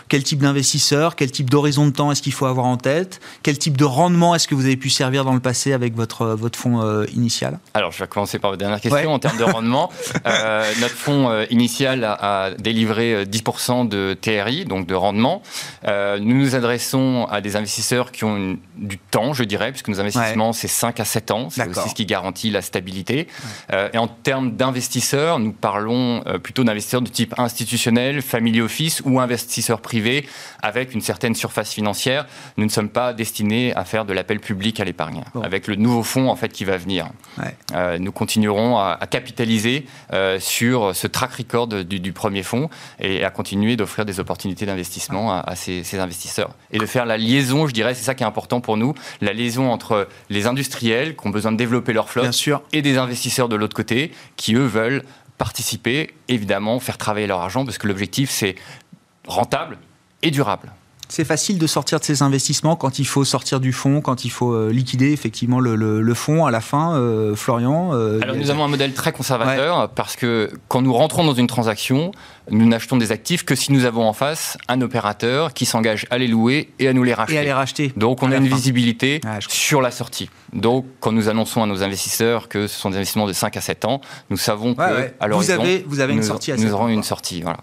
Quel 0.08 0.22
type 0.22 0.38
d'investisseurs, 0.38 1.16
quel 1.16 1.30
type 1.30 1.50
d'horizon 1.50 1.86
de 1.86 1.90
temps 1.90 2.12
est-ce 2.12 2.22
qu'il 2.22 2.32
faut 2.32 2.46
avoir 2.46 2.66
en 2.66 2.76
tête 2.76 3.20
Quel 3.42 3.58
type 3.58 3.76
de 3.76 3.84
rendement 3.84 4.34
est-ce 4.34 4.46
que 4.48 4.54
vous 4.54 4.64
avez 4.64 4.76
pu 4.76 4.90
servir 4.90 5.24
dans 5.24 5.34
le 5.34 5.40
passé 5.40 5.72
avec 5.72 5.94
votre, 5.94 6.26
votre 6.26 6.58
fonds 6.58 7.04
initial? 7.06 7.58
Alors, 7.74 7.90
je 7.90 7.98
vais 7.98 8.06
commencer 8.06 8.38
par 8.38 8.50
votre 8.50 8.60
dernière 8.60 8.80
question. 8.80 9.00
Ouais. 9.00 9.06
En 9.06 9.18
termes 9.18 9.38
de 9.38 9.44
rendement, 9.44 9.90
notre 10.80 10.94
fonds 10.94 11.44
initial 11.50 12.04
a, 12.04 12.46
a 12.46 12.50
délivré 12.52 13.09
euh, 13.12 13.24
10% 13.24 13.88
de 13.88 14.16
TRI, 14.20 14.64
donc 14.64 14.86
de 14.86 14.94
rendement. 14.94 15.42
Euh, 15.86 16.18
nous 16.20 16.36
nous 16.36 16.54
adressons 16.54 17.26
à 17.30 17.40
des 17.40 17.56
investisseurs 17.56 18.12
qui 18.12 18.24
ont 18.24 18.36
une- 18.36 18.58
du 18.76 18.98
temps, 18.98 19.32
je 19.34 19.44
dirais, 19.44 19.70
puisque 19.72 19.88
nos 19.88 20.00
investissements, 20.00 20.52
c'est 20.52 20.68
5 20.68 21.00
à 21.00 21.04
7 21.04 21.30
ans. 21.30 21.48
C'est 21.50 21.60
aussi 21.68 21.88
ce 21.90 21.94
qui 21.94 22.06
garantit 22.06 22.50
la 22.50 22.62
stabilité. 22.62 23.26
Euh, 23.72 23.88
et 23.92 23.98
en 23.98 24.08
termes 24.08 24.52
d'investisseurs, 24.56 25.38
nous 25.38 25.52
parlons 25.52 26.22
euh, 26.26 26.38
plutôt 26.38 26.64
d'investisseurs 26.64 27.02
de 27.02 27.08
type 27.10 27.34
institutionnel, 27.38 28.22
family 28.22 28.60
office 28.60 29.02
ou 29.04 29.20
investisseurs 29.20 29.80
privés 29.80 30.26
avec 30.62 30.94
une 30.94 31.00
certaine 31.00 31.34
surface 31.34 31.72
financière. 31.72 32.26
Nous 32.56 32.64
ne 32.64 32.70
sommes 32.70 32.88
pas 32.88 33.12
destinés 33.12 33.74
à 33.76 33.84
faire 33.84 34.04
de 34.04 34.12
l'appel 34.12 34.40
public 34.40 34.80
à 34.80 34.84
l'épargne. 34.84 35.22
Bon. 35.34 35.42
Avec 35.42 35.66
le 35.66 35.76
nouveau 35.76 36.02
fonds 36.02 36.28
en 36.30 36.36
fait 36.36 36.48
qui 36.52 36.64
va 36.64 36.76
venir. 36.76 37.08
Ouais. 37.38 37.54
Euh, 37.74 37.98
nous 37.98 38.12
continuerons 38.12 38.78
à, 38.78 38.96
à 39.00 39.06
capitaliser 39.06 39.86
euh, 40.12 40.38
sur 40.40 40.94
ce 40.96 41.06
track 41.06 41.32
record 41.34 41.66
du, 41.68 42.00
du 42.00 42.12
premier 42.12 42.42
fonds 42.42 42.70
et 43.00 43.24
à 43.24 43.30
continuer 43.30 43.76
d'offrir 43.76 44.04
des 44.04 44.20
opportunités 44.20 44.66
d'investissement 44.66 45.32
à, 45.32 45.40
à 45.40 45.56
ces, 45.56 45.84
ces 45.84 45.98
investisseurs. 45.98 46.50
Et 46.70 46.78
de 46.78 46.86
faire 46.86 47.06
la 47.06 47.16
liaison, 47.16 47.66
je 47.66 47.72
dirais, 47.72 47.94
c'est 47.94 48.04
ça 48.04 48.14
qui 48.14 48.22
est 48.22 48.26
important 48.26 48.60
pour 48.60 48.76
nous, 48.76 48.94
la 49.20 49.32
liaison 49.32 49.70
entre 49.70 50.08
les 50.28 50.46
industriels 50.46 51.16
qui 51.16 51.26
ont 51.26 51.30
besoin 51.30 51.52
de 51.52 51.56
développer 51.56 51.92
leur 51.92 52.08
flotte 52.08 52.24
Bien 52.24 52.32
sûr. 52.32 52.62
et 52.72 52.82
des 52.82 52.98
investisseurs 52.98 53.48
de 53.48 53.56
l'autre 53.56 53.76
côté 53.76 54.12
qui, 54.36 54.54
eux, 54.54 54.66
veulent 54.66 55.02
participer, 55.38 56.10
évidemment, 56.28 56.80
faire 56.80 56.98
travailler 56.98 57.26
leur 57.26 57.40
argent 57.40 57.64
parce 57.64 57.78
que 57.78 57.88
l'objectif, 57.88 58.30
c'est 58.30 58.56
rentable 59.26 59.78
et 60.22 60.30
durable. 60.30 60.72
C'est 61.10 61.24
facile 61.24 61.58
de 61.58 61.66
sortir 61.66 61.98
de 61.98 62.04
ces 62.04 62.22
investissements 62.22 62.76
quand 62.76 63.00
il 63.00 63.04
faut 63.06 63.24
sortir 63.24 63.58
du 63.58 63.72
fonds, 63.72 64.00
quand 64.00 64.24
il 64.24 64.30
faut 64.30 64.52
euh, 64.52 64.70
liquider 64.72 65.10
effectivement 65.10 65.58
le, 65.58 65.74
le, 65.74 66.00
le 66.00 66.14
fonds 66.14 66.46
à 66.46 66.52
la 66.52 66.60
fin, 66.60 66.94
euh, 66.96 67.34
Florian 67.34 67.90
euh, 67.94 68.20
Alors 68.22 68.36
nous 68.36 68.48
avons 68.50 68.62
un 68.64 68.68
modèle 68.68 68.92
très 68.94 69.10
conservateur 69.10 69.90
parce 69.90 70.14
que 70.14 70.50
quand 70.68 70.82
nous 70.82 70.92
rentrons 70.94 71.24
dans 71.24 71.34
une 71.34 71.48
transaction, 71.48 72.12
nous 72.50 72.64
n'achetons 72.66 72.96
des 72.96 73.10
actifs 73.10 73.44
que 73.44 73.56
si 73.56 73.72
nous 73.72 73.84
avons 73.86 74.06
en 74.08 74.12
face 74.12 74.56
un 74.68 74.80
opérateur 74.82 75.52
qui 75.52 75.66
s'engage 75.66 76.06
à 76.10 76.18
les 76.18 76.28
louer 76.28 76.70
et 76.78 76.86
à 76.86 76.92
nous 76.92 77.02
les 77.02 77.12
racheter. 77.14 77.34
et 77.34 77.38
à 77.38 77.42
les 77.42 77.52
racheter. 77.52 77.92
Donc 77.96 78.22
on 78.22 78.30
a 78.30 78.36
une 78.36 78.48
fin. 78.48 78.54
visibilité 78.54 79.20
Ah, 79.26 79.38
sur 79.48 79.82
la 79.82 79.90
sortie. 79.90 80.30
Donc 80.52 80.86
quand 81.00 81.10
nous 81.10 81.28
annonçons 81.28 81.60
à 81.62 81.66
nos 81.66 81.82
investisseurs 81.82 82.48
que 82.48 82.68
ce 82.68 82.78
sont 82.78 82.90
des 82.90 82.96
investissements 82.96 83.26
de 83.26 83.32
5 83.32 83.56
à 83.56 83.60
7 83.60 83.84
ans, 83.84 84.00
nous 84.30 84.36
savons 84.36 84.74
que 84.74 84.80
Ouais, 84.80 85.12
à 85.18 85.26
Vous 85.28 85.50
avez- 85.50 85.84
vous 85.88 85.98
avez 85.98 86.12
une 86.12 86.20
nous, 86.20 86.24
sortie 86.24 86.52
à 86.52 86.56
nous 86.56 86.72
aurons 86.72 86.86
une 86.88 87.02
sortie. 87.02 87.42
Voilà. 87.42 87.58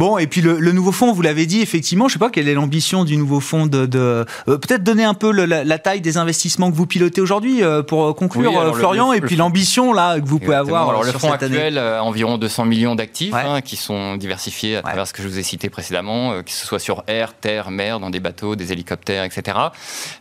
Bon, 0.00 0.16
et 0.16 0.26
puis 0.26 0.40
le, 0.40 0.58
le 0.58 0.72
nouveau 0.72 0.92
fonds, 0.92 1.12
vous 1.12 1.20
l'avez 1.20 1.44
dit, 1.44 1.60
effectivement, 1.60 2.08
je 2.08 2.14
sais 2.14 2.18
pas 2.18 2.30
quelle 2.30 2.48
est 2.48 2.54
l'ambition 2.54 3.04
du 3.04 3.18
nouveau 3.18 3.38
fonds 3.38 3.66
de... 3.66 3.84
de- 3.84 4.24
euh, 4.48 4.56
Peut-être 4.56 4.82
donner 4.82 5.04
un 5.04 5.12
peu 5.12 5.30
le- 5.30 5.44
la, 5.44 5.62
la 5.62 5.78
taille 5.78 6.00
des 6.00 6.16
investissements 6.16 6.70
que 6.70 6.74
vous 6.76 6.86
pilotez 6.86 7.20
aujourd'hui 7.20 7.62
euh, 7.62 7.82
pour 7.82 8.06
euh, 8.06 8.14
conclure, 8.14 8.50
Oui, 8.50 8.72
Florian, 8.72 9.10
le- 9.12 9.18
et 9.18 9.20
puis 9.20 9.36
l'ambition 9.36 9.92
là 9.92 10.18
que 10.18 10.24
vous 10.26 10.38
pouvez 10.38 10.54
avoir 10.56 10.88
Alors 10.88 11.04
le 11.04 11.12
fonds 11.12 11.30
cette 11.32 11.42
actuel 11.42 11.78
environ 11.78 12.38
200 12.38 12.64
millions 12.64 12.94
d'actifs 12.94 13.34
Ouais. 13.34 13.42
hein, 13.44 13.60
qui 13.60 13.76
sont 13.76 14.16
diversifiés 14.16 14.76
à 14.76 14.80
travers 14.82 15.06
ce 15.06 15.12
que 15.12 15.22
je 15.22 15.28
vous 15.28 15.38
ai 15.38 15.42
cité 15.42 15.68
précédemment, 15.68 16.32
euh, 16.32 16.42
que 16.42 16.50
ce 16.50 16.64
soit 16.66 16.78
sur 16.78 17.04
air, 17.06 17.34
terre, 17.34 17.70
mer, 17.70 18.00
dans 18.00 18.08
des 18.08 18.20
bateaux, 18.20 18.56
des 18.56 18.72
hélicoptères, 18.72 19.24
etc. 19.24 19.58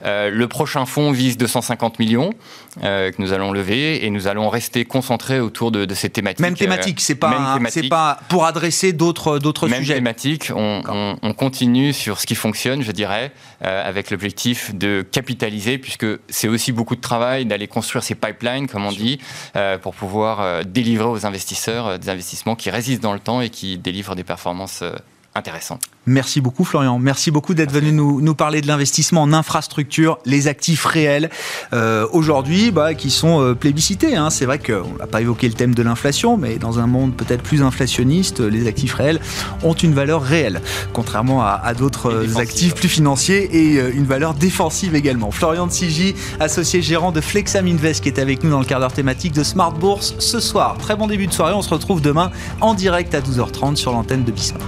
Le 0.03 0.45
prochain 0.47 0.85
fonds 0.85 1.13
vise 1.13 1.37
250 1.37 1.99
millions 1.99 2.33
que 2.81 3.13
nous 3.21 3.31
allons 3.31 3.53
lever 3.53 4.05
et 4.05 4.09
nous 4.09 4.27
allons 4.27 4.49
rester 4.49 4.83
concentrés 4.83 5.39
autour 5.39 5.71
de, 5.71 5.85
de 5.85 5.93
ces 5.93 6.09
thématiques. 6.09 6.41
Même 6.41 6.55
thématique, 6.55 6.99
c'est 6.99 7.15
pas, 7.15 7.57
c'est 7.69 7.87
pas 7.87 8.19
pour 8.27 8.43
adresser 8.45 8.91
d'autres 8.91 9.39
d'autres 9.39 9.68
Même 9.69 9.83
thématique, 9.95 10.51
on, 10.55 10.81
on- 10.87 11.17
on 11.21 11.33
continue 11.33 11.93
sur 11.93 12.19
ce 12.19 12.25
qui 12.25 12.35
fonctionne, 12.35 12.81
je 12.81 12.91
dirais, 12.91 13.31
euh, 13.63 13.87
avec 13.87 14.11
l'objectif 14.11 14.73
de 14.75 15.05
capitaliser, 15.09 15.77
puisque 15.77 16.05
c'est 16.29 16.47
aussi 16.47 16.71
beaucoup 16.71 16.95
de 16.95 17.01
travail 17.01 17.45
d'aller 17.45 17.67
construire 17.67 18.03
ces 18.03 18.15
pipelines, 18.15 18.67
comme 18.67 18.85
on 18.85 18.91
dit, 18.91 19.19
euh, 19.55 19.77
pour 19.77 19.93
pouvoir 19.95 20.41
euh, 20.41 20.63
délivrer 20.63 21.07
aux 21.07 21.25
investisseurs 21.25 21.99
des 21.99 22.09
investissements 22.09 22.55
qui 22.55 22.69
résistent 22.69 23.03
dans 23.03 23.13
le 23.13 23.19
temps 23.19 23.41
et 23.41 23.49
qui 23.49 23.77
délivrent 23.77 24.15
des 24.15 24.23
performances 24.23 24.83
intéressantes. 25.35 25.83
Merci 26.05 26.41
beaucoup 26.41 26.63
Florian, 26.63 26.97
merci 26.97 27.29
beaucoup 27.29 27.53
d'être 27.53 27.71
venu 27.71 27.91
nous, 27.91 28.19
nous 28.19 28.33
parler 28.33 28.61
de 28.61 28.67
l'investissement 28.67 29.21
en 29.21 29.31
infrastructure, 29.31 30.17
les 30.25 30.47
actifs 30.47 30.85
réels 30.85 31.29
euh, 31.71 32.07
aujourd'hui 32.11 32.71
bah, 32.71 32.95
qui 32.95 33.11
sont 33.11 33.41
euh, 33.41 33.53
plébiscités. 33.53 34.15
hein. 34.15 34.29
C'est 34.31 34.45
vrai 34.45 34.57
qu'on 34.57 34.97
n'a 34.97 35.05
pas 35.05 35.21
évoqué 35.21 35.47
le 35.47 35.53
thème 35.53 35.75
de 35.75 35.83
l'inflation, 35.83 36.35
mais 36.35 36.57
dans 36.57 36.79
un 36.79 36.87
monde 36.87 37.15
peut-être 37.15 37.43
plus 37.43 37.61
inflationniste, 37.61 38.39
les 38.39 38.67
actifs 38.67 38.95
réels 38.95 39.19
ont 39.63 39.73
une 39.73 39.93
valeur 39.93 40.23
réelle, 40.23 40.61
contrairement 40.93 41.43
à, 41.43 41.61
à 41.63 41.73
d'autres 41.75 42.11
euh, 42.11 42.37
actifs 42.37 42.73
plus 42.73 42.89
financiers 42.89 43.49
et 43.55 43.79
euh, 43.79 43.91
une 43.93 44.05
valeur 44.05 44.33
défensive 44.33 44.95
également. 44.95 45.29
Florian 45.31 45.67
de 45.67 45.71
Sigi, 45.71 46.15
associé 46.39 46.81
gérant 46.81 47.11
de 47.11 47.21
Flexam 47.21 47.67
Invest, 47.67 48.01
qui 48.01 48.09
est 48.09 48.19
avec 48.19 48.43
nous 48.43 48.49
dans 48.49 48.59
le 48.59 48.65
quart 48.65 48.79
d'heure 48.79 48.93
thématique 48.93 49.33
de 49.33 49.43
Smart 49.43 49.71
Bourse 49.71 50.15
ce 50.17 50.39
soir. 50.39 50.77
Très 50.79 50.95
bon 50.95 51.05
début 51.07 51.27
de 51.27 51.33
soirée, 51.33 51.53
on 51.53 51.61
se 51.61 51.69
retrouve 51.69 52.01
demain 52.01 52.31
en 52.61 52.73
direct 52.73 53.13
à 53.13 53.21
12h30 53.21 53.75
sur 53.75 53.91
l'antenne 53.91 54.23
de 54.23 54.31
Bismart. 54.31 54.67